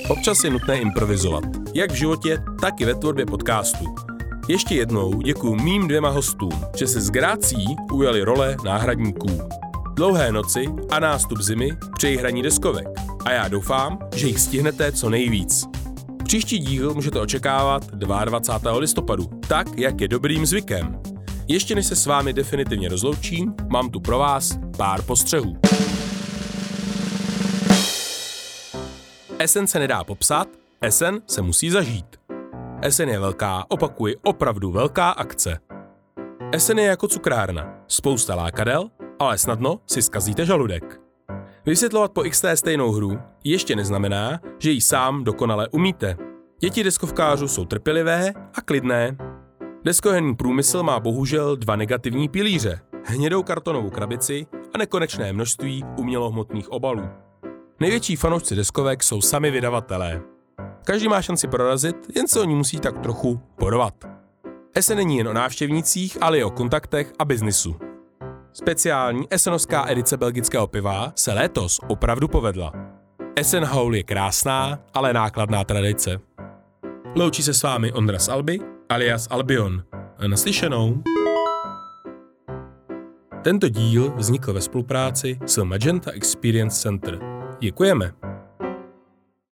Občas 0.10 0.44
je 0.44 0.50
nutné 0.50 0.80
improvizovat, 0.80 1.44
jak 1.76 1.92
v 1.92 1.96
životě, 1.96 2.38
tak 2.62 2.82
i 2.82 2.86
ve 2.86 2.96
tvorbě 2.96 3.26
podcastu. 3.26 3.86
Ještě 4.48 4.76
jednou 4.76 5.22
děkuji 5.22 5.56
mým 5.56 5.88
dvěma 5.88 6.10
hostům, 6.10 6.52
že 6.76 6.88
se 6.88 7.02
z 7.02 7.10
Grácí 7.10 7.66
ujali 7.92 8.22
role 8.22 8.56
náhradníků 8.66 9.50
dlouhé 10.00 10.32
noci 10.32 10.66
a 10.90 11.00
nástup 11.00 11.42
zimy 11.42 11.78
přeji 11.98 12.18
hraní 12.18 12.42
deskovek. 12.42 12.88
A 13.26 13.32
já 13.32 13.48
doufám, 13.48 14.00
že 14.16 14.28
jich 14.28 14.40
stihnete 14.40 14.92
co 14.92 15.10
nejvíc. 15.10 15.66
Příští 16.24 16.60
díl 16.60 16.94
můžete 16.94 17.20
očekávat 17.20 17.88
22. 17.88 18.78
listopadu, 18.78 19.30
tak 19.48 19.68
jak 19.78 20.02
je 20.02 20.08
dobrým 20.08 20.46
zvykem. 20.46 21.02
Ještě 21.48 21.76
než 21.76 21.86
se 21.86 21.96
s 21.96 22.06
vámi 22.06 22.34
definitivně 22.34 22.90
rozloučím, 22.90 23.54
mám 23.72 23.90
tu 23.90 24.00
pro 24.00 24.18
vás 24.18 24.60
pár 24.78 25.02
postřehů. 25.02 25.58
Esen 29.40 29.68
se 29.68 29.80
nedá 29.80 30.04
popsat, 30.04 30.48
Esen 30.82 31.22
se 31.28 31.42
musí 31.42 31.70
zažít. 31.70 32.06
Esen 32.82 33.10
je 33.10 33.20
velká, 33.20 33.66
opakuji, 33.70 34.16
opravdu 34.24 34.72
velká 34.72 35.10
akce. 35.10 35.60
Esen 36.52 36.80
je 36.80 36.86
jako 36.86 37.08
cukrárna. 37.08 37.84
Spousta 37.88 38.36
lákadel, 38.36 38.90
ale 39.20 39.38
snadno 39.38 39.80
si 39.88 40.02
zkazíte 40.02 40.46
žaludek. 40.46 41.02
Vysvětlovat 41.66 42.12
po 42.12 42.24
XT 42.24 42.46
stejnou 42.56 42.92
hru 42.92 43.20
ještě 43.44 43.76
neznamená, 43.76 44.40
že 44.60 44.72
ji 44.72 44.82
sám 44.82 45.24
dokonale 45.24 45.68
umíte. 45.68 46.18
Děti 46.60 46.84
deskovkářů 46.84 47.48
jsou 47.48 47.66
trpělivé 47.66 48.34
a 48.54 48.62
klidné. 48.62 49.18
Deskoherní 49.84 50.36
průmysl 50.36 50.84
má 50.84 51.00
bohužel 51.00 51.56
dva 51.56 51.76
negativní 51.76 52.30
pilíře. 52.30 52.80
Hnědou 53.04 53.44
kartonovou 53.44 53.90
krabici 53.90 54.46
a 54.74 54.78
nekonečné 54.78 55.34
množství 55.34 55.84
umělohmotných 55.98 56.72
obalů. 56.72 57.10
Největší 57.80 58.16
fanoušci 58.16 58.56
deskovek 58.56 59.04
jsou 59.04 59.22
sami 59.22 59.52
vydavatelé. 59.52 60.22
Každý 60.86 61.08
má 61.08 61.22
šanci 61.22 61.48
prorazit, 61.48 61.96
jen 62.16 62.28
se 62.28 62.42
oni 62.42 62.56
musí 62.56 62.80
tak 62.80 63.00
trochu 63.00 63.42
porovat. 63.56 63.94
Ese 64.76 64.96
není 64.96 65.18
jen 65.18 65.28
o 65.28 65.34
návštěvnících, 65.34 66.18
ale 66.22 66.38
i 66.38 66.44
o 66.44 66.50
kontaktech 66.50 67.14
a 67.20 67.26
biznisu. 67.26 67.89
Speciální 68.60 69.28
esenovská 69.30 69.90
edice 69.90 70.18
belgického 70.18 70.68
piva 70.68 71.14
se 71.16 71.34
letos 71.34 71.80
opravdu 71.88 72.28
povedla. 72.28 72.74
Essen 73.36 73.66
Howl 73.66 73.96
je 73.96 74.04
krásná, 74.04 74.80
ale 74.94 75.14
nákladná 75.14 75.64
tradice. 75.64 76.20
Loučí 77.16 77.44
se 77.44 77.54
s 77.54 77.64
vámi 77.64 77.92
Ondras 77.92 78.30
Albi, 78.30 78.60
alias 78.90 79.28
Albion. 79.30 79.84
Naslyšenou. 80.28 81.04
Tento 83.42 83.70
díl 83.70 84.14
vznikl 84.16 84.54
ve 84.54 84.62
spolupráci 84.62 85.40
s 85.46 85.64
Magenta 85.64 86.12
Experience 86.12 86.82
Center. 86.82 87.20
Děkujeme. 87.60 88.14